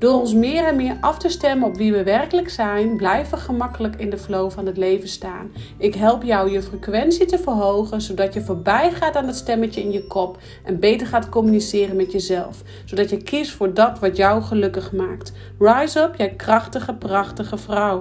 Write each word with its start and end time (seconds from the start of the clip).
Door 0.00 0.20
ons 0.20 0.34
meer 0.34 0.64
en 0.64 0.76
meer 0.76 0.96
af 1.00 1.18
te 1.18 1.28
stemmen 1.28 1.68
op 1.68 1.76
wie 1.76 1.92
we 1.92 2.02
werkelijk 2.02 2.50
zijn, 2.50 2.96
blijven 2.96 3.38
we 3.38 3.44
gemakkelijk 3.44 3.96
in 3.96 4.10
de 4.10 4.18
flow 4.18 4.50
van 4.50 4.66
het 4.66 4.76
leven 4.76 5.08
staan. 5.08 5.52
Ik 5.78 5.94
help 5.94 6.22
jou 6.22 6.50
je 6.50 6.62
frequentie 6.62 7.26
te 7.26 7.38
verhogen, 7.38 8.00
zodat 8.00 8.34
je 8.34 8.40
voorbij 8.40 8.92
gaat 8.92 9.16
aan 9.16 9.26
het 9.26 9.36
stemmetje 9.36 9.80
in 9.80 9.90
je 9.92 10.06
kop 10.06 10.38
en 10.64 10.80
beter 10.80 11.06
gaat 11.06 11.28
communiceren 11.28 11.96
met 11.96 12.12
jezelf, 12.12 12.62
zodat 12.84 13.10
je 13.10 13.22
kiest 13.22 13.50
voor 13.50 13.74
dat 13.74 13.98
wat 13.98 14.16
jou 14.16 14.42
gelukkig 14.42 14.92
maakt. 14.92 15.32
Rise 15.58 16.00
up, 16.00 16.14
jij 16.16 16.30
krachtige, 16.30 16.94
prachtige 16.94 17.58
vrouw. 17.58 18.00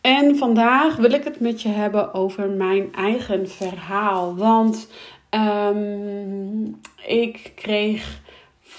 En 0.00 0.36
vandaag 0.36 0.96
wil 0.96 1.12
ik 1.12 1.24
het 1.24 1.40
met 1.40 1.62
je 1.62 1.68
hebben 1.68 2.14
over 2.14 2.50
mijn 2.50 2.94
eigen 2.94 3.48
verhaal. 3.48 4.36
Want 4.36 4.88
um, 5.30 6.80
ik 7.06 7.52
kreeg 7.54 8.20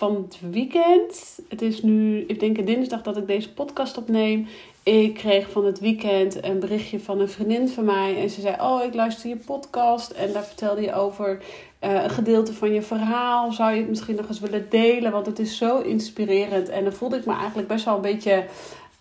van 0.03 0.15
het 0.15 0.39
weekend, 0.51 1.39
het 1.49 1.61
is 1.61 1.81
nu, 1.81 2.19
ik 2.27 2.39
denk 2.39 2.65
dinsdag 2.65 3.01
dat 3.01 3.17
ik 3.17 3.27
deze 3.27 3.53
podcast 3.53 3.97
opneem. 3.97 4.47
Ik 4.83 5.13
kreeg 5.13 5.49
van 5.49 5.65
het 5.65 5.79
weekend 5.79 6.43
een 6.43 6.59
berichtje 6.59 6.99
van 6.99 7.19
een 7.19 7.29
vriendin 7.29 7.69
van 7.69 7.85
mij. 7.85 8.21
En 8.21 8.29
ze 8.29 8.41
zei: 8.41 8.55
Oh, 8.61 8.83
ik 8.83 8.93
luister 8.93 9.29
je 9.29 9.35
podcast. 9.35 10.11
En 10.11 10.33
daar 10.33 10.45
vertelde 10.45 10.81
je 10.81 10.93
over 10.93 11.43
uh, 11.83 12.03
een 12.03 12.09
gedeelte 12.09 12.53
van 12.53 12.73
je 12.73 12.81
verhaal. 12.81 13.51
Zou 13.51 13.71
je 13.73 13.79
het 13.79 13.89
misschien 13.89 14.15
nog 14.15 14.27
eens 14.27 14.39
willen 14.39 14.69
delen? 14.69 15.11
Want 15.11 15.25
het 15.25 15.39
is 15.39 15.57
zo 15.57 15.79
inspirerend. 15.79 16.69
En 16.69 16.83
dan 16.83 16.93
voelde 16.93 17.17
ik 17.17 17.25
me 17.25 17.33
eigenlijk 17.33 17.67
best 17.67 17.85
wel 17.85 17.95
een 17.95 18.01
beetje. 18.01 18.45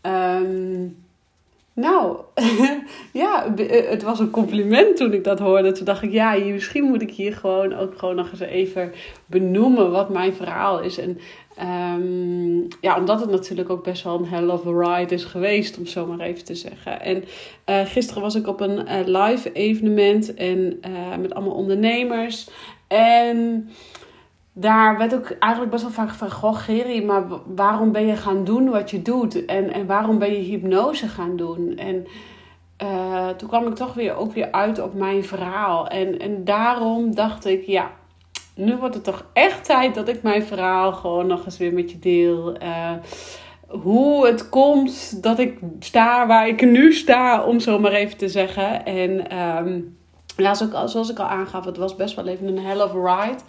Um, 0.02 1.04
nou, 1.74 2.16
ja, 3.12 3.54
eh, 3.56 3.90
het 3.90 4.02
was 4.02 4.18
een 4.18 4.30
compliment 4.30 4.96
toen 4.96 5.12
ik 5.12 5.24
dat 5.24 5.38
hoorde. 5.38 5.72
Toen 5.72 5.84
dacht 5.84 6.02
ik, 6.02 6.12
ja, 6.12 6.38
misschien 6.38 6.84
moet 6.84 7.02
ik 7.02 7.10
hier 7.10 7.34
gewoon 7.34 7.74
ook 7.74 7.98
gewoon 7.98 8.14
nog 8.14 8.30
eens 8.30 8.40
even 8.40 8.92
benoemen 9.26 9.90
wat 9.90 10.10
mijn 10.10 10.34
verhaal 10.34 10.80
is. 10.80 10.98
En 10.98 11.18
um, 11.96 12.68
ja, 12.80 12.98
omdat 12.98 13.20
het 13.20 13.30
natuurlijk 13.30 13.70
ook 13.70 13.84
best 13.84 14.02
wel 14.02 14.18
een 14.18 14.28
hell 14.28 14.48
of 14.48 14.66
a 14.66 14.70
ride 14.70 15.14
is 15.14 15.24
geweest, 15.24 15.78
om 15.78 15.86
zo 15.86 16.06
maar 16.06 16.20
even 16.20 16.44
te 16.44 16.54
zeggen. 16.54 17.00
En 17.00 17.24
uh, 17.70 17.80
gisteren 17.86 18.22
was 18.22 18.34
ik 18.34 18.46
op 18.46 18.60
een 18.60 18.88
uh, 18.88 19.26
live 19.26 19.52
evenement 19.52 20.34
en 20.34 20.80
met 21.20 21.34
allemaal 21.34 21.54
ondernemers. 21.54 22.48
En 22.88 23.68
daar 24.52 24.98
werd 24.98 25.14
ook 25.14 25.30
eigenlijk 25.38 25.72
best 25.72 25.82
wel 25.82 25.92
vaak 25.92 26.10
van, 26.10 26.30
goh 26.30 26.56
Geri, 26.56 27.04
maar 27.04 27.24
waarom 27.46 27.92
ben 27.92 28.06
je 28.06 28.16
gaan 28.16 28.44
doen 28.44 28.70
wat 28.70 28.90
je 28.90 29.02
doet? 29.02 29.44
En, 29.44 29.72
en 29.72 29.86
waarom 29.86 30.18
ben 30.18 30.32
je 30.32 30.38
hypnose 30.38 31.08
gaan 31.08 31.36
doen? 31.36 31.76
En 31.76 32.06
uh, 32.82 33.28
toen 33.28 33.48
kwam 33.48 33.66
ik 33.66 33.74
toch 33.74 33.94
weer, 33.94 34.16
ook 34.16 34.32
weer 34.32 34.52
uit 34.52 34.82
op 34.82 34.94
mijn 34.94 35.24
verhaal. 35.24 35.88
En, 35.88 36.18
en 36.18 36.44
daarom 36.44 37.14
dacht 37.14 37.44
ik, 37.44 37.66
ja, 37.66 37.90
nu 38.54 38.76
wordt 38.76 38.94
het 38.94 39.04
toch 39.04 39.24
echt 39.32 39.64
tijd 39.64 39.94
dat 39.94 40.08
ik 40.08 40.22
mijn 40.22 40.42
verhaal 40.42 40.92
gewoon 40.92 41.26
nog 41.26 41.44
eens 41.44 41.58
weer 41.58 41.72
met 41.72 41.90
je 41.90 41.98
deel. 41.98 42.62
Uh, 42.62 42.90
hoe 43.68 44.26
het 44.26 44.48
komt 44.48 45.22
dat 45.22 45.38
ik 45.38 45.58
sta 45.78 46.26
waar 46.26 46.48
ik 46.48 46.60
nu 46.60 46.92
sta, 46.92 47.44
om 47.44 47.60
zo 47.60 47.78
maar 47.78 47.92
even 47.92 48.16
te 48.16 48.28
zeggen. 48.28 48.84
En 48.84 49.38
um, 49.38 49.96
ja, 50.36 50.54
zoals 50.86 51.10
ik 51.10 51.18
al 51.18 51.26
aangaf, 51.26 51.64
het 51.64 51.76
was 51.76 51.96
best 51.96 52.14
wel 52.14 52.26
even 52.26 52.46
een 52.46 52.64
hell 52.64 52.80
of 52.80 52.94
a 52.94 53.24
ride. 53.24 53.42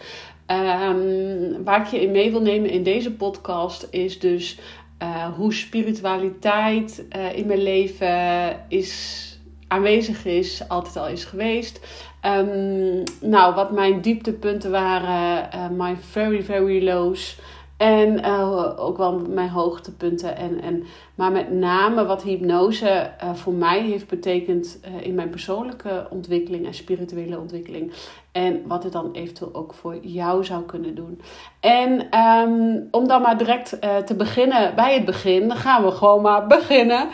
Um, 0.48 1.64
waar 1.64 1.82
ik 1.82 1.88
je 1.88 2.02
in 2.02 2.12
mee 2.12 2.32
wil 2.32 2.42
nemen 2.42 2.70
in 2.70 2.84
deze 2.84 3.12
podcast 3.12 3.88
is 3.92 4.20
dus 4.20 4.60
uh, 5.04 5.34
hoe 5.34 5.54
spiritualiteit 5.54 7.06
uh, 7.16 7.38
in 7.38 7.48
mijn 7.48 7.64
leven 7.64 8.60
is 8.68 9.22
aanwezig 9.68 10.26
is, 10.26 10.68
altijd 10.68 10.98
al 10.98 11.08
is 11.08 11.26
geweest. 11.26 11.80
Um, 12.26 13.04
nou, 13.22 13.56
wat 13.56 13.72
mijn 13.72 14.02
dieptepunten 14.02 14.72
waren, 14.72 15.50
uh, 15.56 15.70
my 15.70 15.96
very, 15.96 16.44
very 16.44 16.84
lows. 16.84 17.40
En 17.78 18.20
uh, 18.20 18.70
ook 18.76 18.98
wel 18.98 19.20
mijn 19.20 19.50
hoogtepunten. 19.50 20.38
En, 20.38 20.62
en, 20.62 20.84
maar 21.16 21.32
met 21.32 21.52
name 21.52 22.06
wat 22.06 22.24
hypnose 22.24 23.12
uh, 23.24 23.34
voor 23.34 23.54
mij 23.54 23.82
heeft 23.82 24.08
betekend 24.08 24.80
uh, 24.88 25.06
in 25.06 25.16
mijn 25.16 25.30
persoonlijke 25.30 26.08
ontwikkeling 26.10 26.66
en 26.66 26.74
spirituele 26.74 27.40
ontwikkeling. 27.40 27.92
En 28.32 28.68
wat 28.68 28.84
het 28.84 28.94
dan 28.94 29.12
eventueel 29.12 29.54
ook 29.54 29.74
voor 29.74 29.98
jou 30.02 30.46
zou 30.46 30.64
kunnen 30.64 30.96
doen. 30.96 31.22
En 31.60 32.20
um, 32.20 32.88
om 32.92 33.08
dan 33.08 33.22
maar 33.22 33.38
direct 33.38 33.70
te 34.06 34.16
beginnen 34.18 34.76
bij 34.76 34.94
het 34.94 35.06
begin, 35.06 35.48
dan 35.48 35.58
gaan 35.58 35.84
we 35.84 35.92
gewoon 35.92 36.22
maar 36.22 36.48
beginnen. 36.48 37.08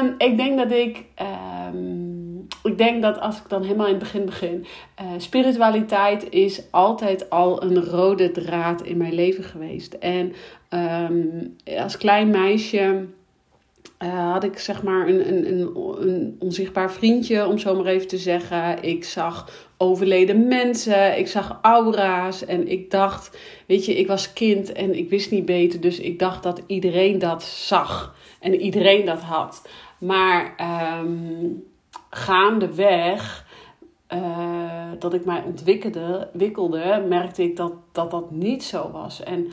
Um, 0.00 0.14
ik 0.18 0.36
denk 0.36 0.58
dat 0.58 0.70
ik. 0.70 1.04
Um, 1.74 2.05
ik 2.66 2.78
denk 2.78 3.02
dat 3.02 3.20
als 3.20 3.36
ik 3.36 3.48
dan 3.48 3.62
helemaal 3.62 3.86
in 3.86 3.94
het 3.94 4.02
begin 4.02 4.24
begin. 4.24 4.66
Uh, 5.02 5.06
spiritualiteit 5.16 6.30
is 6.30 6.62
altijd 6.70 7.30
al 7.30 7.62
een 7.62 7.84
rode 7.84 8.30
draad 8.30 8.82
in 8.82 8.96
mijn 8.96 9.14
leven 9.14 9.44
geweest. 9.44 9.92
En 9.92 10.32
um, 10.70 11.56
als 11.78 11.96
klein 11.96 12.30
meisje. 12.30 13.04
Uh, 14.02 14.32
had 14.32 14.44
ik 14.44 14.58
zeg 14.58 14.82
maar 14.82 15.08
een, 15.08 15.28
een, 15.28 15.52
een, 15.52 15.76
een, 16.08 16.36
onzichtbaar 16.38 16.92
vriendje, 16.92 17.46
om 17.46 17.58
zo 17.58 17.74
maar 17.74 17.86
even 17.86 18.08
te 18.08 18.18
zeggen. 18.18 18.82
Ik 18.82 19.04
zag 19.04 19.66
overleden 19.76 20.48
mensen, 20.48 21.18
ik 21.18 21.28
zag 21.28 21.58
aura's 21.62 22.44
en 22.44 22.68
ik 22.68 22.90
dacht, 22.90 23.38
weet 23.66 23.84
je, 23.84 23.94
ik 23.94 24.06
was 24.06 24.32
kind 24.32 24.72
en 24.72 24.98
ik 24.98 25.10
wist 25.10 25.30
niet 25.30 25.44
beter, 25.44 25.80
dus 25.80 26.00
ik 26.00 26.18
dacht 26.18 26.42
dat 26.42 26.62
iedereen 26.66 27.18
dat 27.18 27.42
zag 27.42 28.14
en 28.40 28.60
iedereen 28.60 29.04
dat 29.04 29.20
had. 29.20 29.68
Maar 29.98 30.54
um, 31.00 31.64
gaandeweg 32.16 33.44
uh, 34.14 34.90
dat 34.98 35.14
ik 35.14 35.24
mij 35.24 35.42
ontwikkelde, 35.42 36.28
wikkelde, 36.32 37.04
merkte 37.08 37.42
ik 37.42 37.56
dat, 37.56 37.72
dat 37.92 38.10
dat 38.10 38.30
niet 38.30 38.64
zo 38.64 38.90
was. 38.90 39.22
En 39.22 39.46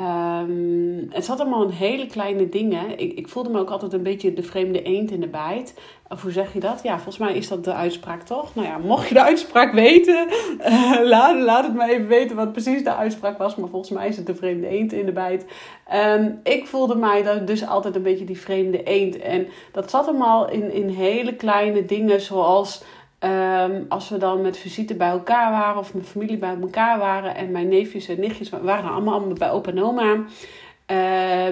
um, 0.00 1.06
het 1.10 1.24
zat 1.24 1.40
allemaal 1.40 1.62
in 1.62 1.70
hele 1.70 2.06
kleine 2.06 2.48
dingen. 2.48 2.98
Ik, 2.98 3.12
ik 3.12 3.28
voelde 3.28 3.50
me 3.50 3.58
ook 3.58 3.70
altijd 3.70 3.92
een 3.92 4.02
beetje 4.02 4.32
de 4.32 4.42
vreemde 4.42 4.82
eend 4.82 5.10
in 5.10 5.20
de 5.20 5.28
bijt. 5.28 5.74
Of 6.08 6.22
hoe 6.22 6.30
zeg 6.30 6.52
je 6.52 6.60
dat? 6.60 6.80
Ja, 6.82 6.94
volgens 6.94 7.18
mij 7.18 7.34
is 7.34 7.48
dat 7.48 7.64
de 7.64 7.72
uitspraak 7.72 8.22
toch? 8.22 8.54
Nou 8.54 8.66
ja, 8.66 8.78
mocht 8.78 9.08
je 9.08 9.14
de 9.14 9.22
uitspraak 9.22 9.72
weten, 9.72 10.28
uh, 10.60 10.98
laat, 11.12 11.40
laat 11.40 11.64
het 11.64 11.74
me 11.74 11.90
even 11.90 12.06
weten 12.06 12.36
wat 12.36 12.52
precies 12.52 12.84
de 12.84 12.94
uitspraak 12.94 13.38
was. 13.38 13.56
Maar 13.56 13.68
volgens 13.68 13.90
mij 13.90 14.08
is 14.08 14.16
het 14.16 14.26
de 14.26 14.34
vreemde 14.34 14.68
eend 14.68 14.92
in 14.92 15.06
de 15.06 15.12
bijt. 15.12 15.46
Um, 15.94 16.40
ik 16.42 16.66
voelde 16.66 16.96
mij 16.96 17.44
dus 17.44 17.66
altijd 17.66 17.96
een 17.96 18.02
beetje 18.02 18.24
die 18.24 18.40
vreemde 18.40 18.82
eend. 18.82 19.18
En 19.18 19.46
dat 19.72 19.90
zat 19.90 20.08
allemaal 20.08 20.50
in, 20.50 20.72
in 20.72 20.88
hele 20.88 21.34
kleine 21.34 21.84
dingen 21.84 22.20
zoals... 22.20 22.84
Um, 23.20 23.86
als 23.88 24.08
we 24.08 24.18
dan 24.18 24.40
met 24.40 24.56
visite 24.56 24.94
bij 24.94 25.08
elkaar 25.08 25.50
waren 25.50 25.78
of 25.78 25.94
mijn 25.94 26.06
familie 26.06 26.38
bij 26.38 26.56
elkaar 26.60 26.98
waren 26.98 27.34
en 27.34 27.50
mijn 27.50 27.68
neefjes 27.68 28.08
en 28.08 28.20
nichtjes 28.20 28.50
waren 28.50 28.90
allemaal, 28.90 29.20
bij 29.20 29.50
opa 29.50 29.70
en 29.70 29.82
oma. 29.82 30.14
Uh, 30.14 30.24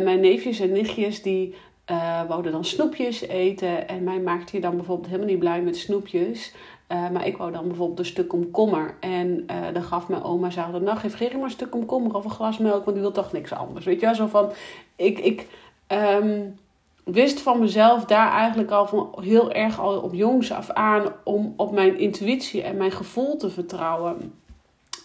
mijn 0.05 0.21
neefjes 0.21 0.61
en 0.61 0.73
nichtjes 0.73 1.23
die 1.23 1.55
uh, 1.91 2.23
wouden 2.29 2.53
dan 2.53 2.65
snoepjes 2.65 3.21
eten 3.21 3.89
en 3.89 4.05
mij 4.05 4.21
maakte 4.21 4.57
je 4.57 4.63
dan 4.63 4.77
bijvoorbeeld 4.77 5.07
helemaal 5.07 5.29
niet 5.29 5.39
blij 5.39 5.63
met 5.63 5.77
snoepjes. 5.77 6.55
Uh, 6.89 7.11
maar 7.11 7.27
ik 7.27 7.37
wou 7.37 7.53
dan 7.53 7.69
bijvoorbeeld 7.69 7.99
een 7.99 8.05
stuk 8.05 8.29
komkommer. 8.29 8.95
En 9.01 9.47
uh, 9.51 9.57
dan 9.73 9.83
gaf 9.83 10.09
mijn 10.09 10.23
oma, 10.23 10.51
zei 10.51 10.73
dan, 10.73 10.83
nou 10.83 10.99
geef 10.99 11.17
Gerrie 11.17 11.37
maar 11.37 11.45
een 11.45 11.51
stuk 11.51 11.71
komkommer 11.71 12.15
of 12.15 12.25
een 12.25 12.31
glas 12.31 12.59
melk, 12.59 12.85
want 12.85 12.97
die 12.97 13.01
wil 13.01 13.13
toch 13.13 13.33
niks 13.33 13.53
anders. 13.53 13.85
Weet 13.85 14.01
je 14.01 14.07
wel, 14.07 14.15
zo 14.15 14.27
van, 14.27 14.53
ik, 14.97 15.19
ik 15.19 15.47
um, 15.89 16.59
wist 17.05 17.41
van 17.41 17.61
mezelf 17.61 18.05
daar 18.05 18.33
eigenlijk 18.33 18.71
al 18.71 18.87
van 18.87 19.17
heel 19.21 19.53
erg 19.53 19.81
al 19.81 20.01
op 20.01 20.15
jongs 20.15 20.53
af 20.53 20.71
aan 20.71 21.13
om 21.25 21.55
op 21.57 21.73
mijn 21.73 21.99
intuïtie 21.99 22.63
en 22.63 22.77
mijn 22.77 22.93
gevoel 22.93 23.37
te 23.37 23.51
vertrouwen. 23.51 24.35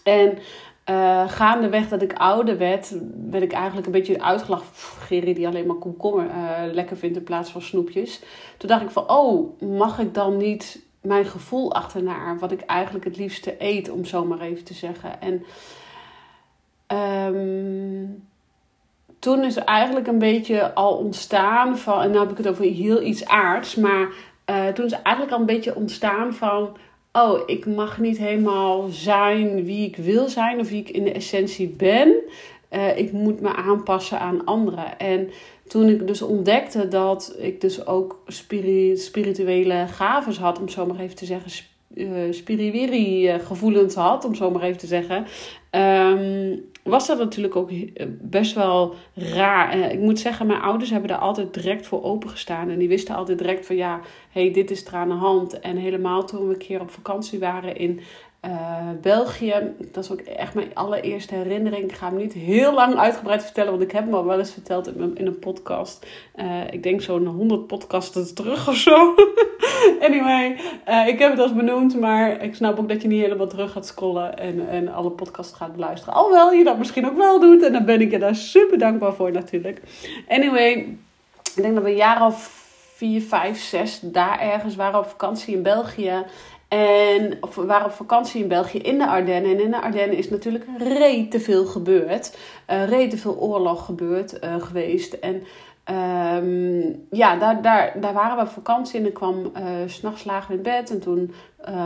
En 0.04 0.38
uh, 0.90 1.28
gaandeweg 1.28 1.88
dat 1.88 2.02
ik 2.02 2.12
ouder 2.12 2.58
werd, 2.58 2.94
werd 3.30 3.42
ik 3.42 3.52
eigenlijk 3.52 3.86
een 3.86 3.92
beetje 3.92 4.22
uitgelachen. 4.22 4.66
Gerrie 4.98 5.34
die 5.34 5.46
alleen 5.46 5.66
maar 5.66 5.76
komkommer 5.76 6.26
uh, 6.26 6.72
lekker 6.72 6.96
vindt 6.96 7.16
in 7.16 7.24
plaats 7.24 7.50
van 7.50 7.62
snoepjes. 7.62 8.22
Toen 8.56 8.68
dacht 8.68 8.82
ik 8.82 8.90
van, 8.90 9.10
oh, 9.10 9.60
mag 9.60 9.98
ik 9.98 10.14
dan 10.14 10.36
niet 10.36 10.88
mijn 11.00 11.24
gevoel 11.24 11.72
achterna, 11.74 12.36
wat 12.36 12.52
ik 12.52 12.60
eigenlijk 12.60 13.04
het 13.04 13.16
liefste 13.16 13.54
eet, 13.58 13.90
om 13.90 14.04
zo 14.04 14.24
maar 14.24 14.40
even 14.40 14.64
te 14.64 14.74
zeggen. 14.74 15.20
En 15.20 15.44
um, 17.34 18.28
toen 19.20 19.44
is 19.44 19.56
eigenlijk 19.56 20.06
een 20.06 20.18
beetje 20.18 20.74
al 20.74 20.96
ontstaan 20.96 21.78
van, 21.78 22.02
en 22.02 22.10
nu 22.10 22.18
heb 22.18 22.30
ik 22.30 22.36
het 22.36 22.48
over 22.48 22.64
heel 22.64 23.02
iets 23.02 23.26
aards, 23.26 23.74
maar 23.74 24.08
toen 24.74 24.84
is 24.84 24.92
eigenlijk 24.92 25.32
al 25.32 25.40
een 25.40 25.46
beetje 25.46 25.74
ontstaan 25.74 26.34
van 26.34 26.76
oh, 27.12 27.40
ik 27.46 27.66
mag 27.66 27.98
niet 27.98 28.18
helemaal 28.18 28.88
zijn 28.88 29.64
wie 29.64 29.86
ik 29.86 29.96
wil 29.96 30.28
zijn 30.28 30.58
of 30.58 30.68
wie 30.68 30.80
ik 30.80 30.90
in 30.90 31.04
de 31.04 31.12
essentie 31.12 31.68
ben. 31.68 32.14
Uh, 32.72 32.98
ik 32.98 33.12
moet 33.12 33.40
me 33.40 33.54
aanpassen 33.54 34.20
aan 34.20 34.44
anderen. 34.44 34.98
En 34.98 35.30
toen 35.68 35.88
ik 35.88 36.06
dus 36.06 36.22
ontdekte 36.22 36.88
dat 36.88 37.36
ik 37.38 37.60
dus 37.60 37.86
ook 37.86 38.22
spirituele 38.94 39.86
gaven 39.86 40.34
had, 40.34 40.60
om 40.60 40.68
zo 40.68 40.86
maar 40.86 41.00
even 41.00 41.16
te 41.16 41.24
zeggen, 41.24 41.64
eh, 41.94 42.06
spiriwiri 42.30 43.28
eh, 43.28 43.46
gevoelens 43.46 43.94
had, 43.94 44.24
om 44.24 44.34
zo 44.34 44.50
maar 44.50 44.62
even 44.62 44.78
te 44.78 44.86
zeggen, 44.86 45.26
ehm, 45.70 46.56
was 46.82 47.06
dat 47.06 47.18
natuurlijk 47.18 47.56
ook 47.56 47.70
best 48.20 48.54
wel 48.54 48.94
raar. 49.14 49.78
ik 49.92 49.98
moet 49.98 50.18
zeggen, 50.18 50.46
mijn 50.46 50.60
ouders 50.60 50.90
hebben 50.90 51.08
daar 51.08 51.18
altijd 51.18 51.54
direct 51.54 51.86
voor 51.86 52.02
opengestaan. 52.02 52.68
En 52.68 52.78
die 52.78 52.88
wisten 52.88 53.14
altijd 53.14 53.38
direct 53.38 53.66
van 53.66 53.76
ja, 53.76 54.00
hey, 54.30 54.52
dit 54.52 54.70
is 54.70 54.86
er 54.86 54.94
aan 54.94 55.08
de 55.08 55.14
hand. 55.14 55.60
En 55.60 55.76
helemaal 55.76 56.24
toen 56.24 56.46
we 56.46 56.52
een 56.52 56.58
keer 56.58 56.80
op 56.80 56.90
vakantie 56.90 57.38
waren 57.38 57.76
in 57.76 58.00
uh, 58.44 58.88
België, 59.00 59.74
dat 59.92 60.04
is 60.04 60.10
ook 60.10 60.20
echt 60.20 60.54
mijn 60.54 60.74
allereerste 60.74 61.34
herinnering. 61.34 61.84
Ik 61.84 61.92
ga 61.92 62.06
hem 62.06 62.16
niet 62.16 62.32
heel 62.32 62.72
lang 62.74 62.96
uitgebreid 62.96 63.42
vertellen, 63.42 63.70
want 63.70 63.82
ik 63.82 63.92
heb 63.92 64.04
hem 64.04 64.14
al 64.14 64.24
wel 64.24 64.38
eens 64.38 64.52
verteld 64.52 64.96
in, 64.96 65.26
een 65.26 65.38
podcast. 65.38 66.06
Uh, 66.36 66.72
ik 66.72 66.82
denk 66.82 67.00
zo'n 67.00 67.26
100 67.26 67.66
podcasts 67.66 68.32
terug 68.32 68.68
of 68.68 68.76
zo. 68.76 69.14
anyway, 70.06 70.56
uh, 70.88 71.06
ik 71.06 71.18
heb 71.18 71.30
het 71.30 71.40
als 71.40 71.54
benoemd, 71.54 72.00
maar 72.00 72.42
ik 72.42 72.54
snap 72.54 72.78
ook 72.78 72.88
dat 72.88 73.02
je 73.02 73.08
niet 73.08 73.22
helemaal 73.22 73.46
terug 73.46 73.72
gaat 73.72 73.86
scrollen 73.86 74.38
en, 74.38 74.68
en 74.68 74.88
alle 74.88 75.10
podcasts 75.10 75.56
gaat 75.56 75.72
beluisteren. 75.72 76.14
Alhoewel 76.14 76.52
je 76.52 76.64
dat 76.64 76.78
misschien 76.78 77.06
ook 77.06 77.16
wel 77.16 77.40
doet 77.40 77.62
en 77.62 77.72
dan 77.72 77.84
ben 77.84 78.00
ik 78.00 78.10
je 78.10 78.18
daar 78.18 78.34
super 78.34 78.78
dankbaar 78.78 79.14
voor 79.14 79.32
natuurlijk. 79.32 79.80
Anyway, 80.28 80.70
ik 81.54 81.62
denk 81.62 81.74
dat 81.74 81.84
we 81.84 81.90
een 81.90 81.96
jaar 81.96 82.26
of 82.26 82.58
vier, 82.94 83.22
vijf, 83.22 83.60
zes 83.60 84.00
daar 84.02 84.40
ergens 84.40 84.76
waren 84.76 84.98
op 84.98 85.06
vakantie 85.06 85.56
in 85.56 85.62
België. 85.62 86.24
En 86.70 87.38
we 87.54 87.64
waren 87.66 87.86
op 87.86 87.92
vakantie 87.92 88.42
in 88.42 88.48
België 88.48 88.78
in 88.78 88.98
de 88.98 89.06
Ardennen. 89.06 89.50
En 89.50 89.60
in 89.60 89.70
de 89.70 89.80
Ardennen 89.80 90.16
is 90.16 90.30
natuurlijk 90.30 90.64
reet 90.78 91.30
te 91.30 91.40
veel 91.40 91.64
gebeurd. 91.66 92.36
Uh, 92.70 92.88
reet 92.88 93.10
te 93.10 93.16
veel 93.16 93.36
oorlog 93.38 93.84
gebeurd 93.84 94.44
uh, 94.44 94.54
geweest. 94.60 95.12
En 95.12 95.34
um, 96.44 97.06
ja, 97.10 97.36
daar, 97.36 97.62
daar, 97.62 98.00
daar 98.00 98.12
waren 98.12 98.36
we 98.36 98.42
op 98.42 98.48
vakantie. 98.48 98.96
En 98.96 99.02
dan 99.02 99.12
kwam 99.12 99.52
uh, 99.56 99.62
s'nachts 99.86 100.24
lagen 100.24 100.54
in 100.54 100.62
bed. 100.62 100.90
En 100.90 101.00
toen 101.00 101.34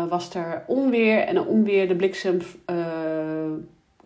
was 0.08 0.34
er 0.34 0.64
onweer. 0.66 1.18
En 1.18 1.36
een 1.36 1.46
onweer, 1.46 1.88
de 1.88 1.96
bliksem 1.96 2.38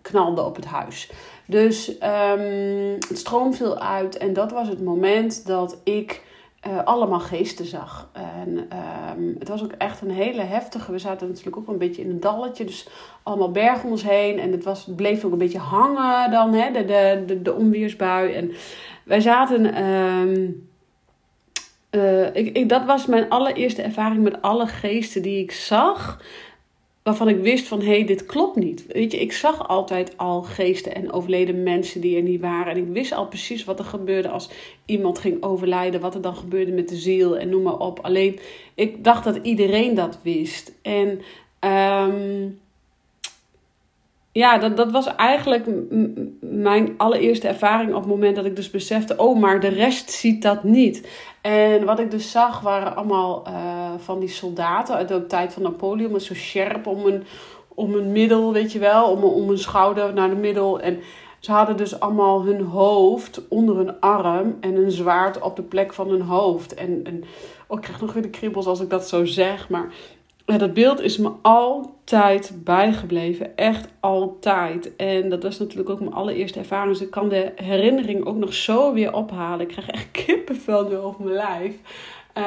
knalde 0.02 0.44
op 0.44 0.56
het 0.56 0.64
huis. 0.64 1.10
Dus 1.46 1.88
um, 1.88 2.98
het 3.08 3.19
stroom 3.19 3.54
viel 3.54 3.78
uit. 3.78 4.16
En 4.16 4.32
dat 4.32 4.52
was 4.52 4.69
het 4.69 4.82
moment 4.82 5.46
dat 5.46 5.80
ik 5.84 6.22
uh, 6.66 6.84
allemaal 6.84 7.20
geesten 7.20 7.64
zag. 7.64 8.10
En 8.12 8.69
um, 9.19 9.37
het 9.38 9.49
was 9.49 9.62
ook 9.62 9.72
echt 9.72 10.00
een 10.00 10.10
hele 10.10 10.43
heftige. 10.43 10.93
We 10.93 10.99
zaten 10.99 11.28
natuurlijk 11.28 11.56
ook 11.56 11.69
een 11.69 11.78
beetje 11.78 12.02
in 12.02 12.10
een 12.10 12.20
dalletje, 12.20 12.64
dus 12.64 12.88
allemaal 13.22 13.50
bergen 13.50 13.84
om 13.84 13.90
ons 13.90 14.02
heen. 14.02 14.38
En 14.38 14.52
het, 14.52 14.64
was, 14.64 14.87
het 14.87 14.96
bleef 14.96 15.25
ook 15.25 15.32
een 15.32 15.38
beetje 15.38 15.58
hangen 15.58 16.31
dan, 16.31 16.52
hè, 16.55 16.72
de, 16.72 16.84
de, 16.84 17.22
de, 17.26 17.43
de 17.43 17.55
onweersbui. 17.55 18.32
En 18.32 18.52
wij 19.05 19.20
zaten. 19.20 19.84
Um, 19.84 20.69
uh, 21.90 22.34
ik, 22.34 22.56
ik, 22.56 22.69
dat 22.69 22.84
was 22.84 23.06
mijn 23.06 23.28
allereerste 23.28 23.82
ervaring 23.82 24.22
met 24.22 24.43
alle 24.43 24.66
geesten 24.66 25.22
die 25.22 25.43
ik 25.43 25.52
zag 25.52 26.22
waarvan 27.08 27.28
ik 27.28 27.43
wist 27.43 27.66
van 27.66 27.81
hé, 27.81 27.87
hey, 27.87 28.05
dit 28.05 28.26
klopt 28.26 28.56
niet. 28.56 28.87
Weet 28.87 29.12
je, 29.12 29.20
ik 29.20 29.32
zag 29.32 29.69
altijd 29.69 30.16
al 30.16 30.43
geesten 30.43 30.94
en 30.94 31.12
overleden 31.12 31.62
mensen 31.62 32.00
die 32.00 32.16
er 32.16 32.22
niet 32.22 32.40
waren. 32.40 32.72
En 32.72 32.78
ik 32.78 32.88
wist 32.93 33.12
al 33.12 33.26
precies 33.26 33.64
wat 33.64 33.78
er 33.78 33.84
gebeurde 33.84 34.28
als 34.28 34.50
iemand 34.87 35.19
ging 35.19 35.43
overlijden, 35.43 36.00
wat 36.00 36.14
er 36.14 36.20
dan 36.20 36.37
gebeurde 36.37 36.72
met 36.72 36.88
de 36.88 36.96
ziel 36.96 37.38
en 37.38 37.49
noem 37.49 37.62
maar 37.62 37.78
op. 37.78 37.99
Alleen 38.00 38.38
ik 38.75 39.05
dacht 39.05 39.25
dat 39.25 39.38
iedereen 39.43 39.94
dat 39.94 40.19
wist. 40.22 40.72
En 40.82 41.20
um, 42.08 42.58
ja, 44.38 44.58
dat, 44.58 44.76
dat 44.76 44.90
was 44.90 45.17
eigenlijk 45.17 45.67
mijn 46.40 46.94
allereerste 46.96 47.49
ervaring 47.49 47.94
op 47.94 48.00
het 48.00 48.11
moment 48.11 48.37
dat 48.37 48.44
ik 48.44 48.56
dus 48.56 48.70
besefte, 48.70 49.17
oh, 49.17 49.38
maar 49.38 49.61
de 49.61 49.69
rest 49.69 50.11
ziet 50.11 50.43
dat 50.43 50.64
niet. 50.64 51.08
En 51.40 51.85
wat 51.85 51.99
ik 51.99 52.11
dus 52.11 52.31
zag 52.31 52.61
waren 52.61 52.96
allemaal 52.96 53.49
uh, 53.49 53.55
van 53.99 54.20
die 54.20 54.29
soldaten 54.29 54.94
uit 54.94 55.08
de 55.08 55.26
tijd 55.26 55.52
van 55.52 55.62
Napoleon, 55.62 56.12
met 56.12 56.23
zo 56.23 56.35
scherp 56.35 56.87
om 56.87 57.06
een, 57.06 57.25
om 57.75 57.94
een 57.94 58.12
middel, 58.12 58.52
weet 58.52 58.73
je 58.73 58.79
wel, 58.79 59.11
om, 59.11 59.25
om 59.25 59.50
een 59.50 59.58
schouder 59.58 60.14
naar 60.14 60.29
de 60.29 60.35
middel. 60.37 60.81
En 60.81 61.00
ze 61.38 61.52
hadden 61.52 61.76
dus 61.76 62.00
allemaal 62.00 62.44
hun 62.44 62.61
hoofd 62.61 63.49
onder 63.49 63.76
hun 63.76 64.00
arm 64.00 64.56
en 64.61 64.76
een 64.76 64.90
zwaard 64.90 65.40
op 65.40 65.56
de 65.56 65.62
plek 65.62 65.94
van 65.94 66.11
hun 66.11 66.23
hoofd. 66.23 66.75
En, 66.75 67.00
en 67.05 67.25
oh, 67.67 67.76
ik 67.76 67.82
krijg 67.82 68.00
nog 68.00 68.12
weer 68.12 68.23
de 68.23 68.31
kriebels 68.31 68.67
als 68.67 68.81
ik 68.81 68.90
dat 68.90 69.08
zo 69.08 69.25
zeg, 69.25 69.69
maar 69.69 69.93
ja, 70.53 70.59
dat 70.59 70.75
beeld 70.75 71.00
is 71.00 71.19
me 71.19 71.31
altijd 71.43 72.53
bijgebleven. 72.65 73.56
Echt 73.56 73.89
altijd. 74.00 74.97
En 74.97 75.29
dat 75.29 75.43
was 75.43 75.59
natuurlijk 75.59 75.91
ook 75.91 76.00
mijn 76.00 76.12
allereerste 76.12 76.59
ervaring. 76.59 76.93
Dus 76.93 77.06
ik 77.06 77.11
kan 77.11 77.29
de 77.29 77.53
herinnering 77.56 78.25
ook 78.25 78.37
nog 78.37 78.55
zo 78.55 78.93
weer 78.93 79.12
ophalen. 79.12 79.61
Ik 79.61 79.69
krijg 79.69 79.89
echt 79.91 80.11
kippenvel 80.11 80.89
nu 80.89 80.97
over 80.97 81.25
mijn 81.25 81.37
lijf. 81.37 81.75
Uh, 82.39 82.45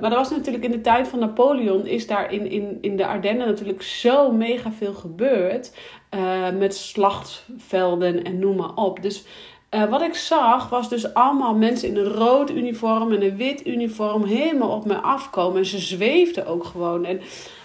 maar 0.00 0.10
dat 0.10 0.14
was 0.14 0.30
natuurlijk 0.30 0.64
in 0.64 0.70
de 0.70 0.80
tijd 0.80 1.08
van 1.08 1.18
Napoleon. 1.18 1.86
Is 1.86 2.06
daar 2.06 2.32
in, 2.32 2.50
in, 2.50 2.78
in 2.80 2.96
de 2.96 3.06
Ardennen 3.06 3.46
natuurlijk 3.46 3.82
zo 3.82 4.32
mega 4.32 4.72
veel 4.72 4.94
gebeurd. 4.94 5.72
Uh, 6.14 6.50
met 6.50 6.74
slachtvelden 6.74 8.24
en 8.24 8.38
noem 8.38 8.56
maar 8.56 8.74
op. 8.74 9.02
Dus 9.02 9.24
uh, 9.70 9.90
wat 9.90 10.02
ik 10.02 10.14
zag 10.14 10.68
was 10.68 10.88
dus 10.88 11.14
allemaal 11.14 11.54
mensen 11.54 11.88
in 11.88 11.96
een 11.96 12.12
rood 12.12 12.50
uniform 12.50 13.12
en 13.12 13.22
een 13.22 13.36
wit 13.36 13.66
uniform 13.66 14.24
helemaal 14.24 14.70
op 14.70 14.84
me 14.84 14.96
afkomen. 14.96 15.58
En 15.58 15.66
ze 15.66 15.78
zweefden 15.78 16.46
ook 16.46 16.64
gewoon. 16.64 17.04
En 17.04 17.20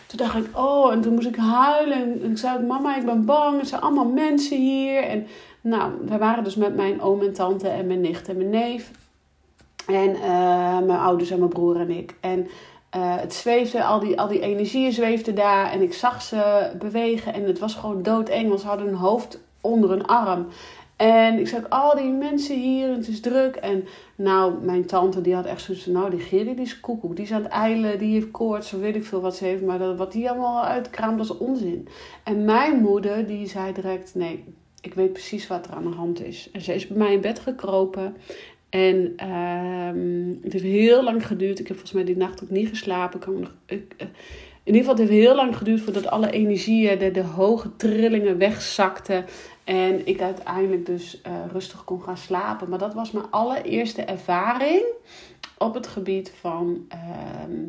toen 0.05 0.17
dacht 0.17 0.35
ik, 0.35 0.57
oh, 0.57 0.91
en 0.91 1.01
toen 1.01 1.13
moest 1.13 1.27
ik 1.27 1.35
huilen. 1.35 1.97
En 1.97 2.31
ik 2.31 2.37
zei, 2.37 2.65
mama, 2.65 2.97
ik 2.97 3.05
ben 3.05 3.25
bang. 3.25 3.59
Er 3.59 3.65
zijn 3.65 3.81
allemaal 3.81 4.05
mensen 4.05 4.57
hier. 4.57 5.03
En 5.03 5.27
nou, 5.61 5.91
we 6.05 6.17
waren 6.17 6.43
dus 6.43 6.55
met 6.55 6.75
mijn 6.75 7.01
oom 7.01 7.21
en 7.21 7.33
tante 7.33 7.67
en 7.67 7.87
mijn 7.87 8.01
nicht 8.01 8.29
en 8.29 8.37
mijn 8.37 8.49
neef. 8.49 8.91
En 9.87 10.09
uh, 10.09 10.79
mijn 10.79 10.99
ouders 10.99 11.29
en 11.29 11.39
mijn 11.39 11.49
broer 11.49 11.79
en 11.79 11.89
ik. 11.89 12.15
En 12.19 12.39
uh, 12.39 13.15
het 13.15 13.33
zweefde, 13.33 13.83
al 13.83 13.99
die, 13.99 14.19
al 14.19 14.27
die 14.27 14.39
energieën 14.39 14.91
zweefden 14.91 15.35
daar. 15.35 15.71
En 15.71 15.81
ik 15.81 15.93
zag 15.93 16.21
ze 16.21 16.71
bewegen. 16.79 17.33
En 17.33 17.43
het 17.43 17.59
was 17.59 17.75
gewoon 17.75 18.03
doodeng, 18.03 18.59
ze 18.59 18.67
hadden 18.67 18.85
hun 18.85 18.95
hoofd 18.95 19.39
onder 19.61 19.91
een 19.91 20.05
arm. 20.05 20.47
En 21.03 21.39
ik 21.39 21.47
zag 21.47 21.69
al 21.69 21.95
die 21.95 22.11
mensen 22.11 22.59
hier 22.59 22.89
het 22.89 23.07
is 23.07 23.19
druk. 23.19 23.55
En 23.55 23.83
nou, 24.15 24.63
mijn 24.65 24.85
tante 24.85 25.21
die 25.21 25.35
had 25.35 25.45
echt 25.45 25.61
zoiets 25.61 25.83
van, 25.83 25.93
nou 25.93 26.09
die 26.09 26.19
Gerrie 26.19 26.55
die 26.55 26.65
is 26.65 26.79
koekoek. 26.79 27.15
Die 27.15 27.25
is 27.25 27.31
aan 27.31 27.43
het 27.43 27.51
eilen, 27.51 27.99
die 27.99 28.13
heeft 28.13 28.31
koorts, 28.31 28.69
zo 28.69 28.79
weet 28.79 28.95
ik 28.95 29.05
veel 29.05 29.21
wat 29.21 29.35
ze 29.35 29.45
heeft. 29.45 29.61
Maar 29.61 29.79
dat, 29.79 29.97
wat 29.97 30.11
die 30.11 30.29
allemaal 30.29 30.63
uitkraamt, 30.63 31.17
dat 31.17 31.25
is 31.25 31.37
onzin. 31.37 31.87
En 32.23 32.45
mijn 32.45 32.81
moeder 32.81 33.27
die 33.27 33.47
zei 33.47 33.73
direct, 33.73 34.15
nee, 34.15 34.43
ik 34.81 34.93
weet 34.93 35.13
precies 35.13 35.47
wat 35.47 35.67
er 35.67 35.73
aan 35.73 35.83
de 35.83 35.95
hand 35.95 36.23
is. 36.23 36.49
En 36.51 36.61
ze 36.61 36.73
is 36.73 36.87
bij 36.87 36.97
mij 36.97 37.13
in 37.13 37.21
bed 37.21 37.39
gekropen. 37.39 38.15
En 38.69 39.13
uh, 39.23 40.41
het 40.43 40.53
heeft 40.53 40.65
heel 40.65 41.03
lang 41.03 41.27
geduurd. 41.27 41.59
Ik 41.59 41.67
heb 41.67 41.77
volgens 41.77 41.95
mij 41.95 42.03
die 42.03 42.17
nacht 42.17 42.43
ook 42.43 42.49
niet 42.49 42.69
geslapen. 42.69 43.47
Ik 43.65 43.93
uh, 43.97 44.07
in 44.65 44.73
ieder 44.73 44.89
geval, 44.89 44.99
het 44.99 45.09
heeft 45.09 45.25
heel 45.25 45.35
lang 45.35 45.57
geduurd 45.57 45.81
voordat 45.81 46.07
alle 46.07 46.31
energieën, 46.31 46.99
de, 46.99 47.11
de 47.11 47.23
hoge 47.23 47.75
trillingen 47.75 48.37
wegzakten. 48.37 49.25
En 49.63 50.07
ik 50.07 50.21
uiteindelijk 50.21 50.85
dus 50.85 51.21
uh, 51.27 51.33
rustig 51.51 51.83
kon 51.83 52.01
gaan 52.01 52.17
slapen. 52.17 52.69
Maar 52.69 52.79
dat 52.79 52.93
was 52.93 53.11
mijn 53.11 53.25
allereerste 53.29 54.01
ervaring 54.01 54.83
op 55.57 55.73
het 55.73 55.87
gebied 55.87 56.33
van. 56.39 56.85
Uh, 56.93 57.67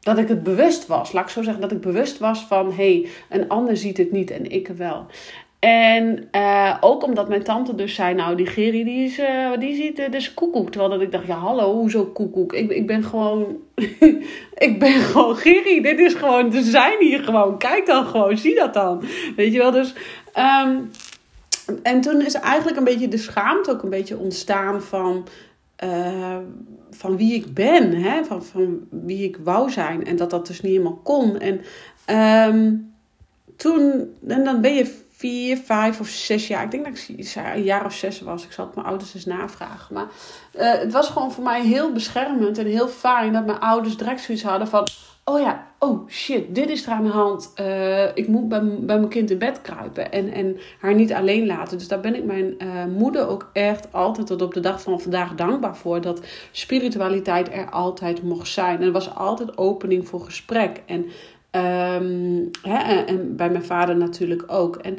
dat 0.00 0.18
ik 0.18 0.28
het 0.28 0.42
bewust 0.42 0.86
was. 0.86 1.12
Laat 1.12 1.24
ik 1.24 1.30
zo 1.30 1.42
zeggen 1.42 1.62
dat 1.62 1.72
ik 1.72 1.80
bewust 1.80 2.18
was 2.18 2.40
van 2.40 2.66
hé, 2.66 2.74
hey, 2.74 3.08
een 3.28 3.48
ander 3.48 3.76
ziet 3.76 3.96
het 3.96 4.12
niet 4.12 4.30
en 4.30 4.50
ik 4.50 4.68
wel. 4.68 5.06
En 5.58 6.28
uh, 6.32 6.76
ook 6.80 7.02
omdat 7.02 7.28
mijn 7.28 7.42
tante 7.42 7.74
dus 7.74 7.94
zei, 7.94 8.14
nou 8.14 8.36
die 8.36 8.46
Gerry 8.46 8.84
die, 8.84 9.04
is, 9.04 9.18
uh, 9.18 9.58
die 9.58 9.74
ziet 9.74 10.12
dus 10.12 10.34
koekoek. 10.34 10.70
Terwijl 10.70 10.92
dat 10.92 11.00
ik 11.00 11.12
dacht, 11.12 11.26
ja 11.26 11.36
hallo, 11.36 11.72
hoezo 11.72 12.04
koekoek? 12.04 12.52
Ik, 12.52 12.70
ik 12.70 12.86
ben 12.86 13.02
gewoon, 13.02 13.56
ik 14.68 14.78
ben 14.78 14.92
gewoon 14.92 15.36
Gerry. 15.36 15.80
Dit 15.80 15.98
is 15.98 16.14
gewoon, 16.14 16.52
ze 16.52 16.62
zijn 16.62 16.96
hier 17.00 17.24
gewoon. 17.24 17.58
Kijk 17.58 17.86
dan 17.86 18.06
gewoon, 18.06 18.36
zie 18.36 18.54
dat 18.54 18.74
dan. 18.74 19.02
Weet 19.36 19.52
je 19.52 19.58
wel, 19.58 19.70
dus... 19.70 19.94
Um, 20.36 20.90
en 21.82 22.00
toen 22.00 22.20
is 22.20 22.34
eigenlijk 22.34 22.76
een 22.76 22.84
beetje 22.84 23.08
de 23.08 23.18
schaamte 23.18 23.70
ook 23.70 23.82
een 23.82 23.90
beetje 23.90 24.18
ontstaan 24.18 24.82
van... 24.82 25.26
van 26.90 27.16
wie 27.16 27.34
ik 27.34 27.54
ben, 27.54 27.94
hè? 27.94 28.24
Van, 28.24 28.44
van 28.44 28.86
wie 28.90 29.24
ik 29.24 29.38
wou 29.42 29.70
zijn. 29.70 30.06
En 30.06 30.16
dat 30.16 30.30
dat 30.30 30.46
dus 30.46 30.60
niet 30.60 30.72
helemaal 30.72 31.00
kon. 31.02 31.38
En 31.38 31.60
um, 32.54 32.92
toen, 33.56 34.14
en 34.26 34.44
dan 34.44 34.60
ben 34.60 34.74
je 34.74 35.06
vier, 35.10 35.56
vijf 35.56 36.00
of 36.00 36.08
zes 36.08 36.46
jaar. 36.46 36.64
Ik 36.64 36.70
denk 36.70 36.84
dat 36.84 37.08
ik 37.08 37.34
een 37.54 37.62
jaar 37.62 37.84
of 37.84 37.94
zes 37.94 38.20
was. 38.20 38.44
Ik 38.44 38.52
zal 38.52 38.66
het 38.66 38.74
mijn 38.74 38.86
ouders 38.86 39.14
eens 39.14 39.24
navragen. 39.24 39.94
Maar 39.94 40.06
uh, 40.54 40.72
het 40.72 40.92
was 40.92 41.08
gewoon 41.08 41.32
voor 41.32 41.44
mij 41.44 41.62
heel 41.62 41.92
beschermend 41.92 42.58
en 42.58 42.66
heel 42.66 42.88
fijn 42.88 43.32
dat 43.32 43.46
mijn 43.46 43.60
ouders 43.60 43.96
direct 43.96 44.20
zoiets 44.20 44.44
hadden 44.44 44.68
van... 44.68 44.86
Oh 45.28 45.40
ja, 45.40 45.66
oh 45.78 46.08
shit, 46.08 46.54
dit 46.54 46.70
is 46.70 46.86
er 46.86 46.92
aan 46.92 47.04
de 47.04 47.10
hand. 47.10 47.52
Uh, 47.60 48.16
ik 48.16 48.28
moet 48.28 48.48
bij, 48.48 48.62
bij 48.62 48.98
mijn 48.98 49.08
kind 49.08 49.30
in 49.30 49.38
bed 49.38 49.60
kruipen 49.60 50.12
en, 50.12 50.32
en 50.32 50.56
haar 50.80 50.94
niet 50.94 51.12
alleen 51.12 51.46
laten. 51.46 51.78
Dus 51.78 51.88
daar 51.88 52.00
ben 52.00 52.14
ik 52.14 52.24
mijn 52.24 52.54
uh, 52.58 52.84
moeder 52.84 53.28
ook 53.28 53.50
echt 53.52 53.92
altijd 53.92 54.26
tot 54.26 54.42
op 54.42 54.54
de 54.54 54.60
dag 54.60 54.82
van 54.82 55.00
vandaag 55.00 55.34
dankbaar 55.34 55.76
voor. 55.76 56.00
Dat 56.00 56.20
spiritualiteit 56.52 57.52
er 57.52 57.70
altijd 57.70 58.22
mocht 58.22 58.48
zijn. 58.48 58.76
En 58.76 58.86
er 58.86 58.92
was 58.92 59.14
altijd 59.14 59.58
opening 59.58 60.08
voor 60.08 60.20
gesprek. 60.20 60.82
En 60.86 61.06
Um, 61.52 62.50
hè, 62.62 63.02
en, 63.04 63.36
bij 63.36 63.50
mijn 63.50 63.64
vader 63.64 63.96
natuurlijk 63.96 64.44
ook. 64.46 64.76
En, 64.76 64.98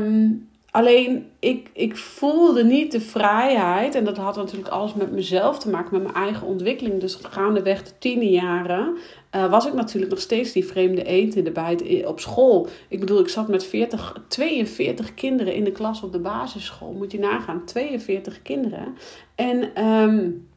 um, 0.00 0.48
alleen 0.70 1.26
ik, 1.38 1.70
ik 1.72 1.96
voelde 1.96 2.64
niet 2.64 2.92
de 2.92 3.00
vrijheid. 3.00 3.94
En 3.94 4.04
dat 4.04 4.16
had 4.16 4.36
natuurlijk 4.36 4.68
alles 4.68 4.94
met 4.94 5.12
mezelf 5.12 5.58
te 5.58 5.70
maken, 5.70 5.92
met 5.92 6.02
mijn 6.02 6.24
eigen 6.24 6.46
ontwikkeling. 6.46 7.00
Dus 7.00 7.14
gaandeweg 7.14 7.82
de 7.82 7.90
tiende 7.98 8.30
jaren 8.30 8.96
uh, 9.36 9.50
was 9.50 9.66
ik 9.66 9.72
natuurlijk 9.72 10.12
nog 10.12 10.20
steeds 10.20 10.52
die 10.52 10.64
vreemde 10.64 11.04
eend 11.04 11.36
in 11.36 11.44
de 11.44 11.50
bijt 11.50 12.06
op 12.06 12.20
school. 12.20 12.68
Ik 12.88 13.00
bedoel, 13.00 13.20
ik 13.20 13.28
zat 13.28 13.48
met 13.48 13.64
40, 13.64 14.16
42 14.28 15.14
kinderen 15.14 15.54
in 15.54 15.64
de 15.64 15.72
klas 15.72 16.02
op 16.02 16.12
de 16.12 16.18
basisschool. 16.18 16.92
Moet 16.92 17.12
je 17.12 17.18
nagaan, 17.18 17.64
42 17.64 18.42
kinderen. 18.42 18.96
En 19.34 19.84
um, 19.84 20.48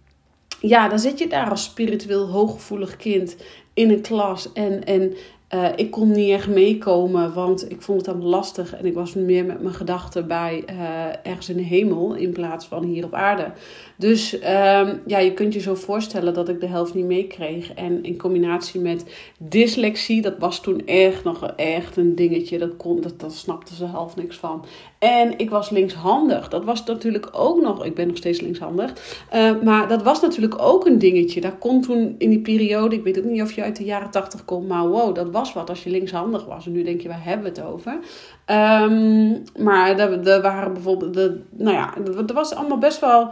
ja, 0.59 0.87
dan 0.87 0.99
zit 0.99 1.19
je 1.19 1.27
daar 1.27 1.49
als 1.49 1.63
spiritueel 1.63 2.27
hooggevoelig 2.27 2.95
kind 2.95 3.35
in 3.73 3.89
een 3.89 4.01
klas. 4.01 4.53
En, 4.53 4.83
en 4.83 5.13
uh, 5.53 5.67
ik 5.75 5.91
kon 5.91 6.11
niet 6.11 6.29
echt 6.29 6.47
meekomen, 6.47 7.33
want 7.33 7.71
ik 7.71 7.81
vond 7.81 7.99
het 7.99 8.07
allemaal 8.07 8.29
lastig. 8.29 8.75
En 8.75 8.85
ik 8.85 8.93
was 8.93 9.13
meer 9.13 9.45
met 9.45 9.61
mijn 9.61 9.73
gedachten 9.73 10.27
bij 10.27 10.63
uh, 10.69 11.05
ergens 11.23 11.49
in 11.49 11.57
de 11.57 11.63
hemel 11.63 12.13
in 12.13 12.31
plaats 12.31 12.65
van 12.65 12.83
hier 12.83 13.05
op 13.05 13.13
aarde. 13.13 13.51
Dus 13.95 14.33
um, 14.33 15.01
ja, 15.05 15.19
je 15.19 15.33
kunt 15.33 15.53
je 15.53 15.59
zo 15.59 15.75
voorstellen 15.75 16.33
dat 16.33 16.49
ik 16.49 16.59
de 16.59 16.67
helft 16.67 16.93
niet 16.93 17.05
meekreeg. 17.05 17.73
En 17.73 18.03
in 18.03 18.17
combinatie 18.17 18.81
met 18.81 19.05
dyslexie, 19.37 20.21
dat 20.21 20.37
was 20.39 20.61
toen 20.61 20.85
echt 20.85 21.23
nog 21.23 21.53
echt 21.55 21.97
een 21.97 22.15
dingetje. 22.15 22.57
Dat, 22.57 22.77
kon, 22.77 23.01
dat, 23.01 23.19
dat 23.19 23.33
snapte 23.33 23.75
ze 23.75 23.85
half 23.85 24.15
niks 24.15 24.37
van. 24.37 24.65
En 25.03 25.37
ik 25.37 25.49
was 25.49 25.69
linkshandig. 25.69 26.49
Dat 26.49 26.63
was 26.63 26.83
natuurlijk 26.83 27.29
ook 27.31 27.61
nog. 27.61 27.85
Ik 27.85 27.95
ben 27.95 28.07
nog 28.07 28.17
steeds 28.17 28.41
linkshandig. 28.41 28.93
Uh, 29.33 29.61
maar 29.63 29.87
dat 29.87 30.03
was 30.03 30.21
natuurlijk 30.21 30.61
ook 30.61 30.85
een 30.85 30.99
dingetje. 30.99 31.41
Daar 31.41 31.57
kon 31.57 31.81
toen 31.81 32.15
in 32.17 32.29
die 32.29 32.39
periode. 32.39 32.95
Ik 32.95 33.03
weet 33.03 33.17
ook 33.17 33.23
niet 33.23 33.41
of 33.41 33.51
je 33.51 33.63
uit 33.63 33.75
de 33.75 33.83
jaren 33.83 34.09
tachtig 34.09 34.45
komt. 34.45 34.67
Maar 34.67 34.87
wow, 34.87 35.15
dat 35.15 35.31
was 35.31 35.53
wat 35.53 35.69
als 35.69 35.83
je 35.83 35.89
linkshandig 35.89 36.45
was. 36.45 36.65
En 36.65 36.71
nu 36.71 36.83
denk 36.83 37.01
je, 37.01 37.07
waar 37.07 37.23
hebben 37.23 37.53
we 37.53 37.59
het 37.59 37.69
over? 37.69 37.91
Um, 37.91 39.43
maar 39.57 39.99
er, 39.99 40.41
waren 40.41 40.73
bijvoorbeeld. 40.73 41.13
De, 41.13 41.41
nou 41.49 41.75
ja, 41.75 41.93
er 42.27 42.33
was 42.33 42.55
allemaal 42.55 42.77
best 42.77 42.99
wel 42.99 43.29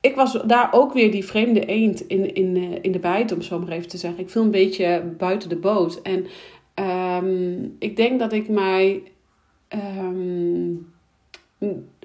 ik 0.00 0.14
was 0.14 0.32
daar 0.32 0.68
ook 0.72 0.92
weer 0.92 1.10
die 1.10 1.24
vreemde 1.24 1.64
eend 1.64 2.00
in, 2.00 2.34
in, 2.34 2.56
eh, 2.56 2.78
in 2.82 2.92
de 2.92 2.98
bijt, 2.98 3.32
om 3.32 3.42
zo 3.42 3.58
maar 3.58 3.68
even 3.68 3.88
te 3.88 3.98
zeggen. 3.98 4.20
Ik 4.20 4.30
viel 4.30 4.42
een 4.42 4.50
beetje 4.50 5.14
buiten 5.18 5.48
de 5.48 5.56
boot. 5.56 6.02
En 6.02 6.26
um, 7.24 7.76
ik 7.78 7.96
denk 7.96 8.18
dat 8.18 8.32
ik 8.32 8.48
mij 8.48 9.02
um, 9.98 10.96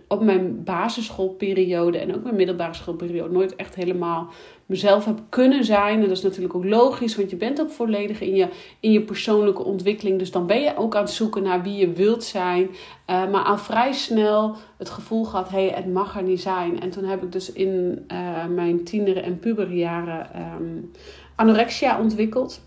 op 0.07 0.21
mijn 0.21 0.63
basisschoolperiode 0.63 1.97
en 1.97 2.15
ook 2.15 2.23
mijn 2.23 2.35
middelbare 2.35 2.73
schoolperiode 2.73 3.33
nooit 3.33 3.55
echt 3.55 3.75
helemaal 3.75 4.31
mezelf 4.65 5.05
heb 5.05 5.19
kunnen 5.29 5.63
zijn. 5.63 5.95
En 5.95 6.07
dat 6.07 6.17
is 6.17 6.21
natuurlijk 6.21 6.55
ook 6.55 6.65
logisch, 6.65 7.15
want 7.15 7.29
je 7.29 7.35
bent 7.35 7.61
ook 7.61 7.69
volledig 7.69 8.21
in 8.21 8.35
je, 8.35 8.47
in 8.79 8.91
je 8.91 9.01
persoonlijke 9.01 9.63
ontwikkeling. 9.63 10.19
Dus 10.19 10.31
dan 10.31 10.47
ben 10.47 10.61
je 10.61 10.77
ook 10.77 10.95
aan 10.95 11.03
het 11.03 11.11
zoeken 11.11 11.43
naar 11.43 11.63
wie 11.63 11.75
je 11.75 11.91
wilt 11.91 12.23
zijn. 12.23 12.63
Uh, 13.09 13.31
maar 13.31 13.43
al 13.43 13.57
vrij 13.57 13.93
snel 13.93 14.55
het 14.77 14.89
gevoel 14.89 15.23
gehad, 15.23 15.49
hé, 15.49 15.69
het 15.69 15.93
mag 15.93 16.17
er 16.17 16.23
niet 16.23 16.41
zijn. 16.41 16.79
En 16.81 16.89
toen 16.89 17.03
heb 17.03 17.23
ik 17.23 17.31
dus 17.31 17.51
in 17.51 18.05
uh, 18.11 18.45
mijn 18.45 18.83
tiener- 18.83 19.23
en 19.23 19.39
puberjaren 19.39 20.29
um, 20.61 20.91
anorexia 21.35 21.99
ontwikkeld. 21.99 22.61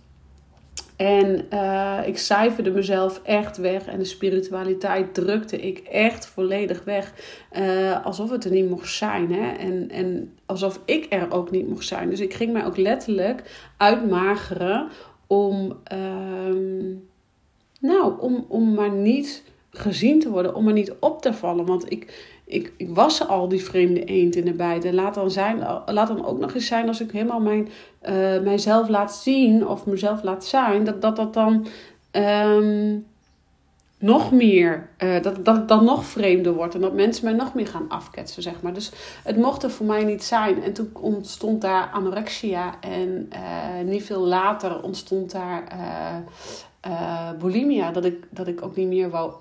En 0.97 1.47
uh, 1.53 2.01
ik 2.07 2.19
cijferde 2.19 2.71
mezelf 2.71 3.21
echt 3.23 3.57
weg. 3.57 3.87
En 3.87 3.99
de 3.99 4.05
spiritualiteit 4.05 5.15
drukte 5.15 5.61
ik 5.61 5.79
echt 5.79 6.27
volledig 6.27 6.85
weg. 6.85 7.13
Uh, 7.59 8.05
alsof 8.05 8.31
het 8.31 8.45
er 8.45 8.51
niet 8.51 8.69
mocht 8.69 8.93
zijn. 8.93 9.33
Hè? 9.33 9.53
En, 9.57 9.91
en 9.91 10.33
alsof 10.47 10.81
ik 10.85 11.07
er 11.09 11.33
ook 11.33 11.51
niet 11.51 11.69
mocht 11.69 11.87
zijn. 11.87 12.11
Dus 12.11 12.21
ik 12.21 12.35
ging 12.35 12.53
mij 12.53 12.65
ook 12.65 12.77
letterlijk 12.77 13.43
uitmageren 13.77 14.89
om. 15.27 15.79
Uh, 15.93 16.97
nou, 17.81 18.21
om, 18.21 18.45
om 18.49 18.75
maar 18.75 18.93
niet 18.93 19.43
gezien 19.79 20.21
te 20.21 20.31
worden. 20.31 20.55
Om 20.55 20.65
maar 20.65 20.73
niet 20.73 20.95
op 21.01 21.23
te 21.23 21.33
vallen. 21.33 21.67
Want 21.67 21.93
ik 21.93 22.35
ik, 22.47 22.73
ik 22.77 22.89
was 22.89 23.29
al 23.29 23.49
die 23.49 23.65
vreemde 23.65 24.05
eend 24.05 24.37
in 24.37 24.45
de 24.45 24.53
bijt. 24.53 24.85
En 24.85 24.95
laat 24.95 25.15
dan, 25.15 25.31
zijn, 25.31 25.59
laat 25.87 26.09
dan 26.09 26.27
ook 26.27 26.39
nog 26.39 26.55
eens 26.55 26.67
zijn 26.67 26.89
als 26.89 27.01
ik 27.01 27.11
helemaal 27.11 27.41
mijn, 27.41 27.69
uh, 28.03 28.41
mijzelf 28.43 28.89
laat 28.89 29.15
zien 29.15 29.67
of 29.67 29.87
mezelf 29.87 30.23
laat 30.23 30.45
zijn, 30.45 30.85
dat 30.85 31.03
dat, 31.03 31.17
dat 31.17 31.35
dan 31.35 31.67
um, 32.13 33.07
nog 33.99 34.33
meer, 34.33 34.89
uh, 34.99 35.23
dat, 35.23 35.45
dat 35.45 35.69
dan 35.69 35.85
nog 35.85 36.05
vreemder 36.05 36.53
wordt 36.53 36.75
en 36.75 36.81
dat 36.81 36.95
mensen 36.95 37.25
mij 37.25 37.35
nog 37.35 37.55
meer 37.55 37.67
gaan 37.67 37.89
afketsen, 37.89 38.43
zeg 38.43 38.63
maar. 38.63 38.75
Dus 38.75 38.93
het 39.25 39.37
mocht 39.37 39.63
er 39.63 39.71
voor 39.71 39.87
mij 39.87 40.05
niet 40.05 40.25
zijn. 40.25 40.63
En 40.63 40.73
toen 40.73 40.91
ontstond 40.93 41.61
daar 41.61 41.91
anorexia 41.93 42.81
en 42.81 43.31
uh, 43.33 43.85
niet 43.85 44.05
veel 44.05 44.27
later 44.27 44.83
ontstond 44.83 45.33
daar 45.33 45.65
bulimia, 47.39 47.91
dat 47.91 48.05
ik, 48.05 48.27
dat 48.31 48.47
ik 48.47 48.63
ook 48.63 48.77
niet 48.77 48.89
meer 48.89 49.11
wou 49.11 49.33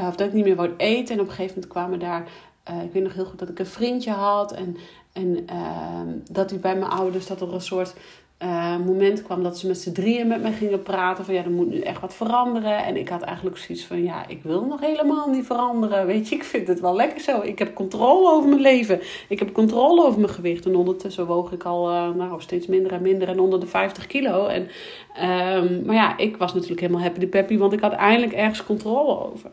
of 0.00 0.16
dat 0.16 0.26
ik 0.26 0.32
niet 0.32 0.44
meer 0.44 0.56
wou 0.56 0.74
eten. 0.76 1.14
En 1.14 1.20
op 1.20 1.26
een 1.26 1.34
gegeven 1.34 1.54
moment 1.54 1.72
kwamen 1.72 1.98
daar 1.98 2.28
uh, 2.70 2.82
ik 2.82 2.92
weet 2.92 3.02
nog 3.02 3.14
heel 3.14 3.24
goed 3.24 3.38
dat 3.38 3.48
ik 3.48 3.58
een 3.58 3.66
vriendje 3.66 4.10
had. 4.10 4.52
En, 4.52 4.76
en 5.12 5.46
uh, 5.52 6.00
dat 6.30 6.50
hij 6.50 6.58
bij 6.58 6.76
mijn 6.76 6.90
ouders, 6.90 7.26
dat 7.26 7.40
er 7.40 7.54
een 7.54 7.60
soort 7.60 7.94
uh, 8.42 8.78
moment 8.78 9.22
kwam 9.22 9.42
dat 9.42 9.58
ze 9.58 9.66
met 9.66 9.78
z'n 9.78 9.92
drieën 9.92 10.26
met 10.26 10.42
me 10.42 10.52
gingen 10.52 10.82
praten. 10.82 11.24
Van 11.24 11.34
ja, 11.34 11.44
er 11.44 11.50
moet 11.50 11.68
nu 11.68 11.80
echt 11.80 12.00
wat 12.00 12.14
veranderen. 12.14 12.84
En 12.84 12.96
ik 12.96 13.08
had 13.08 13.22
eigenlijk 13.22 13.56
zoiets 13.56 13.84
van 13.84 14.02
ja, 14.02 14.28
ik 14.28 14.42
wil 14.42 14.64
nog 14.64 14.80
helemaal 14.80 15.30
niet 15.30 15.46
veranderen. 15.46 16.06
Weet 16.06 16.28
je, 16.28 16.34
ik 16.34 16.44
vind 16.44 16.68
het 16.68 16.80
wel 16.80 16.96
lekker 16.96 17.20
zo. 17.20 17.40
Ik 17.40 17.58
heb 17.58 17.74
controle 17.74 18.30
over 18.30 18.48
mijn 18.48 18.60
leven. 18.60 19.00
Ik 19.28 19.38
heb 19.38 19.52
controle 19.52 20.04
over 20.04 20.20
mijn 20.20 20.32
gewicht. 20.32 20.66
En 20.66 20.76
ondertussen 20.76 21.26
woog 21.26 21.52
ik 21.52 21.64
al 21.64 21.90
uh, 21.90 22.14
nou, 22.14 22.40
steeds 22.40 22.66
minder 22.66 22.92
en 22.92 23.02
minder 23.02 23.28
en 23.28 23.40
onder 23.40 23.60
de 23.60 23.66
50 23.66 24.06
kilo. 24.06 24.46
En, 24.46 24.62
um, 24.62 25.82
maar 25.84 25.94
ja, 25.94 26.18
ik 26.18 26.36
was 26.36 26.54
natuurlijk 26.54 26.80
helemaal 26.80 27.02
happy 27.02 27.18
de 27.18 27.26
peppy, 27.26 27.56
want 27.58 27.72
ik 27.72 27.80
had 27.80 27.92
eindelijk 27.92 28.32
ergens 28.32 28.64
controle 28.64 29.32
over. 29.32 29.50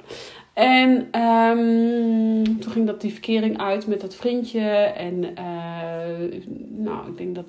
En 0.53 0.89
um, 1.21 2.59
toen 2.59 2.71
ging 2.71 2.87
dat 2.87 3.01
die 3.01 3.11
verkering 3.11 3.57
uit 3.57 3.87
met 3.87 4.01
dat 4.01 4.15
vriendje. 4.15 4.69
En 4.97 5.23
uh, 5.23 6.39
nou, 6.69 7.07
ik 7.07 7.17
denk 7.17 7.35
dat 7.35 7.45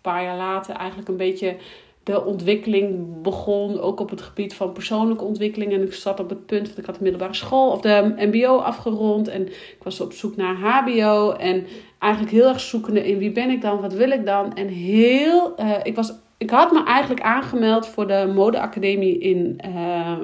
paar 0.00 0.22
jaar 0.22 0.36
later 0.36 0.74
eigenlijk 0.74 1.08
een 1.08 1.16
beetje 1.16 1.56
de 2.02 2.24
ontwikkeling 2.24 3.22
begon. 3.22 3.80
Ook 3.80 4.00
op 4.00 4.10
het 4.10 4.20
gebied 4.20 4.54
van 4.54 4.72
persoonlijke 4.72 5.24
ontwikkeling. 5.24 5.72
En 5.72 5.82
ik 5.82 5.94
zat 5.94 6.20
op 6.20 6.28
het 6.28 6.46
punt, 6.46 6.66
want 6.66 6.78
ik 6.78 6.86
had 6.86 6.94
de 6.94 7.02
middelbare 7.02 7.34
school 7.34 7.70
of 7.70 7.80
de 7.80 8.14
MBO 8.16 8.56
afgerond. 8.56 9.28
En 9.28 9.46
ik 9.46 9.82
was 9.82 10.00
op 10.00 10.12
zoek 10.12 10.36
naar 10.36 10.54
HBO. 10.54 11.30
En 11.30 11.66
eigenlijk 11.98 12.32
heel 12.32 12.48
erg 12.48 12.60
zoekende 12.60 13.08
in 13.08 13.18
wie 13.18 13.32
ben 13.32 13.50
ik 13.50 13.60
dan, 13.60 13.80
wat 13.80 13.92
wil 13.92 14.10
ik 14.10 14.26
dan. 14.26 14.54
En 14.54 14.68
heel, 14.68 15.54
uh, 15.60 15.74
ik, 15.82 15.94
was, 15.94 16.12
ik 16.38 16.50
had 16.50 16.72
me 16.72 16.84
eigenlijk 16.84 17.20
aangemeld 17.20 17.86
voor 17.86 18.06
de 18.06 18.32
modeacademie 18.34 19.18
in. 19.18 19.60
Uh, 19.66 20.16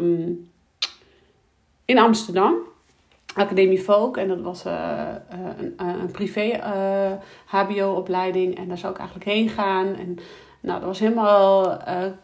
in 1.85 1.99
Amsterdam. 1.99 2.55
Academie 3.37 3.79
Folk. 3.79 4.17
En 4.17 4.29
dat 4.29 4.41
was 4.41 4.67
uh, 4.67 5.09
een, 5.59 5.75
een, 5.77 6.11
privé 6.11 6.61
HBO-opleiding. 7.47 8.57
En 8.57 8.69
daar 8.69 8.79
zou 8.79 8.93
ik 8.93 8.99
eigenlijk 8.99 9.31
heen 9.31 9.49
gaan. 9.49 9.87
En 9.87 10.19
nou, 10.61 10.79
dat 10.79 10.89
was 10.89 10.99
helemaal 10.99 11.79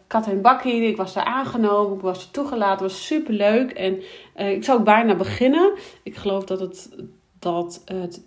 kat 0.07 0.27
en 0.27 0.41
bakkie. 0.41 0.87
Ik 0.87 0.97
was 0.97 1.13
daar 1.13 1.23
aangenomen. 1.23 1.95
Ik 1.95 2.01
was 2.01 2.23
er 2.23 2.31
toegelaten. 2.31 2.83
Het 2.83 2.93
was 2.93 3.05
super 3.05 3.33
leuk. 3.33 3.71
En 3.71 4.01
ik 4.35 4.63
zou 4.63 4.79
ook 4.79 4.85
bijna 4.85 5.15
beginnen. 5.15 5.73
Ik 6.03 6.15
geloof 6.15 6.43
dat 6.43 6.59
het 6.59 6.89
dat 7.43 7.81
het 7.85 8.23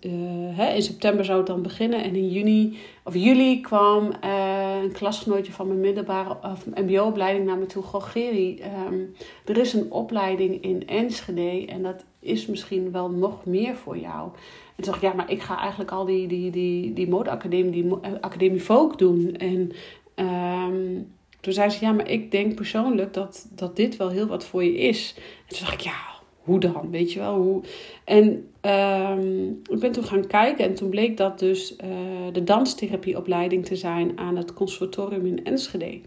hè, 0.55 0.73
in 0.73 0.81
september 0.81 1.25
zou 1.25 1.37
het 1.37 1.47
dan 1.47 1.61
beginnen. 1.61 2.03
En 2.03 2.15
in 2.15 2.29
juni 2.29 2.77
of 3.03 3.13
juli 3.13 3.61
kwam 3.61 4.11
een 4.21 4.91
klasgenootje 4.91 5.51
van 5.51 5.67
mijn 5.67 5.79
middelbare 5.79 6.37
of 6.41 6.65
MBO-opleiding 6.65 7.45
naar 7.45 7.57
me 7.57 7.65
toe. 7.65 7.83
Goh, 7.83 8.15
um, 8.15 9.13
er 9.45 9.57
is 9.57 9.73
een 9.73 9.91
opleiding 9.91 10.61
in 10.63 10.87
Enschede 10.87 11.65
en 11.65 11.83
dat 11.83 12.05
is 12.27 12.45
misschien 12.45 12.91
wel 12.91 13.09
nog 13.09 13.45
meer 13.45 13.75
voor 13.75 13.97
jou. 13.97 14.29
En 14.75 14.83
toen 14.83 14.85
dacht 14.85 15.03
ik, 15.03 15.09
ja, 15.09 15.13
maar 15.13 15.31
ik 15.31 15.41
ga 15.41 15.59
eigenlijk 15.59 15.91
al 15.91 16.05
die, 16.05 16.27
die, 16.27 16.51
die, 16.51 16.93
die 16.93 17.09
modeacademie, 17.09 17.71
die 17.71 17.99
eh, 18.01 18.11
Academie 18.21 18.59
Folk 18.59 18.97
doen. 18.97 19.35
En 19.35 19.71
um, 20.15 21.07
toen 21.39 21.53
zei 21.53 21.69
ze, 21.69 21.85
ja, 21.85 21.91
maar 21.91 22.09
ik 22.09 22.31
denk 22.31 22.55
persoonlijk 22.55 23.13
dat, 23.13 23.47
dat 23.55 23.75
dit 23.75 23.97
wel 23.97 24.09
heel 24.09 24.27
wat 24.27 24.45
voor 24.45 24.63
je 24.63 24.77
is. 24.77 25.13
En 25.17 25.55
toen 25.55 25.59
dacht 25.59 25.73
ik, 25.73 25.79
ja, 25.79 26.17
hoe 26.47 26.59
dan? 26.59 26.91
Weet 26.91 27.13
je 27.13 27.19
wel? 27.19 27.35
Hoe? 27.35 27.61
En 28.03 28.25
um, 28.61 29.61
ik 29.69 29.79
ben 29.79 29.91
toen 29.91 30.03
gaan 30.03 30.27
kijken 30.27 30.65
en 30.65 30.73
toen 30.73 30.89
bleek 30.89 31.17
dat 31.17 31.39
dus 31.39 31.71
uh, 31.71 31.87
de 32.33 32.43
danstherapieopleiding 32.43 33.65
te 33.65 33.75
zijn 33.75 34.17
aan 34.17 34.35
het 34.35 34.53
conservatorium 34.53 35.25
in 35.25 35.45
Enschede. 35.45 35.99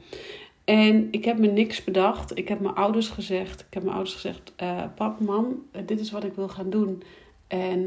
En 0.71 1.09
ik 1.11 1.25
heb 1.25 1.39
me 1.39 1.47
niks 1.47 1.85
bedacht. 1.85 2.39
Ik 2.39 2.49
heb 2.49 2.61
mijn 2.61 2.75
ouders 2.75 3.09
gezegd. 3.09 3.61
Ik 3.61 3.75
heb 3.75 3.83
mijn 3.83 3.95
ouders 3.95 4.15
gezegd: 4.15 4.53
uh, 4.63 4.83
Pap, 4.95 5.21
mam, 5.21 5.67
dit 5.87 6.01
is 6.01 6.11
wat 6.11 6.25
ik 6.25 6.35
wil 6.35 6.49
gaan 6.49 6.71
doen. 6.71 7.03
En 7.47 7.81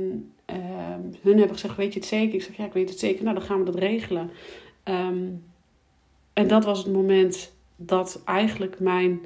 uh, 0.50 0.56
hun 1.22 1.38
hebben 1.38 1.54
gezegd: 1.54 1.76
Weet 1.76 1.94
je 1.94 2.00
het 2.00 2.08
zeker? 2.08 2.34
Ik 2.34 2.42
zeg: 2.42 2.58
Ja, 2.58 2.66
ik 2.66 2.74
weet 2.74 2.90
het 2.90 3.00
zeker. 3.00 3.24
Nou, 3.24 3.36
dan 3.36 3.46
gaan 3.46 3.60
we 3.60 3.66
dat 3.66 3.76
regelen. 3.76 4.32
Um, 4.84 5.44
en 6.34 6.48
dat 6.48 6.66
was 6.66 6.84
het 6.84 6.94
moment 6.94 7.54
dat 7.76 8.22
eigenlijk 8.26 8.80
mijn 8.80 9.22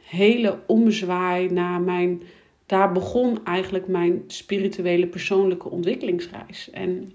hele 0.00 0.58
omzwaai 0.66 1.50
naar 1.50 1.80
mijn. 1.80 2.22
Daar 2.66 2.92
begon 2.92 3.44
eigenlijk 3.44 3.86
mijn 3.86 4.24
spirituele 4.26 5.06
persoonlijke 5.06 5.70
ontwikkelingsreis. 5.70 6.70
En 6.70 7.12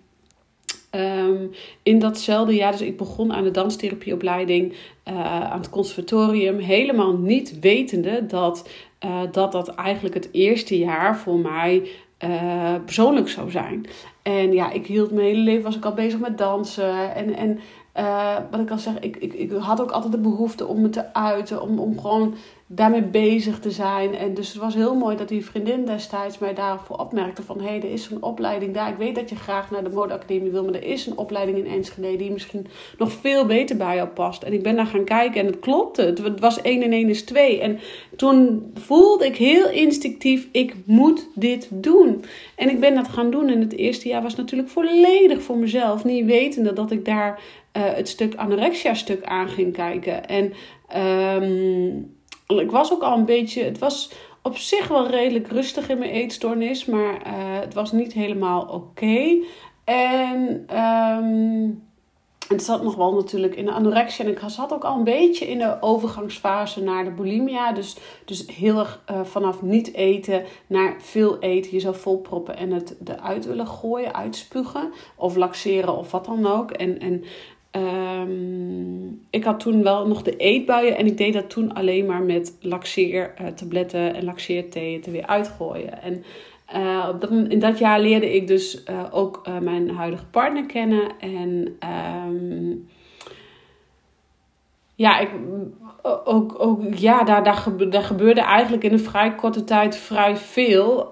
um, 0.91 1.51
in 1.84 2.00
datzelfde 2.00 2.56
jaar, 2.56 2.72
dus 2.72 2.82
ik 2.82 2.98
begon 2.98 3.34
aan 3.34 3.44
de 3.44 3.51
danstherapieopleiding 3.51 4.74
uh, 5.08 5.51
aan 5.51 5.60
het 5.60 5.70
conservatorium, 5.70 6.58
helemaal 6.58 7.17
niet 7.17 7.60
wetende 7.60 8.25
dat, 8.25 8.70
uh, 9.06 9.22
dat 9.32 9.51
dat 9.51 9.67
eigenlijk 9.67 10.15
het 10.15 10.29
eerste 10.32 10.77
jaar 10.77 11.17
voor 11.17 11.39
mij 11.39 11.89
uh, 12.24 12.75
persoonlijk 12.86 13.29
zou 13.29 13.51
zijn. 13.51 13.86
En 14.22 14.53
ja, 14.53 14.72
ik 14.72 14.86
hield 14.88 15.12
mijn 15.12 15.27
hele 15.27 15.41
leven 15.41 15.63
was 15.63 15.75
ik 15.75 15.86
al 15.86 15.94
bezig 15.94 16.20
met 16.20 16.38
dansen 16.38 17.15
en, 17.15 17.36
en 17.36 17.60
uh, 17.97 18.35
wat 18.51 18.59
ik 18.59 18.71
al 18.71 18.77
zeg, 18.77 18.99
ik, 18.99 19.17
ik, 19.17 19.33
ik 19.33 19.51
had 19.51 19.81
ook 19.81 19.91
altijd 19.91 20.11
de 20.11 20.19
behoefte 20.19 20.67
om 20.67 20.81
me 20.81 20.89
te 20.89 21.13
uiten, 21.13 21.61
om, 21.61 21.79
om 21.79 21.99
gewoon 21.99 22.35
daarmee 22.69 23.03
bezig 23.03 23.59
te 23.59 23.71
zijn. 23.71 24.15
En 24.15 24.33
dus 24.33 24.47
het 24.47 24.57
was 24.57 24.73
heel 24.73 24.95
mooi 24.95 25.15
dat 25.15 25.27
die 25.27 25.45
vriendin 25.45 25.85
destijds 25.85 26.37
mij 26.37 26.53
daarvoor 26.53 26.97
opmerkte 26.97 27.43
van... 27.43 27.59
hé, 27.59 27.67
hey, 27.67 27.77
er 27.77 27.91
is 27.91 28.09
een 28.09 28.23
opleiding 28.23 28.73
daar. 28.73 28.89
Ik 28.89 28.97
weet 28.97 29.15
dat 29.15 29.29
je 29.29 29.35
graag 29.35 29.71
naar 29.71 29.83
de 29.83 29.89
modeacademie 29.89 30.51
wil... 30.51 30.63
maar 30.63 30.73
er 30.73 30.83
is 30.83 31.05
een 31.05 31.17
opleiding 31.17 31.57
in 31.57 31.67
Enschede 31.67 32.17
die 32.17 32.31
misschien 32.31 32.67
nog 32.97 33.11
veel 33.11 33.45
beter 33.45 33.77
bij 33.77 33.95
jou 33.95 34.07
past. 34.07 34.43
En 34.43 34.53
ik 34.53 34.63
ben 34.63 34.75
daar 34.75 34.85
gaan 34.85 35.03
kijken 35.03 35.41
en 35.41 35.45
het 35.45 35.59
klopte. 35.59 36.01
Het 36.01 36.39
was 36.39 36.61
1 36.61 36.81
en 36.81 36.91
1 36.91 37.09
is 37.09 37.23
2. 37.23 37.59
En 37.61 37.79
toen 38.15 38.71
voelde 38.73 39.25
ik 39.25 39.37
heel 39.37 39.69
instinctief, 39.69 40.47
ik 40.51 40.75
moet 40.85 41.27
dit 41.35 41.67
doen. 41.71 42.23
En 42.55 42.69
ik 42.69 42.79
ben 42.79 42.95
dat 42.95 43.07
gaan 43.07 43.31
doen. 43.31 43.47
En 43.47 43.59
het 43.59 43.75
eerste 43.75 44.07
jaar 44.07 44.21
was 44.21 44.35
natuurlijk 44.35 44.69
volledig 44.69 45.41
voor 45.41 45.57
mezelf. 45.57 46.03
Niet 46.03 46.25
wetende 46.25 46.73
dat 46.73 46.91
ik 46.91 47.05
daar 47.05 47.39
het 47.79 48.10
stuk 48.10 48.36
anorexia-stuk 48.36 49.24
aan 49.24 49.50
ging 49.50 49.74
kijken. 49.74 50.27
En... 50.27 50.53
Um, 51.43 52.15
ik 52.48 52.72
was 52.72 52.93
ook 52.93 53.01
al 53.01 53.17
een 53.17 53.25
beetje. 53.25 53.63
Het 53.63 53.79
was 53.79 54.12
op 54.41 54.57
zich 54.57 54.88
wel 54.88 55.07
redelijk 55.07 55.48
rustig 55.48 55.89
in 55.89 55.98
mijn 55.98 56.12
eetstoornis, 56.12 56.86
maar 56.86 57.13
uh, 57.13 57.60
het 57.60 57.74
was 57.74 57.91
niet 57.91 58.13
helemaal 58.13 58.62
oké. 58.62 59.38
En 59.84 60.67
um, 60.79 61.84
het 62.48 62.63
zat 62.63 62.84
nog 62.84 62.96
wel 62.96 63.13
natuurlijk 63.13 63.55
in 63.55 63.65
de 63.65 63.72
anorexia. 63.72 64.25
En 64.25 64.31
ik 64.31 64.41
zat 64.46 64.74
ook 64.74 64.84
al 64.84 64.98
een 64.98 65.03
beetje 65.03 65.48
in 65.48 65.57
de 65.57 65.77
overgangsfase 65.81 66.84
naar 66.84 67.03
de 67.03 67.12
bulimia. 67.12 67.72
Dus, 67.72 67.98
dus 68.25 68.46
heel 68.48 68.79
erg 68.79 69.03
uh, 69.12 69.24
vanaf 69.24 69.62
niet 69.62 69.93
eten 69.93 70.43
naar 70.67 70.96
veel 71.00 71.39
eten. 71.39 71.72
Jezelf 71.72 71.98
volproppen 71.98 72.57
en 72.57 72.72
het 72.72 72.96
eruit 73.05 73.46
willen 73.46 73.67
gooien, 73.67 74.15
uitspugen. 74.15 74.91
Of 75.15 75.36
laxeren 75.36 75.98
of 75.98 76.12
wat 76.12 76.25
dan 76.25 76.46
ook. 76.46 76.72
En, 76.72 77.00
en 77.00 77.24
Um, 77.71 79.25
ik 79.29 79.43
had 79.43 79.59
toen 79.59 79.83
wel 79.83 80.07
nog 80.07 80.21
de 80.21 80.36
eetbuien 80.36 80.97
en 80.97 81.05
ik 81.05 81.17
deed 81.17 81.33
dat 81.33 81.50
toen 81.50 81.74
alleen 81.74 82.05
maar 82.05 82.21
met 82.21 82.57
laxeertabletten 82.62 84.15
en 84.15 84.24
laxeerthee 84.24 84.95
het 84.95 85.05
er 85.05 85.12
weer 85.12 85.27
uitgooien. 85.27 86.01
En 86.01 86.24
uh, 86.75 87.19
dat, 87.19 87.29
in 87.29 87.59
dat 87.59 87.77
jaar 87.77 88.00
leerde 88.00 88.36
ik 88.36 88.47
dus 88.47 88.83
uh, 88.89 89.03
ook 89.12 89.47
mijn 89.62 89.89
huidige 89.89 90.25
partner 90.25 90.65
kennen. 90.65 91.12
En 91.19 91.77
um, 92.29 92.88
ja, 94.97 95.19
ik, 95.19 95.29
ook, 96.23 96.55
ook, 96.57 96.81
ja 96.93 97.23
daar, 97.23 97.43
daar, 97.43 97.89
daar 97.89 98.03
gebeurde 98.03 98.41
eigenlijk 98.41 98.83
in 98.83 98.91
een 98.91 98.99
vrij 98.99 99.35
korte 99.35 99.63
tijd 99.63 99.95
vrij 99.95 100.37
veel. 100.37 101.11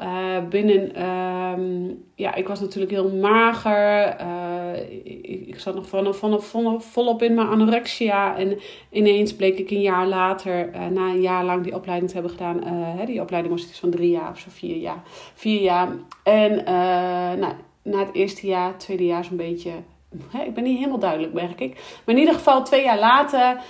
binnen, 0.50 1.04
um, 1.60 2.04
ja, 2.16 2.36
ik 2.36 2.48
was 2.48 2.60
natuurlijk 2.60 2.92
heel 2.92 3.10
mager 3.10 4.16
ik, 5.04 5.48
ik 5.48 5.60
zat 5.60 5.76
nog 5.76 5.88
vanaf, 5.88 6.18
vanaf, 6.18 6.46
vanaf 6.46 6.86
volop 6.86 7.22
in 7.22 7.34
mijn 7.34 7.48
anorexia. 7.48 8.38
En 8.38 8.60
ineens 8.92 9.36
bleek 9.36 9.58
ik 9.58 9.72
een 9.72 9.82
jaar 9.82 10.08
later, 10.08 10.70
uh, 10.74 10.88
na 10.88 11.10
een 11.10 11.22
jaar 11.22 11.46
lang 11.46 11.64
die 11.64 11.76
opleiding 11.76 12.12
te 12.12 12.20
hebben 12.20 12.38
gedaan. 12.38 12.64
Hè, 12.98 13.06
die 13.06 13.22
opleiding 13.22 13.54
was 13.54 13.64
iets 13.64 13.80
van 13.80 13.90
drie 13.90 14.10
jaar 14.10 14.30
of 14.30 14.40
zo, 14.40 14.50
vier 14.50 14.78
jaar. 14.78 15.02
Vier 15.34 15.62
jaar. 15.62 15.90
En 16.24 16.64
nou, 17.40 17.54
na 17.84 18.00
het 18.00 18.14
eerste 18.14 18.48
jaar, 18.48 18.78
tweede 18.78 19.06
jaar 19.06 19.24
zo'n 19.24 19.38
beetje... 19.38 19.72
Ik 20.46 20.54
ben 20.54 20.64
niet 20.64 20.78
helemaal 20.78 21.00
duidelijk, 21.00 21.34
merk 21.34 21.62
ik. 21.62 21.74
Maar 22.06 22.16
in 22.16 22.22
ieder 22.22 22.34
geval, 22.34 22.64
twee 22.64 22.84
jaar 22.84 23.00
later 23.00 23.62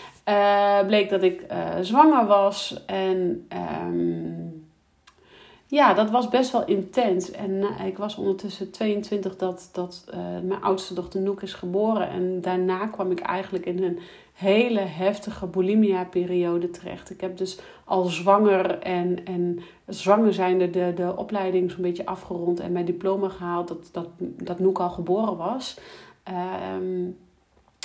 bleek 0.88 1.10
dat 1.10 1.24
ik 1.24 1.46
zwanger 1.82 2.26
was. 2.26 2.84
En... 2.86 3.48
Um, 3.88 4.64
ja, 5.68 5.94
dat 5.94 6.10
was 6.10 6.30
best 6.30 6.52
wel 6.52 6.66
intens. 6.66 7.32
En 7.32 7.62
eh, 7.62 7.86
ik 7.86 7.98
was 7.98 8.16
ondertussen 8.16 8.72
22 8.72 9.36
dat, 9.36 9.70
dat 9.72 10.06
mijn 10.44 10.62
oudste 10.62 10.94
dochter 10.94 11.22
Noek 11.22 11.42
is 11.42 11.54
geboren. 11.54 12.10
En 12.10 12.42
daarna 12.42 12.88
kwam 12.88 13.12
ik 13.12 13.20
eigenlijk 13.20 13.66
in 13.66 13.84
een 13.84 14.00
hele 14.36 14.80
heftige 14.80 15.48
bulimia-periode 15.48 16.70
terecht. 16.70 17.10
Ik 17.10 17.22
heb 17.22 17.38
dus 17.38 17.60
al 17.84 18.04
zwanger 18.04 18.80
en, 18.80 19.26
en 19.26 19.60
zwanger 19.88 20.34
zijnde 20.34 20.70
de, 20.70 20.94
de 20.96 21.14
opleiding 21.16 21.72
zo'n 21.72 21.82
beetje 21.82 22.06
afgerond 22.06 22.60
en 22.60 22.72
mijn 22.72 22.86
diploma 22.86 23.30
gehaald 23.30 23.68
dat, 23.68 23.90
dat, 23.92 24.08
dat 24.20 24.60
Noek 24.60 24.80
al 24.80 24.90
geboren 24.90 25.38
was. 25.38 25.80
Um, 26.30 27.18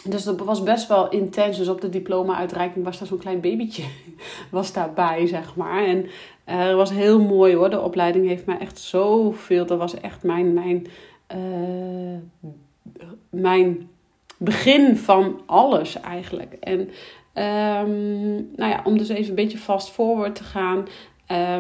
dus 0.05 0.24
dat 0.24 0.40
was 0.40 0.62
best 0.62 0.88
wel 0.88 1.09
intens. 1.09 1.57
Dus 1.57 1.68
op 1.68 1.81
de 1.81 1.88
diploma-uitreiking 1.88 2.85
was 2.85 2.98
daar 2.98 3.09
zo'n 3.09 3.18
klein 3.18 3.40
babytje 3.40 3.85
was 4.50 4.72
daarbij, 4.72 5.26
zeg 5.26 5.57
maar. 5.57 5.85
En 5.85 6.05
uh, 6.48 6.66
het 6.66 6.76
was 6.76 6.90
heel 6.90 7.20
mooi 7.20 7.55
hoor. 7.55 7.70
De 7.70 7.81
opleiding 7.81 8.26
heeft 8.26 8.46
mij 8.46 8.59
echt 8.59 8.79
zoveel. 8.79 9.66
Dat 9.66 9.79
was 9.79 9.94
echt 9.94 10.22
mijn, 10.22 10.55
mijn, 10.55 10.87
uh, 11.37 12.50
mijn 13.31 13.88
begin 14.37 14.96
van 14.96 15.40
alles 15.46 16.00
eigenlijk. 16.00 16.53
En 16.53 16.81
um, 17.35 18.50
nou 18.57 18.70
ja, 18.70 18.81
om 18.85 18.98
dus 18.98 19.09
even 19.09 19.29
een 19.29 19.35
beetje 19.35 19.59
fast 19.59 19.90
forward 19.90 20.35
te 20.35 20.44
gaan. 20.44 20.87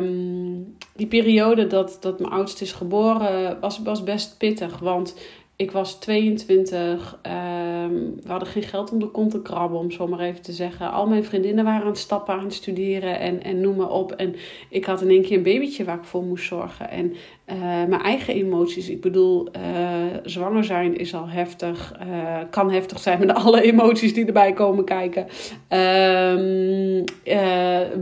Um, 0.02 0.76
die 0.96 1.06
periode 1.06 1.66
dat, 1.66 1.98
dat 2.00 2.20
mijn 2.20 2.32
oudste 2.32 2.64
is 2.64 2.72
geboren 2.72 3.60
was, 3.60 3.82
was 3.82 4.04
best 4.04 4.38
pittig. 4.38 4.78
Want 4.78 5.16
ik 5.60 5.70
was 5.70 5.94
22. 5.94 7.18
Ehm, 7.22 7.94
we 8.22 8.28
hadden 8.28 8.48
geen 8.48 8.62
geld 8.62 8.92
om 8.92 8.98
de 8.98 9.10
kont 9.10 9.30
te 9.30 9.42
krabben, 9.42 9.78
om 9.78 9.90
zo 9.90 10.06
maar 10.06 10.20
even 10.20 10.42
te 10.42 10.52
zeggen. 10.52 10.92
Al 10.92 11.06
mijn 11.06 11.24
vriendinnen 11.24 11.64
waren 11.64 11.80
aan 11.80 11.86
het 11.86 11.98
stappen, 11.98 12.34
aan 12.34 12.44
het 12.44 12.54
studeren 12.54 13.18
en, 13.18 13.42
en 13.42 13.60
noem 13.60 13.76
maar 13.76 13.90
op. 13.90 14.12
En 14.12 14.34
ik 14.68 14.84
had 14.84 15.02
in 15.02 15.08
één 15.08 15.22
keer 15.22 15.36
een 15.36 15.42
babytje 15.42 15.84
waar 15.84 15.96
ik 15.96 16.04
voor 16.04 16.22
moest 16.22 16.46
zorgen. 16.46 16.90
En 16.90 17.14
uh, 17.46 17.58
mijn 17.62 18.00
eigen 18.02 18.34
emoties. 18.34 18.88
Ik 18.88 19.00
bedoel, 19.00 19.48
uh, 19.56 20.16
zwanger 20.24 20.64
zijn 20.64 20.96
is 20.96 21.14
al 21.14 21.28
heftig. 21.28 21.98
Uh, 22.06 22.38
kan 22.50 22.70
heftig 22.70 22.98
zijn 22.98 23.18
met 23.18 23.34
alle 23.44 23.62
emoties 23.62 24.14
die 24.14 24.26
erbij 24.26 24.52
komen 24.52 24.84
kijken. 24.84 25.26
Um, 25.68 27.04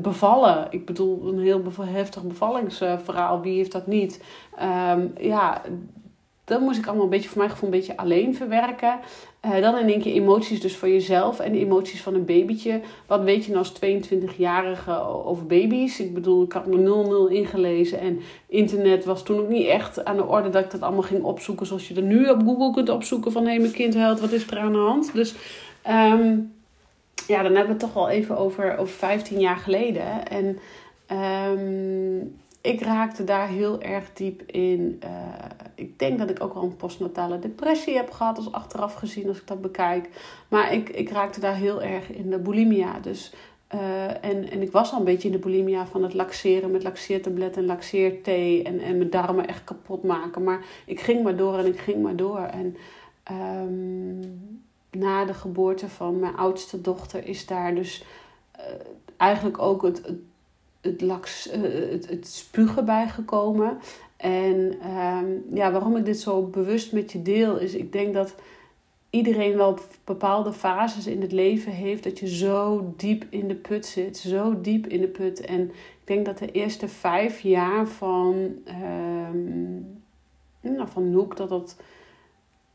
bevallen. 0.02 0.66
Ik 0.70 0.86
bedoel, 0.86 1.28
een 1.28 1.40
heel 1.40 1.62
heftig 1.80 2.22
bevallingsverhaal. 2.22 3.40
Wie 3.40 3.56
heeft 3.56 3.72
dat 3.72 3.86
niet? 3.86 4.24
Um, 4.92 5.12
ja 5.20 5.62
dat 6.48 6.60
moest 6.60 6.78
ik 6.78 6.86
allemaal 6.86 7.04
een 7.04 7.10
beetje, 7.10 7.28
voor 7.28 7.38
mijn 7.38 7.50
gevoel, 7.50 7.68
een 7.68 7.78
beetje 7.78 7.96
alleen 7.96 8.34
verwerken. 8.34 8.98
Uh, 9.46 9.60
dan 9.62 9.78
in 9.78 9.88
één 9.88 10.00
keer 10.00 10.14
emoties 10.14 10.60
dus 10.60 10.76
voor 10.76 10.88
jezelf 10.88 11.40
en 11.40 11.52
de 11.52 11.58
emoties 11.58 12.02
van 12.02 12.14
een 12.14 12.24
babytje. 12.24 12.80
Wat 13.06 13.22
weet 13.22 13.44
je 13.44 13.52
nou 13.52 13.64
als 13.64 13.72
22-jarige 13.74 14.92
over 15.24 15.46
baby's? 15.46 16.00
Ik 16.00 16.14
bedoel, 16.14 16.44
ik 16.44 16.52
had 16.52 16.66
me 16.66 17.28
0-0 17.30 17.32
ingelezen 17.32 18.00
en 18.00 18.20
internet 18.46 19.04
was 19.04 19.22
toen 19.22 19.38
ook 19.38 19.48
niet 19.48 19.66
echt 19.66 20.04
aan 20.04 20.16
de 20.16 20.26
orde 20.26 20.50
dat 20.50 20.64
ik 20.64 20.70
dat 20.70 20.82
allemaal 20.82 21.02
ging 21.02 21.22
opzoeken. 21.22 21.66
Zoals 21.66 21.88
je 21.88 21.94
er 21.94 22.02
nu 22.02 22.28
op 22.28 22.42
Google 22.44 22.72
kunt 22.72 22.88
opzoeken 22.88 23.32
van 23.32 23.42
hé, 23.42 23.48
hey, 23.48 23.58
mijn 23.58 23.72
kind 23.72 23.94
huilt, 23.94 24.20
wat 24.20 24.32
is 24.32 24.46
er 24.50 24.58
aan 24.58 24.72
de 24.72 24.78
hand? 24.78 25.10
Dus 25.14 25.34
um, 25.88 26.52
ja, 27.26 27.42
dan 27.42 27.54
hebben 27.54 27.64
we 27.64 27.68
het 27.68 27.78
toch 27.78 27.92
wel 27.92 28.08
even 28.08 28.38
over, 28.38 28.76
over 28.76 28.94
15 28.94 29.40
jaar 29.40 29.56
geleden. 29.56 30.28
En 30.28 30.58
um, 31.50 32.38
ik 32.60 32.80
raakte 32.80 33.24
daar 33.24 33.48
heel 33.48 33.80
erg 33.80 34.12
diep 34.12 34.42
in. 34.42 35.00
Uh, 35.04 35.10
ik 35.74 35.98
denk 35.98 36.18
dat 36.18 36.30
ik 36.30 36.42
ook 36.42 36.54
wel 36.54 36.62
een 36.62 36.76
postnatale 36.76 37.38
depressie 37.38 37.96
heb 37.96 38.10
gehad, 38.10 38.36
als 38.36 38.52
achteraf 38.52 38.94
gezien, 38.94 39.28
als 39.28 39.40
ik 39.40 39.46
dat 39.46 39.60
bekijk. 39.60 40.08
Maar 40.48 40.72
ik, 40.72 40.88
ik 40.88 41.10
raakte 41.10 41.40
daar 41.40 41.56
heel 41.56 41.82
erg 41.82 42.12
in 42.12 42.30
de 42.30 42.38
bulimia. 42.38 42.98
Dus, 43.00 43.34
uh, 43.74 44.24
en, 44.24 44.50
en 44.50 44.62
ik 44.62 44.72
was 44.72 44.92
al 44.92 44.98
een 44.98 45.04
beetje 45.04 45.28
in 45.28 45.34
de 45.34 45.40
bulimia 45.40 45.86
van 45.86 46.02
het 46.02 46.14
laxeren 46.14 46.70
met 46.70 46.82
laxeertabletten 46.82 47.62
en 47.62 47.68
laxeerthee. 47.68 48.62
En, 48.62 48.80
en 48.80 48.96
mijn 48.96 49.10
darmen 49.10 49.48
echt 49.48 49.64
kapot 49.64 50.02
maken. 50.02 50.42
Maar 50.42 50.64
ik 50.86 51.00
ging 51.00 51.22
maar 51.22 51.36
door 51.36 51.58
en 51.58 51.66
ik 51.66 51.78
ging 51.78 52.02
maar 52.02 52.16
door. 52.16 52.38
En 52.38 52.76
um, 53.64 54.60
na 54.90 55.24
de 55.24 55.34
geboorte 55.34 55.88
van 55.88 56.18
mijn 56.18 56.36
oudste 56.36 56.80
dochter 56.80 57.26
is 57.26 57.46
daar 57.46 57.74
dus 57.74 58.04
uh, 58.56 58.64
eigenlijk 59.16 59.58
ook 59.62 59.82
het 59.82 60.12
het, 60.90 61.00
laks, 61.00 61.52
uh, 61.52 61.62
het, 61.90 62.08
het 62.08 62.26
spugen 62.26 62.84
bijgekomen. 62.84 63.78
En 64.16 64.78
um, 64.96 65.44
ja, 65.54 65.72
waarom 65.72 65.96
ik 65.96 66.04
dit 66.04 66.20
zo 66.20 66.42
bewust 66.42 66.92
met 66.92 67.12
je 67.12 67.22
deel, 67.22 67.58
is 67.58 67.74
ik 67.74 67.92
denk 67.92 68.14
dat 68.14 68.34
iedereen 69.10 69.56
wel 69.56 69.78
bepaalde 70.04 70.52
fases 70.52 71.06
in 71.06 71.20
het 71.20 71.32
leven 71.32 71.72
heeft 71.72 72.04
dat 72.04 72.18
je 72.18 72.28
zo 72.28 72.92
diep 72.96 73.24
in 73.30 73.48
de 73.48 73.54
put 73.54 73.86
zit, 73.86 74.16
zo 74.16 74.60
diep 74.60 74.86
in 74.86 75.00
de 75.00 75.08
put. 75.08 75.40
En 75.40 75.60
ik 75.70 76.04
denk 76.04 76.26
dat 76.26 76.38
de 76.38 76.50
eerste 76.50 76.88
vijf 76.88 77.40
jaar 77.40 77.86
van, 77.86 78.34
um, 79.30 80.02
nou, 80.60 80.88
van 80.88 81.10
Noek, 81.10 81.36
dat 81.36 81.48
dat, 81.48 81.76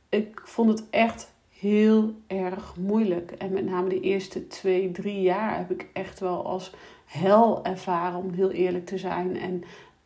ik 0.09 0.41
vond 0.43 0.69
het 0.69 0.89
echt 0.89 1.31
heel 1.59 2.13
erg 2.27 2.75
moeilijk. 2.75 3.31
En 3.31 3.53
met 3.53 3.65
name 3.65 3.89
de 3.89 3.99
eerste 3.99 4.47
twee, 4.47 4.91
drie 4.91 5.21
jaar 5.21 5.57
heb 5.57 5.71
ik 5.71 5.89
echt 5.93 6.19
wel 6.19 6.45
als 6.45 6.73
hel 7.13 7.65
ervaren, 7.65 8.19
om 8.19 8.33
heel 8.33 8.51
eerlijk 8.51 8.85
te 8.85 8.97
zijn. 8.97 9.37
En 9.37 9.63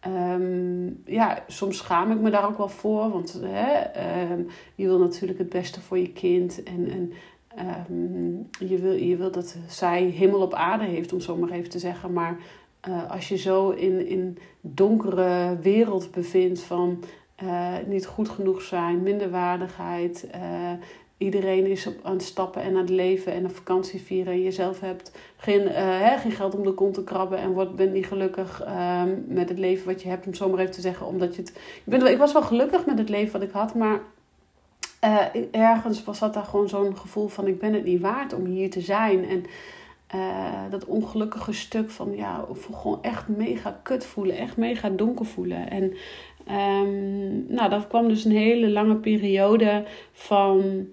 Um, 0.08 1.02
ja, 1.06 1.44
soms 1.48 1.78
schaam 1.78 2.12
ik 2.12 2.20
me 2.20 2.30
daar 2.30 2.48
ook 2.48 2.58
wel 2.58 2.70
voor. 2.70 3.10
Want 3.10 3.40
hè, 3.44 3.72
ehm, 3.74 4.42
je 4.76 4.86
wil 4.86 5.00
natuurlijk 5.00 5.40
het 5.40 5.50
beste 5.50 5.82
voor 5.82 5.98
je 5.98 6.12
kind. 6.12 6.64
En, 6.64 6.92
en 6.92 7.14
um, 7.90 8.50
je, 8.70 8.78
wil, 8.78 8.92
je 8.92 9.16
wil 9.16 9.32
dat 9.32 9.56
zij 9.68 10.04
hemel 10.04 10.42
op 10.42 10.54
aarde 10.54 10.84
heeft, 10.84 11.14
om 11.14 11.20
zo 11.20 11.36
maar 11.38 11.50
even 11.50 11.70
te 11.70 11.80
zeggen. 11.80 12.14
Maar 12.14 12.38
uh, 12.90 13.12
als 13.12 13.28
je 13.28 13.38
zo 13.38 13.70
in, 13.70 14.08
in 14.08 14.38
donkere 14.62 15.58
wereld 15.62 16.12
bevindt 16.12 16.60
van 16.60 17.04
uh, 17.44 17.76
niet 17.86 18.06
goed 18.06 18.30
genoeg 18.30 18.62
zijn, 18.62 19.04
minderwaardigheid, 19.04 20.28
uh, 20.36 20.72
iedereen 21.18 21.66
is 21.66 21.90
aan 22.04 22.14
het 22.14 22.24
stappen 22.24 22.62
en 22.62 22.70
aan 22.70 22.82
het 22.82 22.90
leven 22.90 23.34
en 23.34 23.44
een 23.44 23.52
vakantie 23.52 24.02
vieren. 24.02 24.34
En 24.34 24.44
jezelf 24.44 24.80
hebt 24.80 25.12
geen, 25.38 25.62
uh, 25.62 25.72
hè, 25.76 26.18
geen 26.18 26.32
geld 26.32 26.56
om 26.56 26.64
de 26.64 26.74
kont 26.74 26.94
te 26.94 27.04
krabben 27.04 27.38
en 27.38 27.52
wordt, 27.52 27.76
bent 27.76 27.94
niet 27.94 28.06
gelukkig 28.06 28.64
uh, 28.66 29.02
met 29.28 29.50
het 29.50 29.60
leven 29.60 29.86
wat 29.86 30.02
je 30.02 30.10
hebt, 30.10 30.28
om 30.28 30.34
zo 30.34 30.50
maar 30.50 30.60
even 30.60 30.72
te 30.72 30.82
zeggen. 30.82 31.06
Omdat 31.06 31.36
je 31.36 31.42
het. 31.42 31.50
Ik, 31.50 31.82
ben, 31.84 32.12
ik 32.12 32.18
was 32.18 32.34
wel 32.34 32.42
gelukkig 32.42 32.86
met 32.86 32.98
het 32.98 33.10
leven 33.10 33.32
wat 33.32 33.42
ik 33.42 33.52
had, 33.52 33.76
maar 33.76 34.02
uh, 35.04 35.26
ergens 35.52 36.04
was 36.04 36.20
dat 36.20 36.34
daar 36.34 36.44
gewoon 36.44 36.70
zo'n 36.70 36.98
gevoel 36.98 37.28
van: 37.28 37.48
ik 37.48 37.60
ben 37.60 37.74
het 37.74 37.84
niet 37.84 38.02
waard 38.02 38.34
om 38.34 38.46
hier 38.46 38.70
te 38.70 38.82
zijn. 38.82 39.26
En 39.30 39.46
uh, 40.16 40.62
dat 40.70 40.86
ongelukkige 40.86 41.54
stuk 41.54 41.90
van 41.90 42.16
ja, 42.16 42.46
gewoon 42.72 43.04
echt 43.04 43.28
mega 43.28 43.80
kut 43.84 44.06
voelen, 44.06 44.38
echt 44.38 44.58
mega 44.58 44.90
donker 44.90 45.26
voelen. 45.26 45.70
En 45.70 45.84
um, 46.84 47.46
nou, 47.48 47.70
dat 47.70 47.88
kwam 47.88 48.08
dus 48.08 48.26
een 48.26 48.32
hele 48.32 48.70
lange 48.70 48.96
periode 48.96 49.86
van 50.12 50.88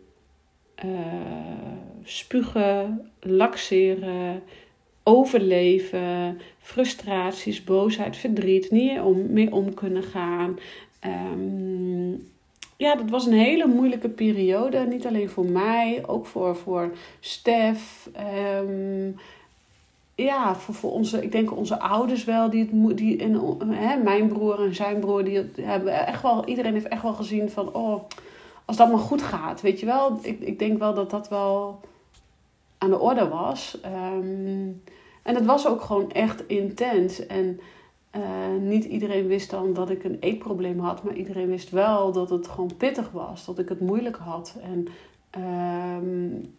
spugen, 2.05 3.11
laxeren, 3.21 4.43
overleven, 5.03 6.41
frustraties, 6.59 7.65
boosheid, 7.65 8.17
verdriet, 8.17 8.71
niet 8.71 9.01
om, 9.01 9.33
mee 9.33 9.53
om 9.53 9.75
kunnen 9.75 10.03
gaan. 10.03 10.59
Um, 11.33 12.33
ja, 12.77 12.95
dat 12.95 13.11
was 13.11 13.27
een 13.27 13.33
hele 13.33 13.67
moeilijke 13.67 14.09
periode. 14.09 14.87
Niet 14.87 15.07
alleen 15.07 15.29
voor 15.29 15.47
mij, 15.47 16.03
ook 16.07 16.27
voor, 16.27 16.57
voor 16.57 16.93
Stef. 17.21 18.11
Um, 18.61 19.17
ja, 20.15 20.55
voor, 20.55 20.75
voor 20.75 20.93
onze, 20.93 21.23
ik 21.23 21.33
denk 21.33 21.57
onze 21.57 21.81
ouders 21.81 22.25
wel, 22.25 22.51
die 22.51 22.69
het, 22.71 22.97
die, 22.97 23.19
en, 23.19 23.41
hè, 23.71 23.97
mijn 23.97 24.29
broer 24.29 24.65
en 24.65 24.75
zijn 24.75 25.01
broer, 25.01 25.25
die 25.25 25.51
hebben 25.61 26.07
echt 26.07 26.23
wel, 26.23 26.47
iedereen 26.47 26.73
heeft 26.73 26.89
echt 26.89 27.03
wel 27.03 27.13
gezien 27.13 27.51
van, 27.51 27.73
oh, 27.73 28.03
als 28.65 28.77
dat 28.77 28.91
maar 28.91 28.99
goed 28.99 29.23
gaat, 29.23 29.61
weet 29.61 29.81
je 29.81 29.87
wel. 29.87 30.19
Ik, 30.23 30.41
ik 30.41 30.59
denk 30.59 30.79
wel 30.79 30.95
dat 30.95 31.11
dat 31.11 31.29
wel 31.29 31.81
aan 32.79 32.91
de 32.91 32.99
orde 32.99 33.29
was. 33.29 33.79
Um, 33.85 34.83
en 35.23 35.35
het 35.35 35.45
was 35.45 35.67
ook 35.67 35.81
gewoon 35.81 36.13
echt 36.13 36.47
intens. 36.47 37.27
En 37.27 37.61
uh, 38.17 38.23
niet 38.61 38.85
iedereen 38.85 39.27
wist 39.27 39.51
dan 39.51 39.73
dat 39.73 39.91
ik 39.91 40.05
een 40.05 40.17
eetprobleem 40.21 40.81
had, 40.81 41.03
maar 41.03 41.15
iedereen 41.15 41.49
wist 41.49 41.71
wel 41.71 42.13
dat 42.13 42.31
het 42.31 42.49
gewoon 42.49 42.77
pittig 42.77 43.11
was, 43.11 43.45
dat 43.45 43.59
ik 43.59 43.69
het 43.69 43.81
moeilijk 43.81 44.17
had. 44.17 44.57
En 44.63 44.89
um, 45.43 46.55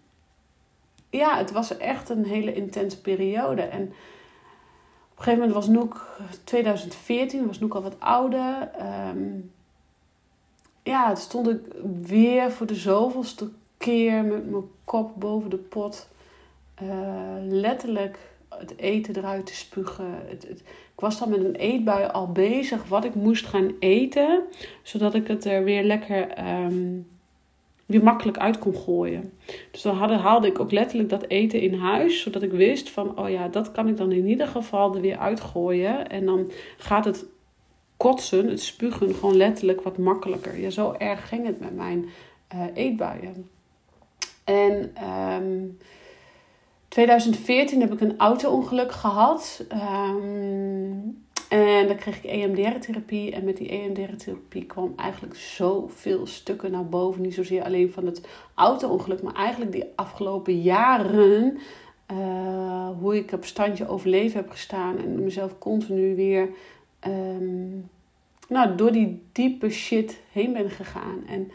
ja, 1.10 1.38
het 1.38 1.52
was 1.52 1.78
echt 1.78 2.10
een 2.10 2.26
hele 2.26 2.54
intense 2.54 3.02
periode. 3.02 3.62
En 3.62 3.82
op 3.82 5.18
een 5.18 5.24
gegeven 5.24 5.40
moment 5.40 5.54
was 5.54 5.68
Noek 5.68 6.08
2014, 6.44 7.48
was 7.48 7.60
Noek 7.60 7.76
al 7.76 7.82
wat 7.82 8.00
ouder. 8.00 8.72
Um, 9.10 9.52
ja, 10.86 11.08
toen 11.08 11.18
stond 11.18 11.50
ik 11.50 11.60
weer 12.02 12.52
voor 12.52 12.68
de 12.68 12.76
zoveelste 12.76 13.50
keer 13.78 14.24
met 14.24 14.50
mijn 14.50 14.64
kop 14.84 15.12
boven 15.16 15.50
de 15.50 15.58
pot. 15.58 16.10
Uh, 16.84 16.90
letterlijk 17.40 18.18
het 18.50 18.78
eten 18.78 19.16
eruit 19.18 19.46
te 19.46 19.56
spugen. 19.56 20.22
Het, 20.28 20.48
het, 20.48 20.60
ik 20.60 21.00
was 21.00 21.20
dan 21.20 21.30
met 21.30 21.44
een 21.44 21.56
eetbui 21.56 22.08
al 22.12 22.32
bezig 22.32 22.88
wat 22.88 23.06
ik 23.06 23.16
moest 23.16 23.46
gaan 23.46 23.72
eten. 23.80 24.44
Zodat 24.84 25.14
ik 25.14 25.28
het 25.28 25.46
er 25.46 25.64
weer 25.64 25.84
lekker 25.84 26.48
um, 26.64 27.08
weer 27.86 28.04
makkelijk 28.04 28.38
uit 28.38 28.60
kon 28.60 28.76
gooien. 28.76 29.34
Dus 29.72 29.82
dan 29.82 29.96
hadden, 29.96 30.20
haalde 30.20 30.48
ik 30.48 30.60
ook 30.60 30.72
letterlijk 30.72 31.10
dat 31.10 31.28
eten 31.28 31.62
in 31.62 31.74
huis. 31.74 32.22
Zodat 32.22 32.42
ik 32.42 32.52
wist 32.52 32.90
van, 32.90 33.20
oh 33.20 33.30
ja, 33.30 33.48
dat 33.48 33.72
kan 33.72 33.88
ik 33.88 33.98
dan 33.98 34.12
in 34.12 34.28
ieder 34.28 34.48
geval 34.48 34.96
er 34.96 35.02
weer 35.02 35.18
uitgooien. 35.18 36.10
En 36.10 36.26
dan 36.26 36.52
gaat 36.78 37.06
het 37.06 37.26
kotsen, 37.98 38.48
het 38.48 38.62
spugen, 38.62 39.16
gewoon 39.16 39.38
letterlijk 39.38 39.82
wat 39.82 39.98
makkelijker. 39.98 40.60
Ja, 40.60 40.70
zo 40.70 40.96
erg 40.98 41.28
ging 41.28 41.46
het 41.46 41.60
met 41.60 41.76
mijn 41.76 42.06
uh, 42.56 42.62
eetbuien. 42.74 43.50
En 44.44 44.94
um, 45.34 45.78
2014 46.88 47.82
heb 47.82 47.94
ik 47.94 48.02
een 48.02 48.18
auto-ongeluk 48.18 48.92
gehad. 48.92 49.66
Um, 49.72 51.24
en 51.50 51.88
dan 51.88 51.96
kreeg 51.96 52.18
ik 52.18 52.32
EMDR-therapie. 52.32 53.32
En 53.32 53.44
met 53.44 53.58
die 53.58 53.70
EMDR-therapie 53.70 54.66
kwam 54.66 54.94
eigenlijk 54.96 55.36
zoveel 55.36 56.28
stukken 56.28 56.72
naar 56.72 56.90
boven. 56.90 57.22
Niet 57.22 57.34
zozeer 57.34 57.64
alleen 57.64 57.92
van 57.92 58.06
het 58.06 58.28
auto-ongeluk, 58.56 59.22
maar 59.22 59.36
eigenlijk 59.36 59.72
die 59.72 59.86
afgelopen 59.96 60.62
jaren. 60.62 61.58
Uh, 62.12 62.90
hoe 63.00 63.16
ik 63.16 63.32
op 63.32 63.46
standje 63.46 63.88
overleven 63.88 64.40
heb 64.40 64.50
gestaan 64.50 64.98
en 64.98 65.24
mezelf 65.24 65.58
continu 65.58 66.16
weer 66.16 66.50
um, 67.08 67.90
nou, 68.48 68.76
door 68.76 68.92
die 68.92 69.24
diepe 69.32 69.70
shit 69.70 70.20
heen 70.32 70.54
ben 70.54 70.70
gegaan. 70.70 71.28
En 71.28 71.52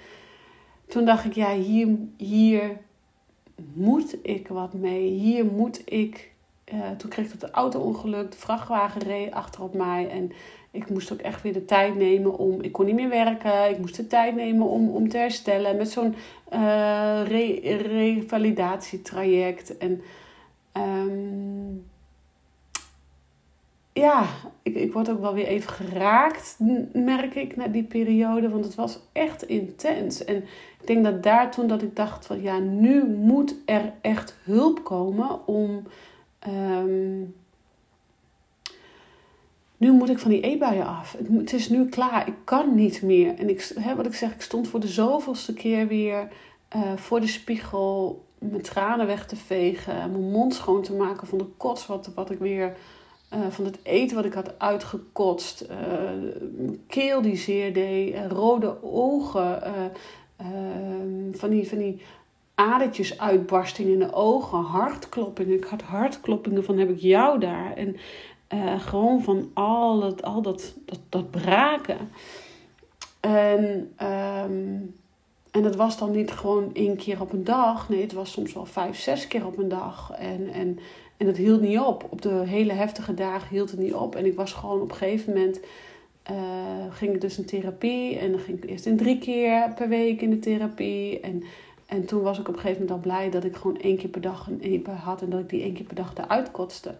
toen 0.87 1.05
dacht 1.05 1.25
ik, 1.25 1.33
ja, 1.33 1.55
hier, 1.55 1.89
hier 2.17 2.79
moet 3.73 4.17
ik 4.23 4.49
wat 4.49 4.73
mee. 4.73 5.09
Hier 5.09 5.45
moet 5.45 5.83
ik. 5.85 6.31
Uh, 6.75 6.91
toen 6.91 7.11
kreeg 7.11 7.27
ik 7.27 7.41
het 7.41 7.51
auto-ongeluk, 7.51 8.31
de 8.31 8.37
vrachtwagen 8.37 9.03
reed 9.03 9.33
achter 9.33 9.63
op 9.63 9.75
mij. 9.75 10.09
En 10.09 10.33
ik 10.71 10.91
moest 10.91 11.13
ook 11.13 11.21
echt 11.21 11.43
weer 11.43 11.53
de 11.53 11.65
tijd 11.65 11.95
nemen 11.97 12.39
om. 12.39 12.63
Ik 12.63 12.73
kon 12.73 12.87
niet 12.87 12.95
meer 12.95 13.09
werken. 13.09 13.71
Ik 13.71 13.79
moest 13.79 13.97
de 13.97 14.07
tijd 14.07 14.35
nemen 14.35 14.67
om, 14.67 14.89
om 14.89 15.09
te 15.09 15.17
herstellen. 15.17 15.77
Met 15.77 15.91
zo'n 15.91 16.15
re 17.25 17.59
revalidatietraject. 17.83 19.77
En 19.79 20.03
um, 20.73 21.90
ja, 24.01 24.27
ik, 24.63 24.75
ik 24.75 24.93
word 24.93 25.11
ook 25.11 25.21
wel 25.21 25.35
weer 25.35 25.47
even 25.47 25.71
geraakt, 25.71 26.57
merk 26.93 27.35
ik, 27.35 27.57
na 27.57 27.67
die 27.67 27.83
periode. 27.83 28.49
Want 28.49 28.65
het 28.65 28.75
was 28.75 28.99
echt 29.13 29.43
intens. 29.43 30.25
En 30.25 30.37
ik 30.81 30.87
denk 30.87 31.05
dat 31.05 31.23
daar 31.23 31.51
toen 31.51 31.67
dat 31.67 31.83
ik 31.83 31.97
dacht 31.97 32.27
van 32.27 32.43
ja, 32.43 32.59
nu 32.59 33.05
moet 33.05 33.55
er 33.65 33.93
echt 34.01 34.37
hulp 34.43 34.85
komen 34.85 35.47
om... 35.47 35.83
Um, 36.49 37.35
nu 39.77 39.93
moet 39.93 40.11
ik 40.11 40.19
van 40.19 40.31
die 40.31 40.41
eetbuien 40.41 40.87
af. 40.87 41.17
Het, 41.39 41.53
is 41.53 41.69
nu 41.69 41.89
klaar. 41.89 42.29
Ik 42.29 42.35
kan 42.45 42.75
niet 42.75 43.03
meer. 43.03 43.39
En 43.39 43.49
ik, 43.49 43.73
hè, 43.81 43.95
wat 43.95 44.07
ik 44.07 44.15
zeg, 44.15 44.35
ik 44.35 44.41
stond 44.41 44.69
voor 44.69 44.81
de 44.81 44.89
zoveelste 44.89 45.53
keer 45.53 45.87
weer 45.87 46.29
uh, 46.77 46.97
voor 46.97 47.21
de 47.21 47.27
spiegel 47.27 48.25
mijn 48.39 48.63
tranen 48.63 49.07
weg 49.07 49.27
te 49.27 49.37
vegen. 49.37 49.95
Mijn 49.95 50.31
mond 50.31 50.55
schoon 50.55 50.83
te 50.83 50.93
maken 50.93 51.27
van 51.27 51.39
de 51.39 51.47
kots 51.57 51.87
wat, 51.87 52.11
wat 52.15 52.31
ik 52.31 52.39
weer 52.39 52.77
uh, 53.35 53.41
van 53.51 53.65
het 53.65 53.79
eten 53.83 54.17
wat 54.17 54.25
ik 54.25 54.33
had 54.33 54.59
uitgekotst. 54.59 55.67
Uh, 55.71 55.77
keel 56.87 57.23
die 57.23 57.37
zeer 57.37 57.73
deed. 57.73 58.15
Uh, 58.15 58.27
rode 58.27 58.83
ogen. 58.83 59.63
Ehm, 60.37 61.33
van, 61.33 61.51
die, 61.51 61.69
van 61.69 61.79
die 61.79 62.03
adertjes 62.55 63.19
uitbarsting 63.19 63.89
in 63.89 63.99
de 63.99 64.13
ogen. 64.13 64.59
Hartkloppingen. 64.59 65.57
Ik 65.57 65.65
had 65.65 65.83
hartkloppingen 65.83 66.65
van 66.65 66.79
heb 66.79 66.91
ik 66.91 66.99
jou 66.99 67.41
daar. 67.41 67.73
En 67.77 67.97
gewoon 68.81 69.23
van 69.23 69.51
al, 69.55 70.03
het, 70.03 70.23
al 70.23 70.43
dat, 70.43 70.75
dat, 70.87 71.01
dat 71.09 71.31
braken. 71.31 71.99
En... 73.21 73.93
Um, 74.03 74.95
en 75.51 75.63
dat 75.63 75.77
was 75.77 75.99
dan 75.99 76.11
niet 76.11 76.31
gewoon 76.31 76.71
één 76.73 76.97
keer 76.97 77.21
op 77.21 77.33
een 77.33 77.45
dag. 77.45 77.89
Nee, 77.89 78.03
het 78.03 78.13
was 78.13 78.33
soms 78.33 78.53
wel 78.53 78.67
vijf, 78.67 78.99
zes 78.99 79.29
keer 79.29 79.47
op 79.47 79.59
een 79.59 79.69
dag. 79.69 80.11
En, 80.11 80.49
en 80.49 80.79
en 81.21 81.27
dat 81.27 81.37
hield 81.37 81.61
niet 81.61 81.79
op. 81.79 82.07
Op 82.11 82.23
de 82.23 82.43
hele 82.47 82.73
heftige 82.73 83.15
dagen 83.15 83.49
hield 83.49 83.71
het 83.71 83.81
niet 83.81 83.95
op. 83.95 84.15
En 84.15 84.27
ik 84.27 84.37
was 84.37 84.53
gewoon 84.53 84.81
op 84.81 84.91
een 84.91 84.97
gegeven 84.97 85.33
moment. 85.33 85.61
Uh, 86.31 86.37
ging 86.91 87.15
ik 87.15 87.21
dus 87.21 87.39
in 87.39 87.45
therapie. 87.45 88.19
En 88.19 88.31
dan 88.31 88.41
ging 88.41 88.63
ik 88.63 88.71
eerst 88.71 88.87
in 88.87 88.97
drie 88.97 89.19
keer 89.19 89.73
per 89.75 89.89
week 89.89 90.21
in 90.21 90.31
de 90.31 90.39
therapie. 90.39 91.21
En, 91.21 91.43
en 91.87 92.05
toen 92.05 92.23
was 92.23 92.39
ik 92.39 92.49
op 92.49 92.55
een 92.55 92.61
gegeven 92.61 92.83
moment 92.83 92.99
al 92.99 93.11
blij 93.11 93.31
dat 93.31 93.45
ik 93.45 93.57
gewoon 93.57 93.81
één 93.81 93.97
keer 93.97 94.09
per 94.09 94.21
dag 94.21 94.47
een 94.47 94.61
eetbui 94.61 94.97
had. 94.97 95.23
En 95.23 95.31
dat 95.31 95.41
ik 95.41 95.49
die 95.49 95.63
één 95.63 95.75
keer 95.75 95.85
per 95.85 95.95
dag 95.95 96.13
eruit 96.17 96.51
kotste. 96.51 96.95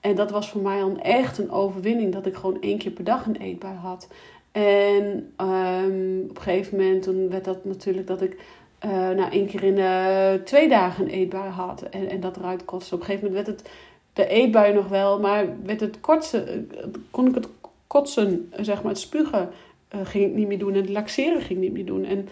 En 0.00 0.14
dat 0.14 0.30
was 0.30 0.50
voor 0.50 0.62
mij 0.62 0.78
dan 0.78 1.00
echt 1.00 1.38
een 1.38 1.50
overwinning. 1.50 2.12
Dat 2.12 2.26
ik 2.26 2.34
gewoon 2.34 2.60
één 2.60 2.78
keer 2.78 2.92
per 2.92 3.04
dag 3.04 3.26
een 3.26 3.36
eetbui 3.36 3.74
had. 3.74 4.08
En 4.52 5.32
um, 5.40 6.26
op 6.30 6.36
een 6.36 6.42
gegeven 6.42 6.76
moment 6.76 7.02
toen 7.02 7.28
werd 7.28 7.44
dat 7.44 7.64
natuurlijk 7.64 8.06
dat 8.06 8.22
ik 8.22 8.36
uh, 8.84 8.90
nou 8.90 9.30
één 9.30 9.46
keer 9.46 9.62
in 9.62 9.74
de 9.74 10.40
twee 10.44 10.68
dagen 10.68 11.04
een 11.04 11.10
eetbui 11.10 11.50
had 11.50 11.82
en, 11.82 12.08
en 12.08 12.20
dat 12.20 12.36
eruit 12.36 12.64
kotste. 12.64 12.94
Op 12.94 13.00
een 13.00 13.06
gegeven 13.06 13.28
moment 13.28 13.46
werd 13.46 13.58
het 13.58 13.70
de 14.12 14.26
eetbui 14.26 14.74
nog 14.74 14.88
wel, 14.88 15.20
maar 15.20 15.46
werd 15.64 15.80
het 15.80 16.00
kortste, 16.00 16.64
kon 17.10 17.26
ik 17.26 17.34
het 17.34 17.48
kotsen, 17.86 18.52
zeg 18.56 18.82
maar 18.82 18.92
het 18.92 19.00
spugen, 19.00 19.48
uh, 19.94 20.00
ging 20.04 20.24
ik 20.24 20.34
niet 20.34 20.46
meer 20.46 20.58
doen 20.58 20.72
en 20.72 20.80
het 20.80 20.88
laxeren 20.88 21.40
ging 21.40 21.58
ik 21.58 21.64
niet 21.64 21.72
meer 21.72 21.86
doen. 21.86 22.04
En 22.04 22.28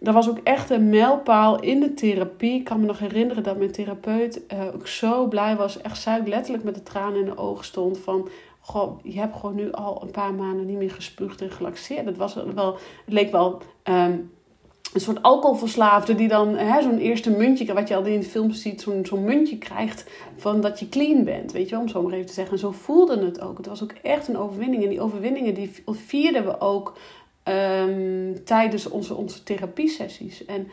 dat 0.00 0.14
was 0.14 0.28
ook 0.28 0.38
echt 0.42 0.70
een 0.70 0.88
mijlpaal 0.88 1.60
in 1.60 1.80
de 1.80 1.94
therapie. 1.94 2.54
Ik 2.54 2.64
kan 2.64 2.80
me 2.80 2.86
nog 2.86 2.98
herinneren 2.98 3.42
dat 3.42 3.56
mijn 3.56 3.72
therapeut 3.72 4.40
uh, 4.52 4.74
ook 4.74 4.86
zo 4.86 5.26
blij 5.26 5.56
was. 5.56 5.80
Echt 5.80 5.98
zuid 5.98 6.28
letterlijk 6.28 6.64
met 6.64 6.74
de 6.74 6.82
tranen 6.82 7.18
in 7.18 7.24
de 7.24 7.36
ogen 7.36 7.64
stond 7.64 7.98
van... 7.98 8.28
Goh, 8.60 8.98
je 9.02 9.18
hebt 9.18 9.36
gewoon 9.36 9.54
nu 9.54 9.72
al 9.72 10.02
een 10.02 10.10
paar 10.10 10.34
maanden 10.34 10.66
niet 10.66 10.78
meer 10.78 10.90
gespuugd 10.90 11.40
en 11.40 11.50
gelaxeerd. 11.50 12.04
Het, 12.04 12.16
was 12.16 12.34
wel, 12.34 12.78
het 13.04 13.14
leek 13.14 13.30
wel 13.30 13.62
um, 13.84 14.30
een 14.94 15.00
soort 15.00 15.22
alcoholverslaafde 15.22 16.14
die 16.14 16.28
dan 16.28 16.56
zo'n 16.82 16.98
eerste 16.98 17.30
muntje, 17.30 17.74
wat 17.74 17.88
je 17.88 17.96
al 17.96 18.04
in 18.04 18.20
de 18.20 18.26
films 18.26 18.62
ziet, 18.62 18.80
zo'n 18.80 19.06
zo'n 19.06 19.24
muntje 19.24 19.58
krijgt 19.58 20.10
van 20.36 20.60
dat 20.60 20.80
je 20.80 20.88
clean 20.88 21.24
bent. 21.24 21.52
Weet 21.52 21.64
je 21.64 21.70
wel, 21.70 21.80
om 21.80 21.88
zo 21.88 22.02
maar 22.02 22.12
even 22.12 22.26
te 22.26 22.32
zeggen. 22.32 22.54
En 22.54 22.60
zo 22.60 22.70
voelde 22.70 23.24
het 23.24 23.40
ook. 23.40 23.56
Het 23.56 23.66
was 23.66 23.82
ook 23.82 23.92
echt 24.02 24.28
een 24.28 24.38
overwinning. 24.38 24.82
En 24.82 24.88
die 24.88 25.00
overwinningen 25.00 25.54
die 25.54 25.72
vierden 25.86 26.44
we 26.44 26.60
ook 26.60 26.98
um, 27.44 28.44
tijdens 28.44 28.88
onze, 28.88 29.14
onze 29.14 29.42
therapiesessies. 29.42 30.44
En 30.44 30.68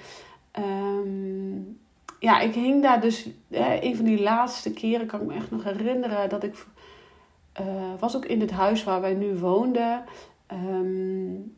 um, 0.59 1.79
ja, 2.19 2.39
ik 2.39 2.53
hing 2.53 2.81
daar 2.81 3.01
dus, 3.01 3.29
hè, 3.47 3.81
een 3.81 3.95
van 3.95 4.05
die 4.05 4.21
laatste 4.21 4.73
keren 4.73 5.07
kan 5.07 5.21
ik 5.21 5.27
me 5.27 5.33
echt 5.33 5.51
nog 5.51 5.63
herinneren 5.63 6.29
dat 6.29 6.43
ik 6.43 6.65
uh, 7.61 7.65
was 7.99 8.15
ook 8.15 8.25
in 8.25 8.41
het 8.41 8.51
huis 8.51 8.83
waar 8.83 9.01
wij 9.01 9.13
nu 9.13 9.35
woonden. 9.35 10.03
Um, 10.51 11.55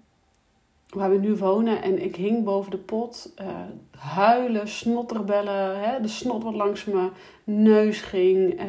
waar 0.93 1.09
we 1.09 1.17
nu 1.17 1.35
wonen. 1.35 1.81
En 1.81 2.03
ik 2.03 2.15
hing 2.15 2.43
boven 2.43 2.71
de 2.71 2.77
pot. 2.77 3.33
Uh, 3.41 3.47
huilen, 3.97 4.67
snotterbellen. 4.67 5.79
Hè, 5.79 6.01
de 6.01 6.07
snot 6.07 6.43
wat 6.43 6.53
langs 6.53 6.85
mijn 6.85 7.09
neus 7.43 8.01
ging. 8.01 8.59
Uh, 8.59 8.65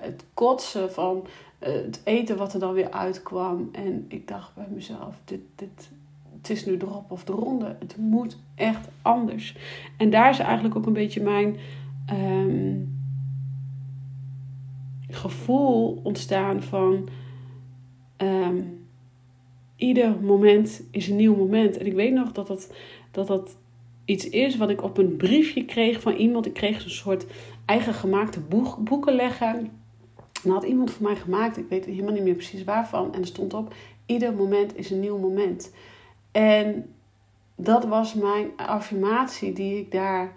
het 0.00 0.24
kotsen 0.34 0.92
van 0.92 1.26
uh, 1.60 1.68
het 1.68 2.00
eten 2.04 2.36
wat 2.36 2.54
er 2.54 2.60
dan 2.60 2.72
weer 2.72 2.90
uitkwam. 2.90 3.68
En 3.72 4.04
ik 4.08 4.28
dacht 4.28 4.54
bij 4.54 4.68
mezelf, 4.70 5.16
dit, 5.24 5.40
dit, 5.54 5.90
het 6.36 6.50
is 6.50 6.66
nu 6.66 6.76
drop 6.76 7.10
of 7.10 7.24
de 7.24 7.32
ronde. 7.32 7.76
Het 7.78 7.96
moet 7.96 8.38
echt 8.54 8.88
anders. 9.02 9.56
En 9.96 10.10
daar 10.10 10.30
is 10.30 10.38
eigenlijk 10.38 10.76
ook 10.76 10.86
een 10.86 10.92
beetje 10.92 11.22
mijn 11.22 11.56
um, 12.12 12.98
gevoel 15.08 16.00
ontstaan 16.02 16.62
van... 16.62 17.08
Um, 18.16 18.77
ieder 19.78 20.20
moment 20.20 20.82
is 20.90 21.08
een 21.08 21.16
nieuw 21.16 21.36
moment. 21.36 21.76
En 21.76 21.86
ik 21.86 21.92
weet 21.92 22.12
nog 22.12 22.32
dat 22.32 22.46
dat, 22.46 22.72
dat, 23.10 23.26
dat 23.26 23.56
iets 24.04 24.28
is 24.28 24.56
wat 24.56 24.70
ik 24.70 24.82
op 24.82 24.98
een 24.98 25.16
briefje 25.16 25.64
kreeg 25.64 26.00
van 26.00 26.12
iemand. 26.12 26.46
Ik 26.46 26.54
kreeg 26.54 26.84
een 26.84 26.90
soort 26.90 27.26
eigen 27.64 27.94
gemaakte 27.94 28.40
boek, 28.40 28.76
boeken 28.84 29.14
leggen. 29.14 29.70
En 30.44 30.50
had 30.50 30.64
iemand 30.64 30.90
voor 30.90 31.06
mij 31.06 31.16
gemaakt, 31.16 31.56
ik 31.56 31.68
weet 31.68 31.84
helemaal 31.84 32.12
niet 32.12 32.22
meer 32.22 32.34
precies 32.34 32.64
waarvan. 32.64 33.14
En 33.14 33.20
er 33.20 33.26
stond 33.26 33.54
op: 33.54 33.74
ieder 34.06 34.34
moment 34.34 34.76
is 34.76 34.90
een 34.90 35.00
nieuw 35.00 35.18
moment. 35.18 35.72
En 36.32 36.92
dat 37.56 37.84
was 37.84 38.14
mijn 38.14 38.50
affirmatie 38.56 39.52
die 39.52 39.78
ik 39.78 39.92
daar 39.92 40.32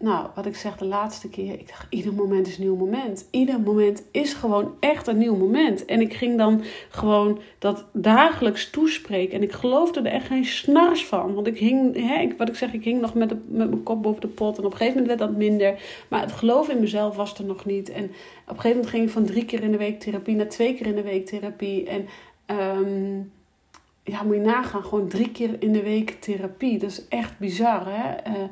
nou, 0.00 0.28
wat 0.34 0.46
ik 0.46 0.56
zeg 0.56 0.76
de 0.76 0.84
laatste 0.84 1.28
keer, 1.28 1.52
ik 1.52 1.68
dacht, 1.68 1.86
ieder 1.88 2.12
moment 2.12 2.46
is 2.46 2.56
een 2.56 2.62
nieuw 2.62 2.76
moment. 2.76 3.28
Ieder 3.30 3.60
moment 3.60 4.02
is 4.10 4.32
gewoon 4.32 4.74
echt 4.80 5.06
een 5.06 5.18
nieuw 5.18 5.36
moment. 5.36 5.84
En 5.84 6.00
ik 6.00 6.14
ging 6.14 6.38
dan 6.38 6.62
gewoon 6.88 7.40
dat 7.58 7.84
dagelijks 7.92 8.70
toespreken. 8.70 9.34
En 9.34 9.42
ik 9.42 9.52
geloofde 9.52 10.00
er 10.00 10.12
echt 10.12 10.26
geen 10.26 10.44
snars 10.44 11.06
van. 11.06 11.34
Want 11.34 11.46
ik 11.46 11.58
hing, 11.58 12.08
hè, 12.08 12.20
ik, 12.20 12.34
wat 12.38 12.48
ik 12.48 12.56
zeg, 12.56 12.72
ik 12.72 12.84
hing 12.84 13.00
nog 13.00 13.14
met, 13.14 13.28
de, 13.28 13.36
met 13.46 13.70
mijn 13.70 13.82
kop 13.82 14.02
boven 14.02 14.20
de 14.20 14.28
pot. 14.28 14.58
En 14.58 14.64
op 14.64 14.72
een 14.72 14.76
gegeven 14.76 15.00
moment 15.00 15.18
werd 15.18 15.30
dat 15.30 15.38
minder. 15.38 15.82
Maar 16.08 16.20
het 16.20 16.32
geloof 16.32 16.68
in 16.68 16.80
mezelf 16.80 17.16
was 17.16 17.38
er 17.38 17.44
nog 17.44 17.64
niet. 17.64 17.90
En 17.90 18.04
op 18.04 18.10
een 18.46 18.54
gegeven 18.54 18.70
moment 18.70 18.90
ging 18.90 19.04
ik 19.04 19.10
van 19.10 19.24
drie 19.24 19.44
keer 19.44 19.62
in 19.62 19.72
de 19.72 19.78
week 19.78 20.00
therapie 20.00 20.36
naar 20.36 20.48
twee 20.48 20.74
keer 20.74 20.86
in 20.86 20.96
de 20.96 21.02
week 21.02 21.26
therapie. 21.26 21.86
En 21.86 22.06
um, 22.58 23.32
ja, 24.02 24.22
moet 24.22 24.34
je 24.34 24.40
nagaan, 24.40 24.84
gewoon 24.84 25.08
drie 25.08 25.30
keer 25.30 25.56
in 25.58 25.72
de 25.72 25.82
week 25.82 26.10
therapie. 26.10 26.78
Dat 26.78 26.90
is 26.90 27.08
echt 27.08 27.38
bizar, 27.38 27.86
hè? 27.86 28.30
Uh, 28.30 28.44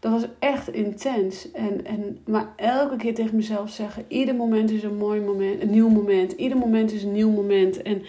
dat 0.00 0.12
was 0.12 0.26
echt 0.38 0.68
intens. 0.68 1.50
En, 1.50 1.84
en, 1.86 2.18
maar 2.26 2.52
elke 2.56 2.96
keer 2.96 3.14
tegen 3.14 3.36
mezelf 3.36 3.70
zeggen: 3.70 4.04
ieder 4.08 4.34
moment 4.34 4.70
is 4.70 4.82
een 4.82 4.96
mooi 4.96 5.20
moment, 5.20 5.62
een 5.62 5.70
nieuw 5.70 5.88
moment. 5.88 6.32
Ieder 6.32 6.58
moment 6.58 6.92
is 6.92 7.02
een 7.02 7.12
nieuw 7.12 7.30
moment. 7.30 7.82
En 7.82 8.02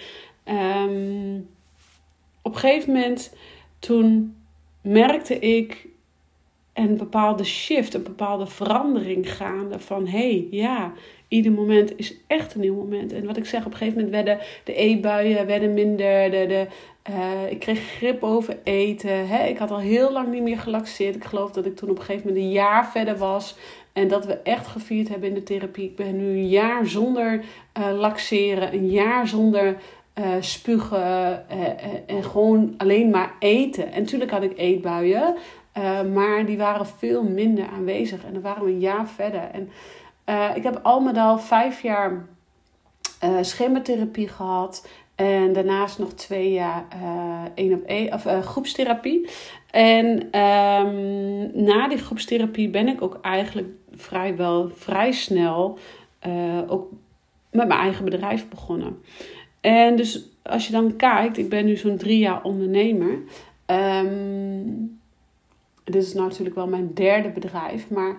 um, 0.90 1.50
op 2.42 2.54
een 2.54 2.60
gegeven 2.60 2.94
moment, 2.94 3.34
toen 3.80 4.36
merkte 4.82 5.40
ik 5.40 5.88
een 6.74 6.98
bepaalde 6.98 7.44
shift, 7.44 7.94
een 7.94 8.04
bepaalde 8.04 8.48
verandering 8.48 9.34
gaande. 9.34 9.80
Van 9.80 10.08
hé, 10.08 10.18
hey, 10.18 10.48
ja, 10.52 10.94
ieder 11.32 11.52
moment 11.52 11.98
is 11.98 12.16
echt 12.28 12.54
een 12.54 12.62
nieuw 12.62 12.76
moment. 12.76 13.14
En 13.14 13.26
wat 13.26 13.38
ik 13.38 13.46
zeg, 13.46 13.66
op 13.66 13.72
een 13.72 13.78
gegeven 13.78 14.04
moment 14.04 14.14
werden 14.14 14.40
de 14.64 14.74
eetbuien 14.74 15.74
minder. 15.74 16.32
De, 16.32 16.46
de, 16.48 16.68
uh, 17.10 17.52
ik 17.52 17.60
kreeg 17.60 17.80
grip 17.80 18.24
over 18.24 18.58
eten. 18.64 19.28
Hè? 19.28 19.46
Ik 19.46 19.58
had 19.58 19.72
al 19.72 19.80
heel 19.80 20.12
lang 20.12 20.32
niet 20.32 20.42
meer 20.42 20.58
gelaxeerd. 20.58 21.16
Ik 21.16 21.24
geloof 21.24 21.52
dat 21.52 21.66
ik 21.66 21.76
toen 21.76 21.90
op 21.90 21.98
een 21.98 22.04
gegeven 22.04 22.28
moment 22.28 22.46
een 22.46 22.52
jaar 22.52 22.92
verder 22.92 23.18
was. 23.18 23.56
En 23.94 24.08
dat 24.08 24.26
we 24.26 24.34
echt 24.34 24.68
gevierd 24.68 25.10
hebben 25.10 25.28
in 25.28 25.34
de 25.34 25.44
therapie. 25.44 25.86
Ik 25.86 25.96
ben 25.96 26.18
nu 26.18 26.28
een 26.28 26.50
jaar 26.50 26.86
zonder 26.86 27.44
uh, 27.80 28.00
laxeren. 28.00 28.74
Een 28.74 28.90
jaar 28.90 29.28
zonder 29.28 29.76
uh, 30.20 30.26
spugen. 30.40 31.50
en 32.08 32.24
gewoon 32.24 32.74
alleen 32.78 33.10
maar 33.10 33.34
eten. 33.40 33.92
En 33.92 34.02
natuurlijk 34.02 34.32
had 34.32 34.44
ik 34.44 34.58
eetbuien. 34.58 35.36
maar 36.14 36.46
die 36.46 36.58
waren 36.58 36.86
veel 36.86 37.24
minder 37.24 37.66
aanwezig. 37.68 38.26
En 38.26 38.34
dan 38.34 38.42
waren 38.42 38.66
we 38.66 38.72
een 38.72 38.80
jaar 38.80 39.08
verder. 39.08 39.50
En 39.52 39.70
ik 40.56 40.64
heb 40.64 40.80
al 40.84 41.00
met 41.00 41.18
al 41.18 41.40
vijf 41.40 41.82
jaar 41.82 42.26
schemotherapie 43.42 44.28
gehad. 44.28 44.88
En 45.16 45.54
daarnaast 45.54 46.00
nog 46.00 46.14
twee 46.14 46.52
jaar 46.52 46.86
uh, 47.56 47.74
op 47.74 47.84
één, 47.84 48.14
of 48.14 48.26
uh, 48.26 48.42
groepstherapie. 48.42 49.30
En 49.72 50.40
um, 50.40 51.64
na 51.64 51.88
die 51.88 51.98
groepstherapie 51.98 52.70
ben 52.70 52.88
ik 52.88 53.02
ook 53.02 53.20
eigenlijk 53.22 53.68
vrijwel 53.92 54.70
vrij 54.74 55.12
snel 55.12 55.78
uh, 56.28 56.62
ook 56.68 56.92
met 57.52 57.68
mijn 57.68 57.80
eigen 57.80 58.06
bedrijf 58.06 58.50
begonnen. 58.50 59.02
En 59.62 59.96
dus 59.96 60.30
als 60.44 60.66
je 60.66 60.72
dan 60.72 60.96
kijkt, 60.96 61.38
ik 61.38 61.50
ben 61.50 61.66
nu 61.66 61.76
zo'n 61.76 61.98
drie 61.98 62.20
jaar 62.20 62.44
ondernemer. 62.44 63.20
Um, 63.66 65.00
dit 65.84 66.04
is 66.04 66.14
natuurlijk 66.14 66.56
wel 66.56 66.68
mijn 66.68 66.94
derde 66.94 67.30
bedrijf, 67.30 67.90
maar 67.90 68.16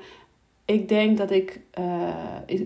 ik 0.73 0.89
denk 0.89 1.19
dat 1.19 1.31
ik, 1.31 1.61
uh, 1.79 2.65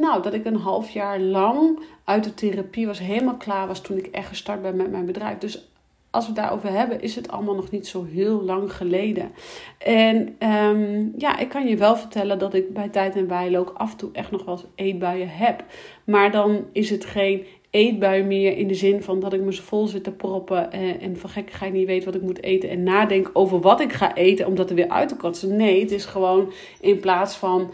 nou, 0.00 0.22
dat 0.22 0.34
ik 0.34 0.44
een 0.44 0.56
half 0.56 0.90
jaar 0.90 1.20
lang 1.20 1.80
uit 2.04 2.24
de 2.24 2.34
therapie 2.34 2.86
was, 2.86 2.98
helemaal 2.98 3.36
klaar 3.36 3.66
was 3.66 3.80
toen 3.80 3.98
ik 3.98 4.06
echt 4.06 4.28
gestart 4.28 4.62
ben 4.62 4.76
met 4.76 4.90
mijn 4.90 5.06
bedrijf. 5.06 5.38
Dus 5.38 5.68
als 6.10 6.26
we 6.26 6.32
daarover 6.32 6.70
hebben, 6.70 7.00
is 7.00 7.14
het 7.14 7.28
allemaal 7.28 7.54
nog 7.54 7.70
niet 7.70 7.86
zo 7.86 8.04
heel 8.04 8.42
lang 8.42 8.72
geleden. 8.72 9.32
En 9.78 10.36
um, 10.50 11.12
ja, 11.16 11.38
ik 11.38 11.48
kan 11.48 11.66
je 11.66 11.76
wel 11.76 11.96
vertellen 11.96 12.38
dat 12.38 12.54
ik 12.54 12.72
bij 12.72 12.88
tijd 12.88 13.16
en 13.16 13.28
wijle 13.28 13.58
ook 13.58 13.72
af 13.76 13.90
en 13.90 13.96
toe 13.96 14.10
echt 14.12 14.30
nog 14.30 14.44
wel 14.44 14.54
eens 14.54 14.66
eetbuien 14.74 15.28
heb. 15.28 15.64
Maar 16.04 16.30
dan 16.30 16.64
is 16.72 16.90
het 16.90 17.04
geen 17.04 17.44
eetbui 17.76 18.22
meer 18.22 18.56
in 18.56 18.68
de 18.68 18.74
zin 18.74 19.02
van 19.02 19.20
dat 19.20 19.32
ik 19.32 19.40
me 19.40 19.54
zo 19.54 19.62
vol 19.62 19.86
zit 19.86 20.04
te 20.04 20.10
proppen 20.10 20.72
en, 20.72 21.00
en 21.00 21.16
van 21.16 21.30
gekkigheid 21.30 21.72
niet 21.72 21.86
weet 21.86 22.04
wat 22.04 22.14
ik 22.14 22.22
moet 22.22 22.42
eten 22.42 22.68
en 22.68 22.82
nadenk 22.82 23.30
over 23.32 23.60
wat 23.60 23.80
ik 23.80 23.92
ga 23.92 24.14
eten 24.14 24.46
om 24.46 24.54
dat 24.54 24.70
er 24.70 24.76
weer 24.76 24.88
uit 24.88 25.08
te 25.08 25.16
kotsen. 25.16 25.56
Nee, 25.56 25.80
het 25.80 25.90
is 25.90 26.04
gewoon 26.04 26.52
in 26.80 27.00
plaats 27.00 27.36
van. 27.36 27.70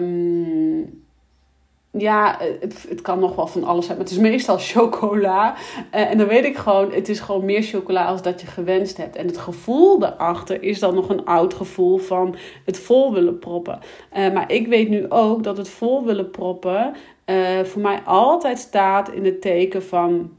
Um, 0.00 1.06
ja, 1.90 2.38
het, 2.60 2.86
het, 2.88 3.00
kan 3.00 3.18
nog 3.18 3.34
wel 3.34 3.46
van 3.46 3.64
alles 3.64 3.86
zijn, 3.86 3.98
maar 3.98 4.06
het 4.06 4.16
is 4.16 4.22
meestal 4.22 4.58
chocola. 4.72 5.54
Uh, 5.94 6.10
en 6.10 6.18
dan 6.18 6.26
weet 6.26 6.44
ik 6.44 6.56
gewoon, 6.56 6.92
het 6.92 7.08
is 7.08 7.20
gewoon 7.20 7.44
meer 7.44 7.62
chocola 7.62 8.04
als 8.04 8.22
dat 8.22 8.40
je 8.40 8.46
gewenst 8.46 8.96
hebt. 8.96 9.16
En 9.16 9.26
het 9.26 9.38
gevoel 9.38 9.98
daarachter 9.98 10.62
is 10.62 10.78
dan 10.78 10.94
nog 10.94 11.08
een 11.08 11.24
oud 11.24 11.54
gevoel 11.54 11.98
van 11.98 12.36
het 12.64 12.78
vol 12.78 13.12
willen 13.12 13.38
proppen. 13.38 13.78
Maar 14.12 14.52
ik 14.52 14.66
weet 14.66 14.88
nu 14.88 15.06
ook 15.08 15.42
dat 15.42 15.56
het 15.56 15.68
vol 15.68 16.04
willen 16.04 16.30
proppen 16.30 16.94
uh, 17.30 17.64
voor 17.64 17.82
mij 17.82 18.00
altijd 18.04 18.58
staat 18.58 19.10
in 19.10 19.24
het 19.24 19.40
teken 19.40 19.82
van. 19.82 20.30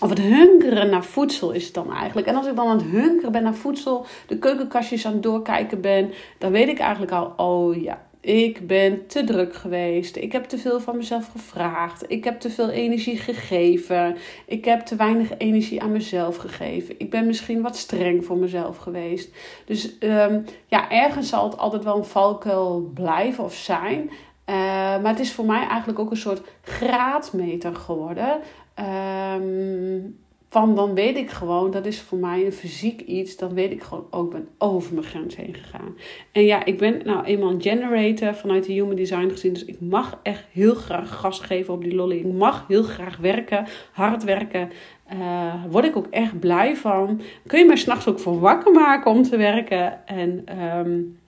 Of 0.00 0.10
het 0.10 0.20
hunkeren 0.20 0.90
naar 0.90 1.04
voedsel 1.04 1.50
is 1.50 1.64
het 1.64 1.74
dan 1.74 1.92
eigenlijk. 1.92 2.26
En 2.26 2.34
als 2.34 2.46
ik 2.46 2.56
dan 2.56 2.66
aan 2.66 2.76
het 2.76 2.86
hunkeren 2.86 3.32
ben 3.32 3.42
naar 3.42 3.54
voedsel, 3.54 4.06
de 4.26 4.38
keukenkastjes 4.38 5.06
aan 5.06 5.12
het 5.12 5.22
doorkijken 5.22 5.80
ben, 5.80 6.10
dan 6.38 6.52
weet 6.52 6.68
ik 6.68 6.78
eigenlijk 6.78 7.12
al, 7.12 7.32
oh 7.36 7.82
ja, 7.82 8.02
ik 8.24 8.66
ben 8.66 9.06
te 9.06 9.24
druk 9.24 9.54
geweest. 9.54 10.16
Ik 10.16 10.32
heb 10.32 10.44
te 10.44 10.58
veel 10.58 10.80
van 10.80 10.96
mezelf 10.96 11.28
gevraagd. 11.28 12.10
Ik 12.10 12.24
heb 12.24 12.40
te 12.40 12.50
veel 12.50 12.70
energie 12.70 13.16
gegeven. 13.16 14.16
Ik 14.46 14.64
heb 14.64 14.80
te 14.80 14.96
weinig 14.96 15.38
energie 15.38 15.82
aan 15.82 15.92
mezelf 15.92 16.36
gegeven. 16.36 16.94
Ik 16.98 17.10
ben 17.10 17.26
misschien 17.26 17.62
wat 17.62 17.76
streng 17.76 18.24
voor 18.24 18.36
mezelf 18.36 18.76
geweest. 18.76 19.30
Dus 19.64 19.96
um, 20.00 20.44
ja, 20.66 20.90
ergens 20.90 21.28
zal 21.28 21.44
het 21.44 21.58
altijd 21.58 21.84
wel 21.84 21.96
een 21.96 22.04
valkuil 22.04 22.90
blijven 22.94 23.44
of 23.44 23.54
zijn. 23.54 24.10
Uh, 24.50 24.56
maar 25.02 25.10
het 25.10 25.20
is 25.20 25.32
voor 25.32 25.44
mij 25.44 25.66
eigenlijk 25.66 25.98
ook 25.98 26.10
een 26.10 26.16
soort 26.16 26.42
graadmeter 26.62 27.74
geworden. 27.74 28.40
Um, 28.78 30.22
van 30.54 30.74
dan 30.74 30.94
weet 30.94 31.16
ik 31.16 31.30
gewoon, 31.30 31.70
dat 31.70 31.86
is 31.86 32.00
voor 32.00 32.18
mij 32.18 32.44
een 32.44 32.52
fysiek 32.52 33.00
iets, 33.00 33.36
dan 33.36 33.54
weet 33.54 33.70
ik 33.70 33.82
gewoon 33.82 34.06
ook, 34.10 34.30
ben 34.30 34.48
over 34.58 34.94
mijn 34.94 35.06
grens 35.06 35.36
heen 35.36 35.54
gegaan. 35.54 35.96
En 36.32 36.44
ja, 36.44 36.64
ik 36.64 36.78
ben 36.78 37.00
nou 37.04 37.24
eenmaal 37.24 37.50
een 37.50 37.62
generator 37.62 38.34
vanuit 38.34 38.64
de 38.66 38.72
human 38.72 38.96
design 38.96 39.28
gezien, 39.28 39.52
dus 39.52 39.64
ik 39.64 39.80
mag 39.80 40.18
echt 40.22 40.44
heel 40.52 40.74
graag 40.74 41.10
gas 41.10 41.40
geven 41.40 41.74
op 41.74 41.82
die 41.82 41.94
lolly. 41.94 42.16
Ik 42.16 42.32
mag 42.32 42.64
heel 42.68 42.82
graag 42.82 43.16
werken, 43.16 43.66
hard 43.92 44.24
werken. 44.24 44.70
Uh, 45.12 45.54
word 45.70 45.84
ik 45.84 45.96
ook 45.96 46.06
echt 46.10 46.38
blij 46.38 46.76
van. 46.76 47.20
Kun 47.46 47.58
je 47.58 47.64
mij 47.64 47.76
s'nachts 47.76 48.08
ook 48.08 48.18
voor 48.18 48.40
wakker 48.40 48.72
maken 48.72 49.10
om 49.10 49.22
te 49.22 49.36
werken. 49.36 50.06
En 50.06 50.60
um, 50.78 51.18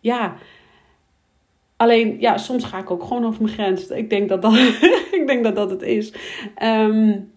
ja, 0.00 0.36
alleen 1.80 2.16
ja, 2.18 2.38
soms 2.38 2.64
ga 2.64 2.78
ik 2.78 2.90
ook 2.90 3.02
gewoon 3.02 3.24
over 3.24 3.42
mijn 3.42 3.54
grens. 3.54 3.86
Ik 3.86 4.10
denk 4.10 4.28
dat 4.28 4.42
dat, 4.42 4.52
ik 5.18 5.24
denk 5.26 5.44
dat, 5.44 5.56
dat 5.56 5.70
het 5.70 5.82
is. 5.82 6.12
Um, 6.62 7.32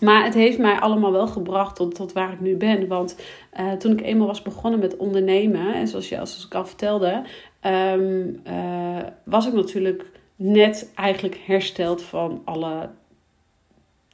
maar 0.00 0.24
het 0.24 0.34
heeft 0.34 0.58
mij 0.58 0.78
allemaal 0.78 1.12
wel 1.12 1.26
gebracht 1.26 1.76
tot, 1.76 1.94
tot 1.94 2.12
waar 2.12 2.32
ik 2.32 2.40
nu 2.40 2.56
ben. 2.56 2.88
Want 2.88 3.16
uh, 3.60 3.72
toen 3.72 3.92
ik 3.92 4.00
eenmaal 4.00 4.26
was 4.26 4.42
begonnen 4.42 4.80
met 4.80 4.96
ondernemen, 4.96 5.74
en 5.74 5.88
zoals, 5.88 6.08
je, 6.08 6.14
zoals 6.14 6.46
ik 6.46 6.54
al 6.54 6.66
vertelde, 6.66 7.22
um, 7.62 8.40
uh, 8.48 9.02
was 9.24 9.46
ik 9.46 9.52
natuurlijk 9.52 10.06
net 10.36 10.92
eigenlijk 10.94 11.40
hersteld 11.46 12.02
van 12.02 12.42
alle 12.44 12.90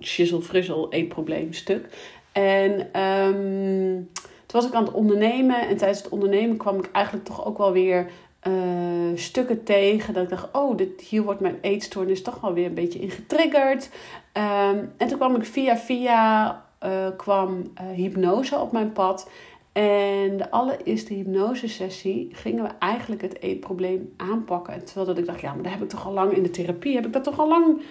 shizzle 0.02 0.42
frissel 0.42 0.92
eetprobleemstuk. 0.92 1.88
En 2.32 3.00
um, 3.02 4.08
toen 4.46 4.60
was 4.60 4.66
ik 4.66 4.74
aan 4.74 4.84
het 4.84 4.92
ondernemen 4.92 5.68
en 5.68 5.76
tijdens 5.76 6.02
het 6.02 6.12
ondernemen 6.12 6.56
kwam 6.56 6.78
ik 6.78 6.90
eigenlijk 6.92 7.24
toch 7.24 7.46
ook 7.46 7.58
wel 7.58 7.72
weer 7.72 8.10
uh, 8.48 9.16
stukken 9.18 9.64
tegen. 9.64 10.14
Dat 10.14 10.22
ik 10.22 10.28
dacht, 10.28 10.48
oh, 10.52 10.76
dit, 10.76 11.00
hier 11.00 11.22
wordt 11.22 11.40
mijn 11.40 11.58
eetstoornis 11.60 12.22
toch 12.22 12.40
wel 12.40 12.52
weer 12.52 12.66
een 12.66 12.74
beetje 12.74 12.98
in 12.98 13.10
getriggerd. 13.10 13.90
Um, 14.32 14.92
en 14.96 15.08
toen 15.08 15.18
kwam 15.18 15.36
ik 15.36 15.44
via 15.44 15.76
via 15.76 16.64
uh, 16.84 16.90
kwam 17.16 17.72
uh, 17.80 17.96
hypnose 17.96 18.58
op 18.58 18.72
mijn 18.72 18.92
pad. 18.92 19.30
En 19.72 20.36
de 20.36 20.50
allereerste 20.50 21.14
hypnosesessie 21.14 22.28
gingen 22.32 22.64
we 22.64 22.70
eigenlijk 22.78 23.22
het 23.22 23.40
eetprobleem 23.42 24.12
aanpakken. 24.16 24.74
En 24.74 24.84
terwijl 24.84 25.06
dat 25.06 25.18
ik 25.18 25.26
dacht, 25.26 25.40
ja, 25.40 25.54
maar 25.54 25.62
daar 25.62 25.72
heb 25.72 25.82
ik 25.82 25.88
toch 25.88 26.06
al 26.06 26.12
lang 26.12 26.32
in 26.32 26.42
de 26.42 26.50
therapie, 26.50 26.94
heb 26.94 27.06
ik 27.06 27.12
dat 27.12 27.24
toch 27.24 27.38
al 27.38 27.48
lang 27.48 27.82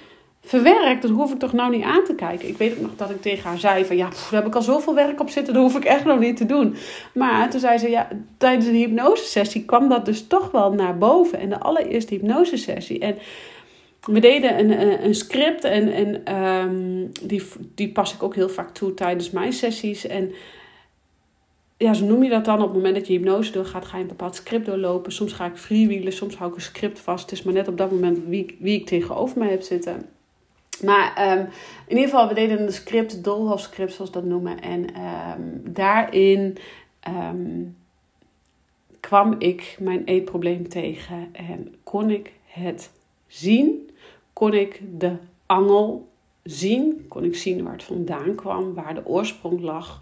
verwerkt. 0.41 1.01
Dat 1.01 1.11
hoef 1.11 1.31
ik 1.31 1.39
toch 1.39 1.53
nou 1.53 1.71
niet 1.75 1.83
aan 1.83 2.03
te 2.03 2.15
kijken. 2.15 2.47
Ik 2.47 2.57
weet 2.57 2.73
ook 2.73 2.81
nog 2.81 2.95
dat 2.95 3.09
ik 3.09 3.21
tegen 3.21 3.49
haar 3.49 3.59
zei 3.59 3.85
van 3.85 3.97
ja, 3.97 4.09
daar 4.09 4.41
heb 4.41 4.47
ik 4.47 4.55
al 4.55 4.61
zoveel 4.61 4.95
werk 4.95 5.19
op 5.19 5.29
zitten, 5.29 5.53
dat 5.53 5.63
hoef 5.63 5.75
ik 5.75 5.85
echt 5.85 6.05
nog 6.05 6.19
niet 6.19 6.37
te 6.37 6.45
doen. 6.45 6.75
Maar 7.13 7.49
toen 7.49 7.59
zei 7.59 7.77
ze 7.77 7.89
ja, 7.89 8.07
tijdens 8.37 8.65
de 8.65 8.71
hypnosesessie 8.71 9.65
kwam 9.65 9.89
dat 9.89 10.05
dus 10.05 10.27
toch 10.27 10.51
wel 10.51 10.73
naar 10.73 10.97
boven. 10.97 11.39
En 11.39 11.49
de 11.49 11.59
allereerste 11.59 12.13
hypnosesessie. 12.13 12.99
En 12.99 13.17
we 14.01 14.19
deden 14.19 14.59
een, 14.59 15.05
een, 15.05 15.15
script 15.15 15.63
en, 15.63 15.93
en 15.93 16.35
um, 16.35 17.11
die, 17.21 17.43
die 17.75 17.91
pas 17.91 18.13
ik 18.13 18.23
ook 18.23 18.35
heel 18.35 18.49
vaak 18.49 18.73
toe 18.73 18.93
tijdens 18.93 19.31
mijn 19.31 19.53
sessies. 19.53 20.07
En 20.07 20.31
ja, 21.77 21.93
zo 21.93 22.05
noem 22.05 22.23
je 22.23 22.29
dat 22.29 22.45
dan. 22.45 22.57
Op 22.57 22.63
het 22.63 22.73
moment 22.73 22.95
dat 22.95 23.07
je 23.07 23.13
hypnose 23.13 23.51
doorgaat, 23.51 23.85
ga 23.85 23.97
je 23.97 24.01
een 24.01 24.09
bepaald 24.09 24.35
script 24.35 24.65
doorlopen. 24.65 25.11
Soms 25.11 25.33
ga 25.33 25.45
ik 25.45 25.57
freewheelen, 25.57 26.13
soms 26.13 26.35
hou 26.35 26.49
ik 26.49 26.55
een 26.55 26.61
script 26.61 26.99
vast. 26.99 27.29
Het 27.29 27.39
is 27.39 27.43
maar 27.43 27.53
net 27.53 27.67
op 27.67 27.77
dat 27.77 27.91
moment 27.91 28.19
wie, 28.27 28.57
wie 28.59 28.79
ik 28.79 28.85
tegenover 28.85 29.39
mij 29.39 29.49
heb 29.49 29.61
zitten. 29.61 30.05
Maar 30.81 31.37
um, 31.37 31.47
in 31.87 31.95
ieder 31.95 32.09
geval, 32.09 32.27
we 32.27 32.33
deden 32.33 32.61
een 32.61 32.73
script, 32.73 33.23
Dolhof 33.23 33.59
script 33.59 33.93
zoals 33.93 34.11
dat 34.11 34.23
noemen. 34.23 34.61
En 34.61 34.85
um, 35.39 35.73
daarin 35.73 36.57
um, 37.07 37.77
kwam 38.99 39.35
ik 39.37 39.77
mijn 39.79 40.03
eetprobleem 40.03 40.69
tegen 40.69 41.29
en 41.31 41.75
kon 41.83 42.09
ik 42.09 42.31
het 42.45 42.91
zien. 43.27 43.89
Kon 44.33 44.53
ik 44.53 44.81
de 44.97 45.15
angel 45.45 46.07
zien. 46.43 47.05
Kon 47.07 47.23
ik 47.23 47.35
zien 47.35 47.63
waar 47.63 47.73
het 47.73 47.83
vandaan 47.83 48.35
kwam, 48.35 48.73
waar 48.73 48.93
de 48.93 49.05
oorsprong 49.05 49.61
lag. 49.61 49.97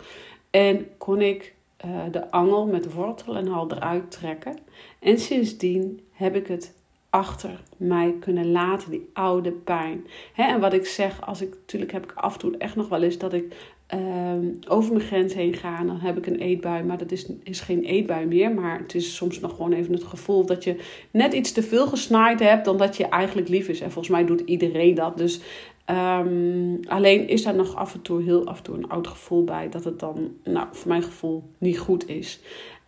En 0.49 0.87
kon 0.97 1.21
ik 1.21 1.55
uh, 1.85 2.01
de 2.11 2.31
angel 2.31 2.65
met 2.65 2.93
wortel 2.93 3.35
en 3.35 3.47
al 3.47 3.71
eruit 3.71 4.11
trekken. 4.11 4.57
En 4.99 5.19
sindsdien 5.19 6.01
heb 6.11 6.35
ik 6.35 6.47
het 6.47 6.73
achter 7.09 7.59
mij 7.77 8.15
kunnen 8.19 8.51
laten, 8.51 8.91
die 8.91 9.09
oude 9.13 9.51
pijn. 9.51 10.07
en 10.35 10.59
wat 10.59 10.73
ik 10.73 10.85
zeg, 10.85 11.25
als 11.25 11.41
ik 11.41 11.49
natuurlijk 11.49 11.91
heb 11.91 12.03
ik 12.03 12.11
af 12.15 12.33
en 12.33 12.39
toe 12.39 12.57
echt 12.57 12.75
nog 12.75 12.89
wel 12.89 13.01
eens 13.01 13.17
dat 13.17 13.33
ik 13.33 13.55
ehm, 13.87 14.53
over 14.67 14.93
mijn 14.93 15.05
grens 15.05 15.33
heen 15.33 15.53
ga, 15.53 15.83
dan 15.83 15.99
heb 15.99 16.17
ik 16.17 16.27
een 16.27 16.39
eetbui, 16.39 16.83
maar 16.83 16.97
dat 16.97 17.11
is, 17.11 17.31
is 17.43 17.59
geen 17.59 17.83
eetbui 17.83 18.25
meer. 18.25 18.51
Maar 18.53 18.79
het 18.79 18.95
is 18.95 19.15
soms 19.15 19.39
nog 19.39 19.55
gewoon 19.55 19.73
even 19.73 19.93
het 19.93 20.03
gevoel 20.03 20.45
dat 20.45 20.63
je 20.63 20.79
net 21.11 21.33
iets 21.33 21.51
te 21.51 21.63
veel 21.63 21.87
gesnaaid 21.87 22.39
hebt 22.39 22.65
dan 22.65 22.77
dat 22.77 22.97
je 22.97 23.07
eigenlijk 23.07 23.47
lief 23.47 23.67
is. 23.67 23.81
En 23.81 23.91
volgens 23.91 24.15
mij 24.15 24.25
doet 24.25 24.41
iedereen 24.41 24.95
dat. 24.95 25.17
Dus 25.17 25.41
ehm, 25.85 26.75
alleen 26.87 27.27
is 27.27 27.43
daar 27.43 27.55
nog 27.55 27.75
af 27.75 27.93
en 27.93 28.01
toe 28.01 28.23
heel 28.23 28.47
af 28.47 28.57
en 28.57 28.63
toe 28.63 28.75
een 28.75 28.89
oud 28.89 29.07
gevoel 29.07 29.43
bij 29.43 29.69
dat 29.69 29.83
het 29.83 29.99
dan, 29.99 30.31
nou, 30.43 30.67
voor 30.71 30.87
mijn 30.87 31.03
gevoel 31.03 31.43
niet 31.57 31.79
goed 31.79 32.09
is. 32.09 32.39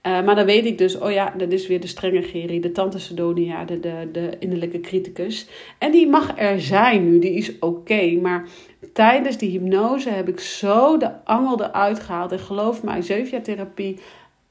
Uh, 0.03 0.25
maar 0.25 0.35
dan 0.35 0.45
weet 0.45 0.65
ik 0.65 0.77
dus, 0.77 0.97
oh 0.97 1.11
ja, 1.11 1.33
dat 1.37 1.51
is 1.51 1.67
weer 1.67 1.79
de 1.79 1.87
strenge 1.87 2.21
Geri, 2.21 2.59
de 2.59 2.71
tante 2.71 2.99
Sedonia, 2.99 3.65
de, 3.65 3.79
de, 3.79 4.09
de 4.11 4.35
innerlijke 4.39 4.79
criticus. 4.79 5.47
En 5.77 5.91
die 5.91 6.07
mag 6.07 6.37
er 6.37 6.61
zijn 6.61 7.09
nu, 7.09 7.19
die 7.19 7.33
is 7.33 7.59
oké. 7.59 8.11
Maar 8.21 8.47
tijdens 8.93 9.37
die 9.37 9.49
hypnose 9.49 10.09
heb 10.09 10.27
ik 10.27 10.39
zo 10.39 10.97
de 10.97 11.25
angel 11.25 11.63
eruit 11.63 11.99
gehaald. 11.99 12.31
En 12.31 12.39
geloof 12.39 12.83
mij, 12.83 13.01
zeven 13.01 13.31
jaar 13.31 13.41
therapie, 13.41 13.99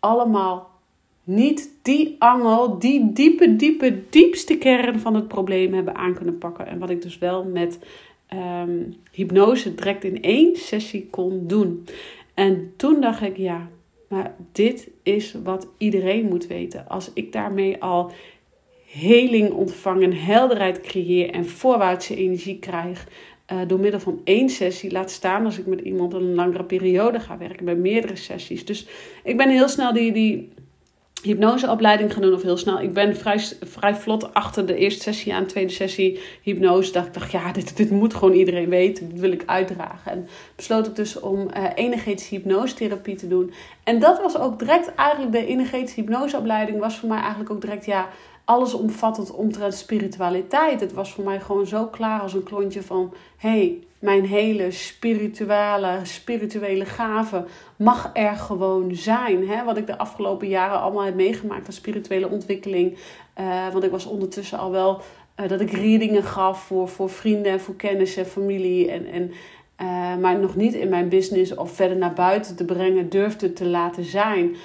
allemaal 0.00 0.70
niet 1.24 1.70
die 1.82 2.16
angel, 2.18 2.78
die 2.78 3.12
diepe, 3.12 3.56
diepe, 3.56 4.02
diepste 4.10 4.58
kern 4.58 5.00
van 5.00 5.14
het 5.14 5.28
probleem 5.28 5.74
hebben 5.74 5.94
aan 5.94 6.14
kunnen 6.14 6.38
pakken. 6.38 6.66
En 6.66 6.78
wat 6.78 6.90
ik 6.90 7.02
dus 7.02 7.18
wel 7.18 7.44
met 7.44 7.78
um, 8.62 8.96
hypnose 9.12 9.74
direct 9.74 10.04
in 10.04 10.22
één 10.22 10.56
sessie 10.56 11.08
kon 11.10 11.46
doen. 11.46 11.86
En 12.34 12.72
toen 12.76 13.00
dacht 13.00 13.22
ik, 13.22 13.36
ja, 13.36 13.68
maar 14.08 14.34
dit 14.52 14.90
is 15.02 15.34
wat 15.44 15.68
iedereen 15.78 16.26
moet 16.26 16.46
weten. 16.46 16.88
Als 16.88 17.10
ik 17.14 17.32
daarmee 17.32 17.82
al 17.82 18.12
heling 18.84 19.50
ontvang 19.50 20.02
en 20.02 20.12
helderheid 20.12 20.80
creëer 20.80 21.30
en 21.30 21.46
voorwaartse 21.46 22.16
energie 22.16 22.58
krijg 22.58 23.08
uh, 23.52 23.60
door 23.66 23.80
middel 23.80 24.00
van 24.00 24.20
één 24.24 24.48
sessie, 24.48 24.90
laat 24.90 25.10
staan 25.10 25.44
als 25.44 25.58
ik 25.58 25.66
met 25.66 25.80
iemand 25.80 26.12
een 26.12 26.34
langere 26.34 26.64
periode 26.64 27.20
ga 27.20 27.38
werken, 27.38 27.64
bij 27.64 27.76
meerdere 27.76 28.16
sessies. 28.16 28.64
Dus 28.64 28.86
ik 29.24 29.36
ben 29.36 29.50
heel 29.50 29.68
snel 29.68 29.92
die, 29.92 30.12
die 30.12 30.48
hypnoseopleiding 31.22 32.12
gaan 32.12 32.22
doen 32.22 32.34
of 32.34 32.42
heel 32.42 32.56
snel. 32.56 32.80
Ik 32.80 32.92
ben 32.92 33.16
vrij, 33.16 33.38
vrij 33.60 33.94
vlot 33.94 34.34
achter 34.34 34.66
de 34.66 34.76
eerste 34.76 35.02
sessie 35.02 35.34
aan, 35.34 35.42
de 35.42 35.48
tweede 35.48 35.72
sessie 35.72 36.20
hypnose. 36.42 36.92
Dacht 36.92 37.06
ik, 37.06 37.14
dacht, 37.14 37.30
ja, 37.30 37.52
dit, 37.52 37.76
dit 37.76 37.90
moet 37.90 38.14
gewoon 38.14 38.34
iedereen 38.34 38.68
weten. 38.68 39.08
Dit 39.08 39.20
wil 39.20 39.32
ik 39.32 39.42
uitdragen. 39.46 40.12
En 40.12 40.28
besloot 40.56 40.86
ik 40.86 40.96
dus 40.96 41.20
om 41.20 41.48
uh, 41.56 41.64
energetische 41.74 42.34
hypnosetherapie 42.34 43.16
te 43.16 43.28
doen. 43.28 43.52
En 43.84 43.98
dat 43.98 44.20
was 44.22 44.38
ook 44.38 44.58
direct 44.58 44.94
eigenlijk 44.94 45.32
de 45.32 45.46
energetische 45.46 46.00
hypnoseopleiding 46.00 46.78
was 46.78 46.98
voor 46.98 47.08
mij 47.08 47.20
eigenlijk 47.20 47.50
ook 47.50 47.60
direct, 47.60 47.84
ja, 47.84 48.08
allesomvattend 48.44 49.30
omtrent 49.30 49.74
spiritualiteit. 49.74 50.80
Het 50.80 50.92
was 50.92 51.12
voor 51.12 51.24
mij 51.24 51.40
gewoon 51.40 51.66
zo 51.66 51.86
klaar 51.86 52.20
als 52.20 52.32
een 52.34 52.42
klontje 52.42 52.82
van... 52.82 53.14
hey, 53.36 53.78
mijn 53.98 54.24
hele 54.24 54.70
spirituele, 54.70 56.00
spirituele 56.02 56.84
gave 56.84 57.44
mag 57.76 58.10
er 58.12 58.36
gewoon 58.36 58.94
zijn. 58.94 59.48
Hè? 59.48 59.64
Wat 59.64 59.76
ik 59.76 59.86
de 59.86 59.98
afgelopen 59.98 60.48
jaren 60.48 60.80
allemaal 60.80 61.04
heb 61.04 61.14
meegemaakt 61.14 61.66
aan 61.66 61.72
spirituele 61.72 62.28
ontwikkeling. 62.28 62.98
Uh, 63.40 63.68
want 63.72 63.84
ik 63.84 63.90
was 63.90 64.06
ondertussen 64.06 64.58
al 64.58 64.70
wel... 64.70 65.00
Uh, 65.40 65.48
dat 65.48 65.60
ik 65.60 65.70
readingen 65.70 66.22
gaf 66.22 66.62
voor, 66.62 66.88
voor 66.88 67.10
vrienden 67.10 67.52
en 67.52 67.60
voor 67.60 67.76
kennis 67.76 68.16
en 68.16 68.26
familie. 68.26 68.90
En, 68.90 69.06
en, 69.06 69.30
uh, 69.80 70.16
maar 70.16 70.38
nog 70.38 70.56
niet 70.56 70.74
in 70.74 70.88
mijn 70.88 71.08
business 71.08 71.54
of 71.54 71.72
verder 71.72 71.96
naar 71.96 72.12
buiten 72.12 72.56
te 72.56 72.64
brengen 72.64 73.08
durfde 73.08 73.52
te 73.52 73.66
laten 73.66 74.04
zijn. 74.04 74.56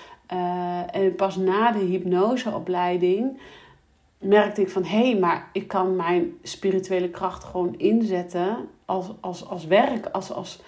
en 0.92 1.16
pas 1.16 1.36
na 1.36 1.72
de 1.72 1.80
hypnoseopleiding 1.80 3.38
merkte 4.24 4.62
ik 4.62 4.70
van 4.70 4.84
hé, 4.84 5.10
hey, 5.10 5.20
maar 5.20 5.50
ik 5.54 5.68
kan 5.68 5.96
mijn 5.96 6.34
spirituele 6.44 7.10
kracht 7.10 7.44
gewoon 7.44 7.76
inzetten 7.78 8.58
als, 8.94 9.06
als, 9.20 9.48
als 9.48 9.66
werk, 9.66 10.06
als, 10.12 10.32
als, 10.32 10.60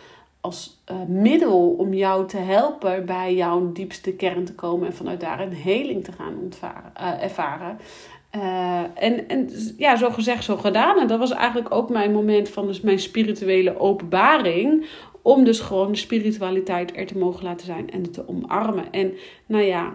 als 0.41 0.83
uh, 0.91 0.97
middel 1.07 1.75
om 1.77 1.93
jou 1.93 2.27
te 2.27 2.38
helpen 2.38 3.05
bij 3.05 3.35
jouw 3.35 3.71
diepste 3.71 4.13
kern 4.13 4.45
te 4.45 4.53
komen 4.53 4.88
en 4.88 4.93
vanuit 4.93 5.19
daar 5.19 5.39
een 5.39 5.53
heling 5.53 6.03
te 6.03 6.11
gaan 6.11 6.33
uh, 6.63 7.23
ervaren. 7.23 7.79
Uh, 8.35 8.79
en, 8.79 9.27
en 9.27 9.49
ja, 9.77 9.95
zo 9.95 10.09
gezegd, 10.09 10.43
zo 10.43 10.57
gedaan. 10.57 10.99
En 10.99 11.07
dat 11.07 11.19
was 11.19 11.31
eigenlijk 11.31 11.73
ook 11.73 11.89
mijn 11.89 12.11
moment 12.11 12.49
van 12.49 12.67
dus 12.67 12.81
mijn 12.81 12.99
spirituele 12.99 13.79
openbaring. 13.79 14.85
Om 15.21 15.43
dus 15.43 15.59
gewoon 15.59 15.95
spiritualiteit 15.95 16.97
er 16.97 17.05
te 17.05 17.17
mogen 17.17 17.43
laten 17.43 17.65
zijn 17.65 17.91
en 17.91 18.11
te 18.11 18.27
omarmen. 18.27 18.91
En 18.91 19.13
nou 19.45 19.63
ja, 19.63 19.93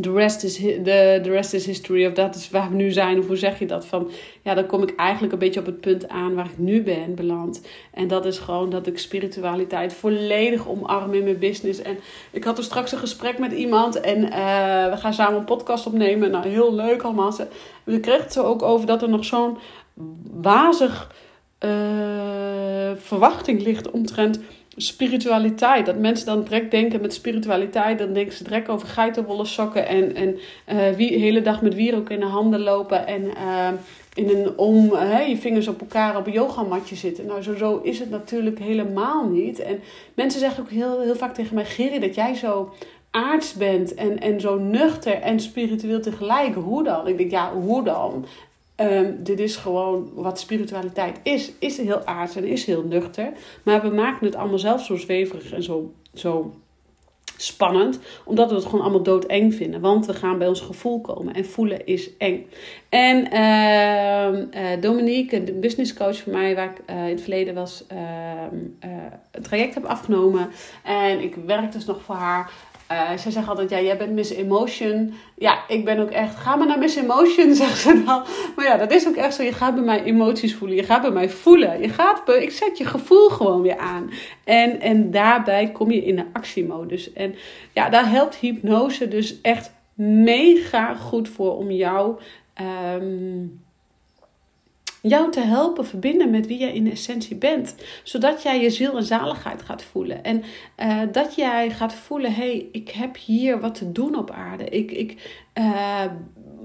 the 0.00 0.12
rest 0.12 0.42
is, 0.42 0.56
the, 0.56 1.20
the 1.22 1.30
rest 1.30 1.54
is 1.54 1.66
history. 1.66 2.06
Of 2.06 2.12
dat 2.12 2.34
is 2.34 2.50
waar 2.50 2.68
we 2.70 2.76
nu 2.76 2.90
zijn. 2.90 3.18
Of 3.18 3.26
hoe 3.26 3.36
zeg 3.36 3.58
je 3.58 3.66
dat? 3.66 3.86
Van, 3.86 4.10
ja, 4.42 4.54
dan 4.54 4.66
kom 4.66 4.82
ik 4.82 4.94
eigenlijk 4.96 5.32
een 5.32 5.38
beetje 5.38 5.60
op 5.60 5.66
het 5.66 5.80
punt 5.80 6.08
aan 6.08 6.34
waar 6.34 6.44
ik 6.44 6.58
nu 6.58 6.82
ben 6.82 7.14
beland. 7.14 7.60
En 7.94 8.08
dat 8.08 8.24
is 8.24 8.38
gewoon 8.38 8.70
dat 8.70 8.86
ik 8.86 8.98
spiritualiteit 8.98 9.92
volledig 9.92 10.68
omarm 10.68 11.14
in 11.14 11.24
mijn 11.24 11.38
business. 11.38 11.82
En 11.82 11.98
ik 12.30 12.44
had 12.44 12.58
er 12.58 12.64
straks 12.64 12.92
een 12.92 12.98
gesprek 12.98 13.38
met 13.38 13.52
iemand. 13.52 14.00
En 14.00 14.18
uh, 14.18 14.30
we 14.90 14.96
gaan 14.96 15.14
samen 15.14 15.38
een 15.38 15.44
podcast 15.44 15.86
opnemen. 15.86 16.30
Nou, 16.30 16.48
heel 16.48 16.74
leuk 16.74 17.02
allemaal. 17.02 17.32
We 17.84 18.00
kregen 18.00 18.22
het 18.22 18.32
zo 18.32 18.42
ook 18.42 18.62
over 18.62 18.86
dat 18.86 19.02
er 19.02 19.08
nog 19.08 19.24
zo'n 19.24 19.58
wazig 20.32 21.14
uh, 21.64 21.70
verwachting 22.96 23.62
ligt 23.62 23.90
omtrent 23.90 24.40
spiritualiteit. 24.76 25.86
Dat 25.86 25.98
mensen 25.98 26.26
dan 26.26 26.42
direct 26.42 26.70
denken 26.70 27.00
met 27.00 27.14
spiritualiteit, 27.14 27.98
dan 27.98 28.12
denken 28.12 28.36
ze 28.36 28.44
direct 28.44 28.68
over 28.68 28.88
geitenwolle 28.88 29.44
sokken 29.44 29.88
en, 29.88 30.14
en 30.14 30.38
uh, 30.72 30.96
wie, 30.96 31.10
de 31.10 31.18
hele 31.18 31.42
dag 31.42 31.62
met 31.62 31.74
wierook 31.74 32.10
in 32.10 32.20
de 32.20 32.26
handen 32.26 32.60
lopen 32.60 33.06
en 33.06 33.22
uh, 33.22 33.68
in 34.14 34.28
een 34.28 34.58
om 34.58 34.82
je 35.28 35.36
vingers 35.40 35.68
op 35.68 35.80
elkaar 35.80 36.16
op 36.16 36.26
een 36.26 36.32
yogamatje 36.32 36.96
zitten. 36.96 37.26
Nou, 37.26 37.42
zo, 37.42 37.56
zo 37.56 37.80
is 37.82 37.98
het 37.98 38.10
natuurlijk 38.10 38.58
helemaal 38.58 39.28
niet. 39.28 39.58
En 39.58 39.80
mensen 40.14 40.40
zeggen 40.40 40.62
ook 40.62 40.70
heel, 40.70 41.00
heel 41.00 41.16
vaak 41.16 41.34
tegen 41.34 41.54
mij, 41.54 41.64
Gerry, 41.64 41.98
dat 41.98 42.14
jij 42.14 42.34
zo 42.34 42.74
aards 43.10 43.54
bent 43.54 43.94
en, 43.94 44.20
en 44.20 44.40
zo 44.40 44.58
nuchter 44.58 45.14
en 45.14 45.40
spiritueel 45.40 46.00
tegelijk. 46.00 46.54
Hoe 46.54 46.84
dan? 46.84 47.06
Ik 47.06 47.18
denk, 47.18 47.30
ja, 47.30 47.52
hoe 47.52 47.84
dan? 47.84 48.26
Um, 48.82 49.16
dit 49.22 49.40
is 49.40 49.56
gewoon 49.56 50.10
wat 50.14 50.40
spiritualiteit 50.40 51.20
is. 51.22 51.52
Is 51.58 51.76
heel 51.76 52.04
aards 52.04 52.36
en 52.36 52.44
is 52.44 52.64
heel 52.64 52.82
nuchter. 52.82 53.32
Maar 53.62 53.82
we 53.82 53.88
maken 53.88 54.26
het 54.26 54.34
allemaal 54.34 54.58
zelf 54.58 54.84
zo 54.84 54.96
zweverig 54.96 55.52
en 55.52 55.62
zo, 55.62 55.92
zo 56.14 56.54
spannend. 57.36 57.98
Omdat 58.24 58.50
we 58.50 58.54
het 58.54 58.64
gewoon 58.64 58.80
allemaal 58.80 59.02
doodeng 59.02 59.54
vinden. 59.54 59.80
Want 59.80 60.06
we 60.06 60.14
gaan 60.14 60.38
bij 60.38 60.48
ons 60.48 60.60
gevoel 60.60 61.00
komen. 61.00 61.34
En 61.34 61.44
voelen 61.44 61.86
is 61.86 62.16
eng. 62.16 62.46
En 62.88 63.34
uh, 63.34 64.72
uh, 64.72 64.80
Dominique, 64.80 65.44
de 65.44 65.52
businesscoach 65.52 66.22
van 66.22 66.32
mij, 66.32 66.54
waar 66.54 66.70
ik 66.70 66.82
uh, 66.90 67.04
in 67.04 67.10
het 67.10 67.20
verleden 67.20 67.54
was, 67.54 67.84
een 67.88 69.42
traject 69.42 69.74
heb 69.74 69.84
afgenomen. 69.84 70.48
En 70.84 71.20
ik 71.20 71.34
werk 71.34 71.72
dus 71.72 71.84
nog 71.84 72.02
voor 72.02 72.14
haar. 72.14 72.52
Uh, 72.92 73.10
zij 73.16 73.30
zegt 73.30 73.48
altijd, 73.48 73.70
ja, 73.70 73.80
jij 73.80 73.96
bent 73.96 74.12
Miss 74.12 74.30
Emotion. 74.30 75.14
Ja, 75.36 75.68
ik 75.68 75.84
ben 75.84 75.98
ook 75.98 76.10
echt, 76.10 76.36
ga 76.36 76.56
maar 76.56 76.66
naar 76.66 76.78
Miss 76.78 76.96
Emotion, 76.96 77.54
zegt 77.64 77.78
ze 77.78 78.02
dan. 78.06 78.24
Maar 78.56 78.64
ja, 78.64 78.76
dat 78.76 78.92
is 78.92 79.08
ook 79.08 79.16
echt 79.16 79.34
zo. 79.34 79.42
Je 79.42 79.52
gaat 79.52 79.74
bij 79.74 79.84
mij 79.84 80.02
emoties 80.02 80.54
voelen. 80.54 80.76
Je 80.76 80.82
gaat 80.82 81.02
bij 81.02 81.10
mij 81.10 81.28
voelen. 81.28 81.80
Je 81.80 81.88
gaat, 81.88 82.28
ik 82.28 82.50
zet 82.50 82.78
je 82.78 82.84
gevoel 82.84 83.28
gewoon 83.28 83.62
weer 83.62 83.78
aan. 83.78 84.10
En, 84.44 84.80
en 84.80 85.10
daarbij 85.10 85.70
kom 85.70 85.90
je 85.90 86.04
in 86.04 86.16
de 86.16 86.24
actiemodus. 86.32 87.12
En 87.12 87.34
ja, 87.72 87.88
daar 87.88 88.10
helpt 88.10 88.36
hypnose 88.36 89.08
dus 89.08 89.40
echt 89.40 89.72
mega 89.94 90.94
goed 90.94 91.28
voor 91.28 91.56
om 91.56 91.70
jou... 91.70 92.20
Um, 92.96 93.60
jou 95.02 95.30
te 95.30 95.40
helpen 95.40 95.86
verbinden 95.86 96.30
met 96.30 96.46
wie 96.46 96.58
jij 96.58 96.72
in 96.72 96.90
essentie 96.90 97.36
bent. 97.36 97.74
Zodat 98.02 98.42
jij 98.42 98.60
je 98.60 98.70
ziel 98.70 98.96
en 98.96 99.04
zaligheid 99.04 99.62
gaat 99.62 99.82
voelen. 99.82 100.24
En 100.24 100.42
uh, 100.78 101.00
dat 101.12 101.34
jij 101.34 101.70
gaat 101.70 101.94
voelen: 101.94 102.32
hé, 102.32 102.50
hey, 102.50 102.68
ik 102.72 102.90
heb 102.90 103.16
hier 103.16 103.60
wat 103.60 103.74
te 103.74 103.92
doen 103.92 104.16
op 104.16 104.30
aarde. 104.30 104.64
Ik, 104.64 104.90
ik 104.90 105.40
uh, 105.58 106.04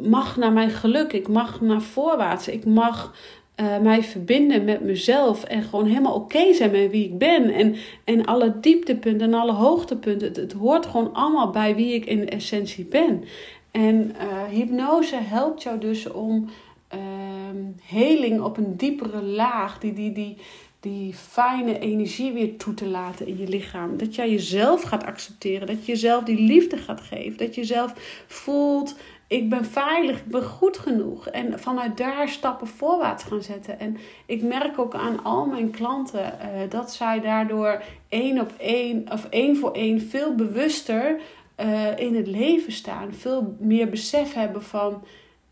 mag 0.02 0.38
naar 0.38 0.52
mijn 0.52 0.70
geluk. 0.70 1.14
Ik 1.14 1.28
mag 1.28 1.62
naar 1.62 1.82
voorwaarts. 1.82 2.48
Ik 2.48 2.66
mag. 2.66 3.16
Uh, 3.62 3.78
mij 3.78 4.04
verbinden 4.04 4.64
met 4.64 4.82
mezelf 4.82 5.44
en 5.44 5.64
gewoon 5.64 5.86
helemaal 5.86 6.14
oké 6.14 6.54
zijn 6.54 6.72
met 6.72 6.92
wie 6.92 7.06
ik 7.06 7.18
ben. 7.18 7.50
En, 7.50 7.76
en 8.04 8.26
alle 8.26 8.60
dieptepunten 8.60 9.28
en 9.28 9.34
alle 9.34 9.52
hoogtepunten. 9.52 10.28
Het, 10.28 10.36
het 10.38 10.54
hoort 10.54 10.86
gewoon 10.86 11.14
allemaal 11.14 11.50
bij 11.50 11.76
wie 11.76 11.94
ik 11.94 12.06
in 12.06 12.30
essentie 12.30 12.86
ben. 12.86 13.24
En 13.72 14.16
hypnose 14.50 15.16
helpt 15.16 15.64
jou 15.64 15.80
dus 15.80 16.12
om 16.12 16.50
um, 16.96 17.76
heling 17.84 18.42
op 18.42 18.58
een 18.58 18.78
diepere 18.78 19.22
laag, 19.22 19.80
die, 19.80 19.94
die, 19.94 20.12
die, 20.12 20.38
die 20.80 21.14
fijne 21.14 21.80
energie 21.80 22.32
weer 22.32 22.58
toe 22.58 22.74
te 22.74 22.88
laten 22.88 23.28
in 23.28 23.38
je 23.38 23.48
lichaam. 23.48 23.98
Dat 23.98 24.16
jij 24.16 24.30
jezelf 24.30 24.82
gaat 24.82 25.06
accepteren, 25.06 25.68
dat 25.68 25.86
je 25.86 25.92
jezelf 25.92 26.24
die 26.24 26.40
liefde 26.40 26.78
gaat 26.78 27.02
geven, 27.02 27.38
dat 27.38 27.56
je 27.56 27.62
jezelf 27.62 27.94
voelt. 28.28 28.96
Ik 29.28 29.50
ben 29.50 29.66
veilig, 29.66 30.18
ik 30.18 30.26
ben 30.26 30.44
goed 30.44 30.78
genoeg. 30.78 31.28
En 31.28 31.60
vanuit 31.60 31.98
daar 31.98 32.30
stappen 32.30 32.68
voorwaarts 32.68 33.24
gaan 33.24 33.42
zetten. 33.42 33.80
En 33.80 33.98
ik 34.26 34.42
merk 34.42 34.80
ook 34.80 34.94
aan 34.94 35.24
al 35.24 35.46
mijn 35.46 35.72
klanten 35.72 36.22
uh, 36.42 36.70
dat 36.70 36.94
zij 36.94 37.22
daardoor 37.22 37.84
één 38.10 38.40
op 38.40 38.52
één 38.58 39.12
of 39.12 39.26
één 39.30 39.58
voor 39.58 39.72
één 39.72 40.02
veel 40.02 40.36
bewuster 40.36 41.20
uh, 41.60 41.98
in 41.98 42.16
het 42.16 42.28
leven 42.28 42.72
staan. 42.72 43.14
Veel 43.14 43.56
meer 43.60 43.90
besef 43.90 44.34
hebben 44.34 44.64
van 44.64 45.04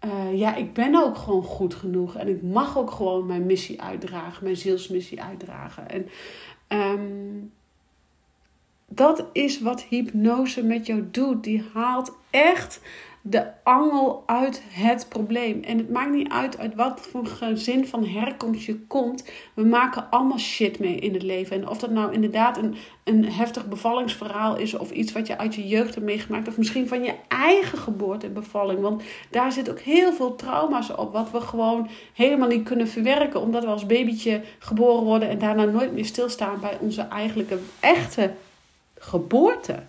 uh, 0.06 0.40
ja, 0.40 0.56
ik 0.56 0.74
ben 0.74 0.96
ook 0.96 1.18
gewoon 1.18 1.44
goed 1.44 1.74
genoeg. 1.74 2.16
En 2.16 2.28
ik 2.28 2.42
mag 2.42 2.78
ook 2.78 2.92
gewoon 2.92 3.26
mijn 3.26 3.46
missie 3.46 3.82
uitdragen, 3.82 4.44
mijn 4.44 4.58
zielsmissie 4.58 5.22
uitdragen. 5.24 5.90
En 5.90 6.10
um, 6.68 7.52
dat 8.88 9.26
is 9.32 9.62
wat 9.62 9.84
hypnose 9.84 10.64
met 10.64 10.86
jou 10.86 11.08
doet. 11.12 11.44
Die 11.44 11.64
haalt 11.74 12.18
echt 12.30 12.82
de 13.26 13.46
angel 13.64 14.24
uit 14.26 14.62
het 14.70 15.06
probleem. 15.10 15.64
En 15.64 15.78
het 15.78 15.90
maakt 15.90 16.12
niet 16.12 16.32
uit 16.32 16.58
uit 16.58 16.76
wat 16.76 17.02
voor 17.02 17.26
gezin 17.26 17.88
van 17.88 18.06
herkomst 18.06 18.66
je 18.66 18.80
komt. 18.80 19.30
We 19.54 19.64
maken 19.64 20.10
allemaal 20.10 20.40
shit 20.40 20.80
mee 20.80 20.96
in 20.96 21.14
het 21.14 21.24
leven. 21.24 21.56
En 21.56 21.68
of 21.68 21.78
dat 21.78 21.92
nou 21.92 22.14
inderdaad 22.14 22.58
een, 22.58 22.76
een 23.04 23.32
heftig 23.32 23.68
bevallingsverhaal 23.68 24.58
is, 24.58 24.74
of 24.74 24.92
iets 24.92 25.12
wat 25.12 25.28
je 25.28 25.38
uit 25.38 25.56
je 25.56 25.68
jeugd 25.68 25.94
hebt 25.94 26.06
meegemaakt, 26.06 26.48
of 26.48 26.58
misschien 26.58 26.88
van 26.88 27.04
je 27.04 27.14
eigen 27.28 27.78
geboorte 27.78 28.30
bevalling. 28.30 28.82
Want 28.82 29.04
daar 29.30 29.52
zit 29.52 29.70
ook 29.70 29.80
heel 29.80 30.14
veel 30.14 30.36
trauma's 30.36 30.96
op, 30.96 31.14
wat 31.14 31.32
we 31.32 31.42
gewoon 31.42 31.90
helemaal 32.14 32.48
niet 32.48 32.64
kunnen 32.64 32.88
verwerken, 32.88 33.42
omdat 33.42 33.64
we 33.64 33.70
als 33.70 33.86
babytje 33.86 34.42
geboren 34.60 35.04
worden 35.04 35.30
en 35.30 35.40
daarna 35.40 35.64
nooit 35.66 35.94
meer 35.94 36.06
stilstaan 36.06 36.60
bij 36.60 36.78
onze 36.80 37.02
eigenlijke 37.02 37.60
echte 37.80 38.34
geboorte. 38.98 39.84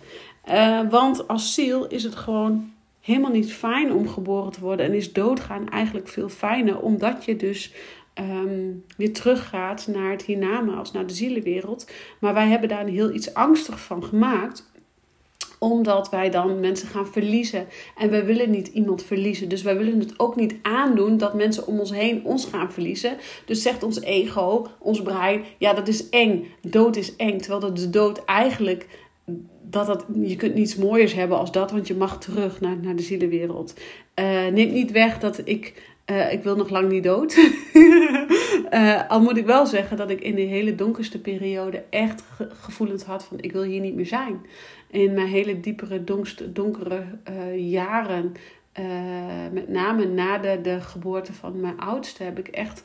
Uh, 0.49 0.79
want 0.89 1.27
als 1.27 1.53
ziel 1.53 1.87
is 1.87 2.03
het 2.03 2.15
gewoon 2.15 2.73
helemaal 3.05 3.31
niet 3.31 3.53
fijn 3.53 3.93
om 3.93 4.07
geboren 4.07 4.51
te 4.51 4.59
worden. 4.59 4.85
En 4.85 4.93
is 4.93 5.13
doodgaan 5.13 5.69
eigenlijk 5.69 6.07
veel 6.07 6.29
fijner, 6.29 6.79
omdat 6.79 7.25
je 7.25 7.35
dus 7.35 7.73
um, 8.19 8.83
weer 8.97 9.13
teruggaat 9.13 9.87
naar 9.87 10.11
het 10.11 10.23
hiernamaals, 10.23 10.91
naar 10.91 11.07
de 11.07 11.13
zielenwereld. 11.13 11.91
Maar 12.19 12.33
wij 12.33 12.47
hebben 12.47 12.69
daar 12.69 12.85
heel 12.85 13.13
iets 13.13 13.33
angstig 13.33 13.79
van 13.79 14.03
gemaakt 14.03 14.73
omdat 15.59 16.09
wij 16.09 16.29
dan 16.29 16.59
mensen 16.59 16.87
gaan 16.87 17.07
verliezen. 17.07 17.67
En 17.97 18.09
wij 18.09 18.25
willen 18.25 18.49
niet 18.49 18.67
iemand 18.67 19.03
verliezen. 19.03 19.49
Dus 19.49 19.61
wij 19.61 19.77
willen 19.77 19.99
het 19.99 20.19
ook 20.19 20.35
niet 20.35 20.55
aandoen 20.61 21.17
dat 21.17 21.33
mensen 21.33 21.67
om 21.67 21.79
ons 21.79 21.91
heen 21.91 22.23
ons 22.23 22.45
gaan 22.45 22.71
verliezen. 22.71 23.17
Dus 23.45 23.61
zegt 23.61 23.83
ons 23.83 24.01
ego, 24.01 24.67
ons 24.79 25.01
brein, 25.01 25.43
ja 25.57 25.73
dat 25.73 25.87
is 25.87 26.09
eng. 26.09 26.47
Dood 26.61 26.95
is 26.95 27.15
eng. 27.15 27.37
Terwijl 27.37 27.73
de 27.73 27.89
dood 27.89 28.25
eigenlijk 28.25 28.87
dat 29.61 29.85
dat, 29.85 30.05
je 30.23 30.35
kunt 30.35 30.55
niets 30.55 30.75
mooiers 30.75 31.13
hebben 31.13 31.37
als 31.37 31.51
dat, 31.51 31.71
want 31.71 31.87
je 31.87 31.95
mag 31.95 32.19
terug 32.19 32.61
naar, 32.61 32.77
naar 32.77 32.95
de 32.95 33.01
zielenwereld. 33.01 33.79
Uh, 34.19 34.47
neemt 34.47 34.73
niet 34.73 34.91
weg 34.91 35.19
dat 35.19 35.41
ik, 35.43 35.93
uh, 36.05 36.33
ik 36.33 36.43
wil 36.43 36.55
nog 36.55 36.69
lang 36.69 36.89
niet 36.89 37.03
dood. 37.03 37.37
uh, 38.73 39.09
al 39.11 39.21
moet 39.21 39.37
ik 39.37 39.45
wel 39.45 39.65
zeggen 39.65 39.97
dat 39.97 40.09
ik 40.09 40.21
in 40.21 40.35
de 40.35 40.41
hele 40.41 40.75
donkerste 40.75 41.19
periode 41.19 41.83
echt 41.89 42.23
ge 42.35 42.49
gevoelens 42.61 43.03
had 43.03 43.23
van 43.23 43.37
ik 43.41 43.51
wil 43.51 43.63
hier 43.63 43.81
niet 43.81 43.95
meer 43.95 44.05
zijn. 44.05 44.45
In 44.89 45.13
mijn 45.13 45.27
hele 45.27 45.59
diepere, 45.59 46.03
donkere 46.51 47.03
jaren, 47.55 48.33
met 49.51 49.69
name 49.69 50.05
na 50.05 50.37
de, 50.37 50.59
de 50.61 50.81
geboorte 50.81 51.33
van 51.33 51.59
mijn 51.59 51.79
oudste, 51.79 52.23
heb 52.23 52.39
ik 52.39 52.47
echt 52.47 52.83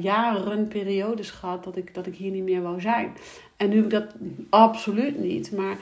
jaren 0.00 0.68
periodes 0.68 1.30
gehad 1.30 1.64
dat 1.64 1.76
ik, 1.76 1.94
dat 1.94 2.06
ik 2.06 2.14
hier 2.14 2.30
niet 2.30 2.44
meer 2.44 2.62
wou 2.62 2.80
zijn. 2.80 3.12
En 3.60 3.68
nu 3.68 3.76
heb 3.76 3.84
ik 3.84 3.90
dat 3.90 4.14
absoluut 4.50 5.18
niet. 5.18 5.52
Maar 5.52 5.78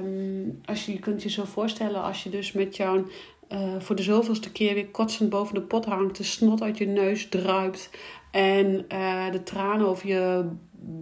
um, 0.00 0.60
als 0.64 0.86
je, 0.86 0.92
je 0.92 0.98
kunt 0.98 1.22
je 1.22 1.30
zo 1.30 1.44
voorstellen, 1.44 2.02
als 2.02 2.22
je 2.22 2.30
dus 2.30 2.52
met 2.52 2.76
jouw 2.76 3.04
uh, 3.52 3.80
voor 3.80 3.96
de 3.96 4.02
zoveelste 4.02 4.52
keer 4.52 4.74
weer 4.74 4.88
kotsend 4.88 5.30
boven 5.30 5.54
de 5.54 5.60
pot 5.60 5.84
hangt, 5.84 6.16
de 6.16 6.22
snot 6.22 6.62
uit 6.62 6.78
je 6.78 6.86
neus 6.86 7.28
druipt 7.28 7.90
en 8.30 8.84
uh, 8.92 9.30
de 9.30 9.42
tranen 9.42 9.86
over 9.86 10.08
je 10.08 10.48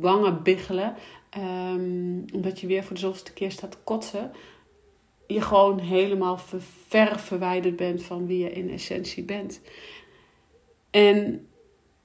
wangen 0.01 0.43
biggelen, 0.43 0.95
um, 1.39 2.25
omdat 2.33 2.61
je 2.61 2.67
weer 2.67 2.85
voor 2.85 2.95
de 2.95 3.01
zoveelste 3.01 3.33
keer 3.33 3.51
staat 3.51 3.79
kotsen, 3.85 4.33
je 5.27 5.41
gewoon 5.41 5.79
helemaal 5.79 6.39
ver 6.89 7.19
verwijderd 7.19 7.77
bent 7.77 8.03
van 8.03 8.27
wie 8.27 8.39
je 8.39 8.53
in 8.53 8.71
essentie 8.71 9.25
bent. 9.25 9.61
En 10.91 11.47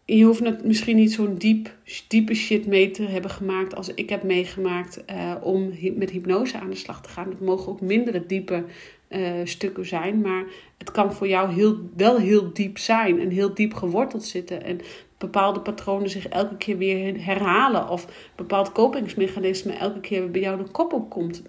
je 0.05 0.23
hoeft 0.23 0.43
het 0.43 0.65
misschien 0.65 0.95
niet 0.95 1.13
zo'n 1.13 1.35
diep, 1.35 1.75
diepe 2.07 2.33
shit 2.33 2.65
mee 2.65 2.91
te 2.91 3.03
hebben 3.03 3.31
gemaakt 3.31 3.75
als 3.75 3.93
ik 3.93 4.09
heb 4.09 4.23
meegemaakt 4.23 5.03
uh, 5.09 5.35
om 5.41 5.73
met 5.95 6.09
hypnose 6.09 6.59
aan 6.59 6.69
de 6.69 6.75
slag 6.75 7.01
te 7.01 7.09
gaan. 7.09 7.29
Het 7.29 7.41
mogen 7.41 7.71
ook 7.71 7.81
mindere 7.81 8.25
diepe 8.25 8.63
uh, 9.09 9.31
stukken 9.43 9.85
zijn, 9.85 10.21
maar 10.21 10.45
het 10.77 10.91
kan 10.91 11.13
voor 11.13 11.27
jou 11.27 11.51
heel, 11.53 11.77
wel 11.95 12.17
heel 12.17 12.53
diep 12.53 12.77
zijn 12.77 13.19
en 13.19 13.29
heel 13.29 13.53
diep 13.53 13.73
geworteld 13.73 14.23
zitten. 14.23 14.63
En 14.63 14.79
bepaalde 15.17 15.59
patronen 15.59 16.09
zich 16.09 16.27
elke 16.27 16.57
keer 16.57 16.77
weer 16.77 17.25
herhalen 17.25 17.89
of 17.89 18.31
bepaald 18.35 18.71
kopingsmechanisme 18.71 19.73
elke 19.73 19.99
keer 19.99 20.31
bij 20.31 20.41
jou 20.41 20.57
de 20.57 20.71
kop 20.71 20.93
opkomt. 20.93 21.41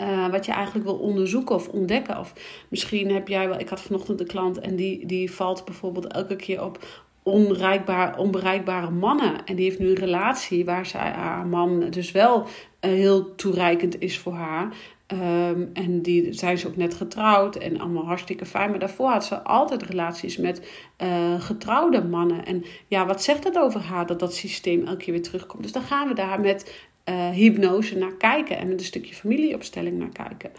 Uh, 0.00 0.30
wat 0.30 0.46
je 0.46 0.52
eigenlijk 0.52 0.86
wil 0.86 0.96
onderzoeken 0.96 1.54
of 1.54 1.68
ontdekken. 1.68 2.18
Of 2.18 2.32
misschien 2.68 3.10
heb 3.10 3.28
jij 3.28 3.48
wel. 3.48 3.58
Ik 3.60 3.68
had 3.68 3.80
vanochtend 3.80 4.20
een 4.20 4.26
klant 4.26 4.58
en 4.58 4.76
die, 4.76 5.06
die 5.06 5.32
valt 5.32 5.64
bijvoorbeeld 5.64 6.06
elke 6.06 6.36
keer 6.36 6.64
op 6.64 7.06
onbereikbaar, 7.30 8.18
onbereikbare 8.18 8.90
mannen. 8.90 9.44
En 9.44 9.56
die 9.56 9.64
heeft 9.64 9.78
nu 9.78 9.88
een 9.88 9.94
relatie 9.94 10.64
waar 10.64 10.86
zij, 10.86 11.10
haar 11.10 11.46
man 11.46 11.90
dus 11.90 12.12
wel 12.12 12.40
uh, 12.40 12.46
heel 12.80 13.34
toereikend 13.34 14.00
is 14.00 14.18
voor 14.18 14.32
haar. 14.32 14.68
Ehm, 15.08 15.66
en 15.72 16.02
die 16.02 16.32
zijn 16.32 16.58
ze 16.58 16.66
ook 16.66 16.76
net 16.76 16.94
getrouwd 16.94 17.56
en 17.56 17.80
allemaal 17.80 18.06
hartstikke 18.06 18.46
fijn. 18.46 18.70
Maar 18.70 18.78
daarvoor 18.78 19.08
had 19.08 19.24
ze 19.24 19.42
altijd 19.42 19.82
relaties 19.82 20.36
met 20.36 20.70
uh, 21.02 21.40
getrouwde 21.40 22.04
mannen. 22.04 22.44
En 22.44 22.64
ja, 22.86 23.06
wat 23.06 23.22
zegt 23.22 23.42
dat 23.42 23.58
over 23.58 23.80
haar 23.80 24.06
dat 24.06 24.20
dat 24.20 24.34
systeem 24.34 24.86
elke 24.86 25.04
keer 25.04 25.12
weer 25.12 25.22
terugkomt? 25.22 25.62
Dus 25.62 25.72
dan 25.72 25.82
gaan 25.82 26.08
we 26.08 26.14
daar 26.14 26.40
met 26.40 26.88
uh, 27.08 27.28
hypnose 27.28 27.98
naar 27.98 28.14
kijken 28.18 28.58
en 28.58 28.68
met 28.68 28.80
een 28.80 28.86
stukje 28.86 29.14
familieopstelling 29.14 29.98
naar 29.98 30.26
kijken. 30.26 30.50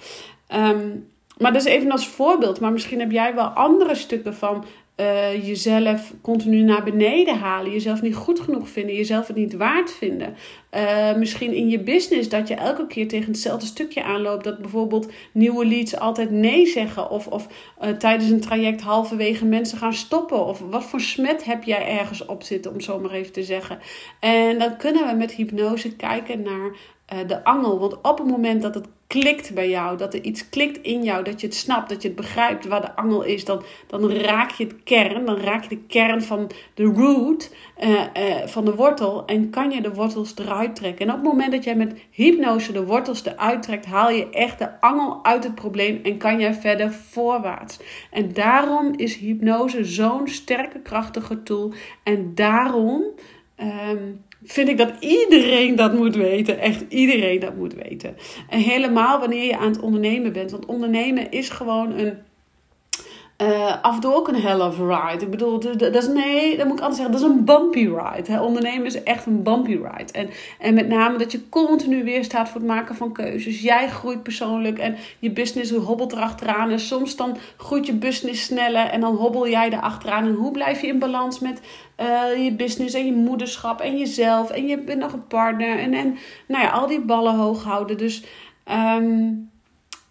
Ehm, 0.47 0.88
maar 1.38 1.53
dat 1.53 1.65
is 1.65 1.72
even 1.72 1.91
als 1.91 2.07
voorbeeld. 2.07 2.59
Maar 2.59 2.72
misschien 2.72 2.99
heb 2.99 3.11
jij 3.11 3.36
wel 3.36 3.47
andere 3.47 3.95
stukken 3.95 4.36
van 4.36 4.65
uh, 4.99 5.47
jezelf 5.47 6.13
continu 6.21 6.61
naar 6.61 6.83
beneden 6.83 7.37
halen, 7.37 7.71
jezelf 7.71 8.01
niet 8.01 8.15
goed 8.15 8.39
genoeg 8.39 8.69
vinden, 8.69 8.95
jezelf 8.95 9.27
het 9.27 9.35
niet 9.35 9.53
waard 9.53 9.91
vinden. 9.91 10.35
Uh, 10.75 11.15
misschien 11.15 11.53
in 11.53 11.69
je 11.69 11.79
business 11.79 12.29
dat 12.29 12.47
je 12.47 12.53
elke 12.53 12.87
keer 12.87 13.07
tegen 13.07 13.27
hetzelfde 13.27 13.65
stukje 13.65 14.03
aanloopt, 14.03 14.43
dat 14.43 14.59
bijvoorbeeld 14.59 15.11
nieuwe 15.31 15.65
leads 15.65 15.97
altijd 15.99 16.31
nee 16.31 16.65
zeggen, 16.65 17.09
of, 17.09 17.27
of 17.27 17.47
uh, 17.81 17.89
tijdens 17.89 18.29
een 18.29 18.41
traject 18.41 18.81
halverwege 18.81 19.45
mensen 19.45 19.77
gaan 19.77 19.93
stoppen, 19.93 20.45
of 20.45 20.59
wat 20.59 20.83
voor 20.83 21.01
smet 21.01 21.45
heb 21.45 21.63
jij 21.63 21.99
ergens 21.99 22.25
op 22.25 22.43
zitten, 22.43 22.71
om 22.71 22.81
zo 22.81 22.99
maar 22.99 23.11
even 23.11 23.33
te 23.33 23.43
zeggen. 23.43 23.79
En 24.19 24.59
dan 24.59 24.77
kunnen 24.77 25.07
we 25.07 25.13
met 25.13 25.31
hypnose 25.31 25.95
kijken 25.95 26.41
naar 26.41 26.71
de 27.28 27.43
angel, 27.43 27.80
want 27.80 28.01
op 28.01 28.18
het 28.18 28.28
moment 28.28 28.62
dat 28.62 28.76
het 28.76 28.88
klikt 29.10 29.53
bij 29.53 29.70
jou, 29.70 29.97
dat 29.97 30.14
er 30.14 30.22
iets 30.22 30.49
klikt 30.49 30.82
in 30.82 31.03
jou, 31.03 31.24
dat 31.24 31.41
je 31.41 31.47
het 31.47 31.55
snapt, 31.55 31.89
dat 31.89 32.01
je 32.01 32.07
het 32.07 32.18
begrijpt 32.18 32.68
waar 32.68 32.82
de 32.82 32.95
angel 32.95 33.24
is, 33.24 33.45
dan, 33.45 33.64
dan 33.88 34.12
raak 34.12 34.51
je 34.51 34.64
het 34.64 34.84
kern, 34.84 35.26
dan 35.26 35.38
raak 35.38 35.64
je 35.64 35.70
de 35.70 35.82
kern 35.88 36.22
van 36.22 36.51
de 36.74 36.84
root, 36.84 37.55
uh, 37.84 37.89
uh, 37.89 38.45
van 38.45 38.66
de 38.66 38.76
wortel 38.76 39.26
en 39.26 39.49
kan 39.49 39.72
je 39.72 39.82
de 39.82 39.93
wortels 39.93 40.38
eruit 40.38 40.76
trekken. 40.76 41.07
En 41.07 41.14
op 41.14 41.20
het 41.20 41.28
moment 41.28 41.51
dat 41.51 41.64
jij 41.64 41.76
met 41.76 41.99
hypnose 42.12 42.72
de 42.72 42.86
wortels 42.86 43.26
eruit 43.26 43.64
trekt, 43.64 43.86
haal 43.86 44.10
je 44.10 44.30
echt 44.30 44.60
de 44.60 44.82
angel 44.82 45.20
uit 45.24 45.43
het 45.43 45.55
probleem 45.55 45.99
en 46.03 46.18
kan 46.18 46.39
jij 46.39 46.53
verder 46.53 46.91
voorwaarts. 46.91 47.80
En 48.12 48.34
daarom 48.34 48.93
is 48.95 49.16
hypnose 49.16 49.84
zo'n 49.84 50.28
sterke, 50.28 50.80
krachtige 50.80 51.43
tool 51.43 51.74
en 52.03 52.36
daarom... 52.36 53.03
Um, 53.89 54.28
vind 54.43 54.69
ik 54.69 54.77
dat 54.77 54.93
iedereen 54.99 55.75
dat 55.75 55.93
moet 55.93 56.15
weten. 56.15 56.59
Echt 56.59 56.83
iedereen 56.89 57.39
dat 57.39 57.55
moet 57.55 57.73
weten. 57.73 58.15
En 58.49 58.59
helemaal 58.59 59.19
wanneer 59.19 59.45
je 59.45 59.57
aan 59.57 59.71
het 59.71 59.79
ondernemen 59.79 60.33
bent. 60.33 60.51
Want 60.51 60.65
ondernemen 60.65 61.31
is 61.31 61.49
gewoon 61.49 61.91
een 61.97 62.17
uh, 63.41 63.81
af 63.81 63.95
en 63.95 64.01
toe 64.01 64.13
ook 64.13 64.27
een 64.27 64.41
hell 64.41 64.59
of 64.59 64.77
ride. 64.77 65.25
Ik 65.25 65.31
bedoel, 65.31 65.59
dat 65.77 65.95
is, 65.95 66.07
nee, 66.07 66.57
dat 66.57 66.67
moet 66.67 66.77
ik 66.77 66.83
anders 66.83 67.01
zeggen, 67.01 67.15
dat 67.15 67.21
is 67.21 67.35
een 67.35 67.45
bumpy 67.45 67.79
ride. 67.79 68.31
Hè? 68.31 68.41
Ondernemen 68.41 68.85
is 68.85 69.03
echt 69.03 69.25
een 69.25 69.43
bumpy 69.43 69.71
ride. 69.71 70.11
En, 70.11 70.29
en 70.59 70.73
met 70.73 70.87
name 70.87 71.17
dat 71.17 71.31
je 71.31 71.49
continu 71.49 72.03
weer 72.03 72.23
staat 72.23 72.49
voor 72.49 72.61
het 72.61 72.69
maken 72.69 72.95
van 72.95 73.11
keuzes. 73.11 73.61
Jij 73.61 73.89
groeit 73.89 74.23
persoonlijk 74.23 74.79
en 74.79 74.95
je 75.19 75.31
business 75.31 75.71
hobbelt 75.71 76.13
erachteraan. 76.13 76.69
En 76.69 76.79
soms 76.79 77.15
dan 77.15 77.37
groeit 77.57 77.85
je 77.85 77.93
business 77.93 78.43
sneller 78.43 78.85
en 78.85 79.01
dan 79.01 79.15
hobbel 79.15 79.47
jij 79.49 79.69
erachteraan. 79.71 80.25
En 80.25 80.33
hoe 80.33 80.51
blijf 80.51 80.81
je 80.81 80.87
in 80.87 80.99
balans 80.99 81.39
met 81.39 81.61
uh, 81.99 82.43
je 82.43 82.53
business 82.53 82.93
en 82.93 83.05
je 83.05 83.13
moederschap 83.13 83.81
en 83.81 83.97
jezelf. 83.97 84.49
En 84.49 84.67
je 84.67 84.79
bent 84.79 84.99
nog 84.99 85.13
een 85.13 85.27
partner. 85.27 85.79
En, 85.79 85.93
en 85.93 86.17
nou 86.47 86.63
ja, 86.63 86.69
al 86.69 86.87
die 86.87 87.01
ballen 87.01 87.35
hoog 87.35 87.63
houden. 87.63 87.97
Dus... 87.97 88.23
Um, 88.97 89.49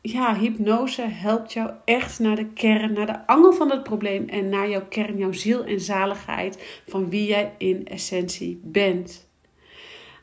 ja, 0.03 0.37
hypnose 0.37 1.03
helpt 1.03 1.53
jou 1.53 1.71
echt 1.85 2.19
naar 2.19 2.37
de 2.37 2.47
kern, 2.47 2.93
naar 2.93 3.07
de 3.07 3.27
angel 3.27 3.53
van 3.53 3.71
het 3.71 3.83
probleem 3.83 4.29
en 4.29 4.49
naar 4.49 4.69
jouw 4.69 4.87
kern, 4.89 5.19
jouw 5.19 5.33
ziel 5.33 5.65
en 5.65 5.81
zaligheid 5.81 6.83
van 6.87 7.11
wie 7.11 7.27
jij 7.27 7.55
in 7.59 7.87
essentie 7.87 8.61
bent. 8.65 9.27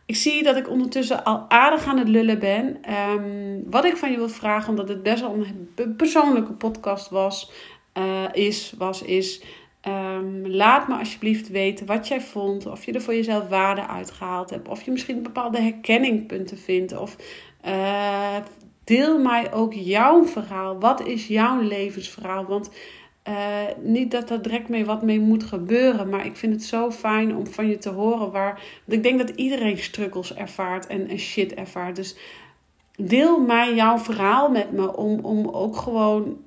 Ik 0.05 0.15
zie 0.15 0.43
dat 0.43 0.55
ik 0.55 0.69
ondertussen 0.69 1.23
al 1.23 1.45
aardig 1.47 1.85
aan 1.85 1.97
het 1.97 2.07
lullen 2.07 2.39
ben. 2.39 2.93
Um, 2.93 3.63
wat 3.69 3.85
ik 3.85 3.97
van 3.97 4.11
je 4.11 4.17
wil 4.17 4.29
vragen, 4.29 4.69
omdat 4.69 4.89
het 4.89 5.03
best 5.03 5.21
wel 5.21 5.45
een 5.75 5.95
persoonlijke 5.95 6.53
podcast 6.53 7.09
was, 7.09 7.51
uh, 7.97 8.23
is, 8.31 8.73
was, 8.77 9.01
is. 9.01 9.43
Um, 9.87 10.47
laat 10.47 10.87
me 10.87 10.97
alsjeblieft 10.97 11.49
weten 11.49 11.85
wat 11.85 12.07
jij 12.07 12.21
vond. 12.21 12.65
Of 12.65 12.85
je 12.85 12.91
er 12.91 13.01
voor 13.01 13.15
jezelf 13.15 13.47
waarde 13.47 13.87
uitgehaald 13.87 14.49
hebt. 14.49 14.67
Of 14.67 14.81
je 14.81 14.91
misschien 14.91 15.23
bepaalde 15.23 15.61
herkenningpunten 15.61 16.57
vindt. 16.57 16.97
Of 16.97 17.15
uh, 17.65 18.35
Deel 18.85 19.19
mij 19.19 19.53
ook 19.53 19.73
jouw 19.73 20.25
verhaal. 20.25 20.79
Wat 20.79 21.05
is 21.05 21.27
jouw 21.27 21.61
levensverhaal? 21.61 22.45
Want 22.45 22.69
uh, 23.27 23.61
niet 23.81 24.11
dat 24.11 24.29
er 24.29 24.41
direct 24.41 24.69
mee 24.69 24.85
wat 24.85 25.01
mee 25.01 25.19
moet 25.19 25.43
gebeuren. 25.43 26.09
Maar 26.09 26.25
ik 26.25 26.35
vind 26.35 26.53
het 26.53 26.63
zo 26.63 26.91
fijn 26.91 27.35
om 27.35 27.47
van 27.47 27.67
je 27.67 27.77
te 27.77 27.89
horen 27.89 28.31
waar. 28.31 28.53
Want 28.85 28.97
ik 28.97 29.03
denk 29.03 29.19
dat 29.19 29.29
iedereen 29.29 29.77
struggles 29.77 30.35
ervaart 30.35 30.87
en, 30.87 31.07
en 31.07 31.19
shit 31.19 31.53
ervaart. 31.53 31.95
Dus 31.95 32.15
deel 32.95 33.39
mij 33.39 33.75
jouw 33.75 33.97
verhaal 33.97 34.49
met 34.49 34.71
me. 34.71 34.95
Om, 34.95 35.19
om 35.19 35.47
ook 35.47 35.77
gewoon 35.77 36.37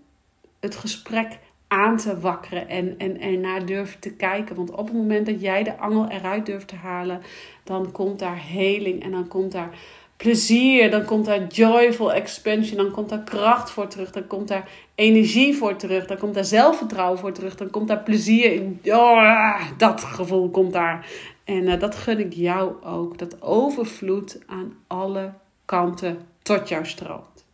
het 0.60 0.76
gesprek 0.76 1.38
aan 1.68 1.96
te 1.96 2.20
wakkeren 2.20 2.68
en, 2.68 2.98
en 2.98 3.20
ernaar 3.20 3.66
durven 3.66 4.00
te 4.00 4.14
kijken. 4.14 4.56
Want 4.56 4.70
op 4.70 4.86
het 4.86 4.96
moment 4.96 5.26
dat 5.26 5.40
jij 5.40 5.62
de 5.62 5.78
angel 5.78 6.08
eruit 6.08 6.46
durft 6.46 6.68
te 6.68 6.76
halen, 6.76 7.22
dan 7.64 7.92
komt 7.92 8.18
daar 8.18 8.42
heling 8.46 9.02
en 9.02 9.10
dan 9.10 9.28
komt 9.28 9.52
daar 9.52 9.78
plezier, 10.18 10.90
dan 10.90 11.04
komt 11.04 11.24
daar 11.24 11.46
joyful 11.46 12.12
expansion, 12.12 12.76
dan 12.76 12.90
komt 12.90 13.08
daar 13.08 13.22
kracht 13.24 13.70
voor 13.70 13.88
terug, 13.88 14.10
dan 14.10 14.26
komt 14.26 14.48
daar 14.48 14.68
energie 14.94 15.56
voor 15.56 15.76
terug, 15.76 16.06
dan 16.06 16.18
komt 16.18 16.34
daar 16.34 16.44
zelfvertrouwen 16.44 17.18
voor 17.18 17.32
terug, 17.32 17.56
dan 17.56 17.70
komt 17.70 17.88
daar 17.88 18.02
plezier 18.02 18.52
in. 18.52 18.80
Oh, 18.84 19.60
dat 19.76 20.04
gevoel 20.04 20.50
komt 20.50 20.72
daar. 20.72 21.06
En 21.44 21.62
uh, 21.62 21.80
dat 21.80 21.94
gun 21.94 22.18
ik 22.18 22.32
jou 22.32 22.72
ook. 22.84 23.18
Dat 23.18 23.42
overvloed 23.42 24.38
aan 24.46 24.74
alle 24.86 25.32
kanten 25.64 26.18
tot 26.42 26.68
jou 26.68 26.86
stroomt. 26.86 27.44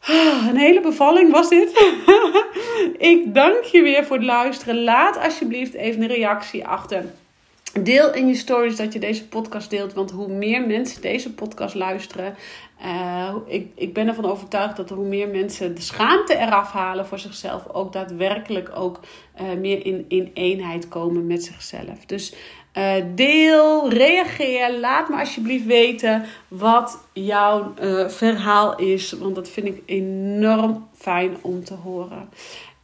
Ah, 0.00 0.46
een 0.48 0.56
hele 0.56 0.80
bevalling 0.80 1.32
was 1.32 1.48
dit. 1.48 1.94
ik 3.12 3.34
dank 3.34 3.62
je 3.62 3.82
weer 3.82 4.04
voor 4.04 4.16
het 4.16 4.26
luisteren. 4.26 4.84
Laat 4.84 5.18
alsjeblieft 5.18 5.74
even 5.74 6.02
een 6.02 6.08
reactie 6.08 6.66
achter 6.66 7.04
Deel 7.72 8.14
in 8.14 8.26
je 8.26 8.34
stories 8.34 8.76
dat 8.76 8.92
je 8.92 8.98
deze 8.98 9.28
podcast 9.28 9.70
deelt. 9.70 9.92
Want 9.92 10.10
hoe 10.10 10.28
meer 10.28 10.66
mensen 10.66 11.02
deze 11.02 11.34
podcast 11.34 11.74
luisteren. 11.74 12.36
Uh, 12.84 13.34
ik, 13.46 13.70
ik 13.74 13.94
ben 13.94 14.08
ervan 14.08 14.24
overtuigd 14.24 14.76
dat 14.76 14.90
hoe 14.90 15.06
meer 15.06 15.28
mensen 15.28 15.74
de 15.74 15.80
schaamte 15.80 16.36
eraf 16.36 16.72
halen 16.72 17.06
voor 17.06 17.18
zichzelf. 17.18 17.68
Ook 17.68 17.92
daadwerkelijk 17.92 18.70
ook 18.74 19.00
uh, 19.40 19.52
meer 19.58 19.86
in, 19.86 20.04
in 20.08 20.30
eenheid 20.34 20.88
komen 20.88 21.26
met 21.26 21.44
zichzelf. 21.44 22.06
Dus 22.06 22.34
uh, 22.74 22.94
deel, 23.14 23.90
reageer. 23.90 24.78
Laat 24.78 25.08
me 25.08 25.16
alsjeblieft 25.16 25.66
weten 25.66 26.24
wat 26.48 26.98
jouw 27.12 27.74
verhaal 28.08 28.78
is. 28.78 29.12
Want 29.12 29.34
dat 29.34 29.48
vind 29.48 29.66
ik 29.66 29.82
enorm 29.86 30.88
fijn 30.94 31.36
om 31.40 31.64
te 31.64 31.74
horen. 31.74 32.28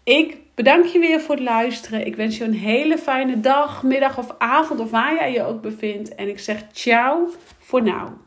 Ik 0.04 0.36
bedank 0.56 0.84
je 0.84 0.98
weer 0.98 1.20
voor 1.20 1.34
het 1.34 1.44
luisteren. 1.44 2.06
Ik 2.06 2.16
wens 2.16 2.38
je 2.38 2.44
een 2.44 2.54
hele 2.54 2.98
fijne 2.98 3.40
dag, 3.40 3.82
middag 3.82 4.18
of 4.18 4.34
avond 4.38 4.80
of 4.80 4.90
waar 4.90 5.14
jij 5.14 5.32
je 5.32 5.42
ook 5.42 5.62
bevindt. 5.62 6.14
En 6.14 6.28
ik 6.28 6.38
zeg 6.38 6.62
ciao 6.72 7.30
voor 7.58 7.82
nu. 7.82 8.25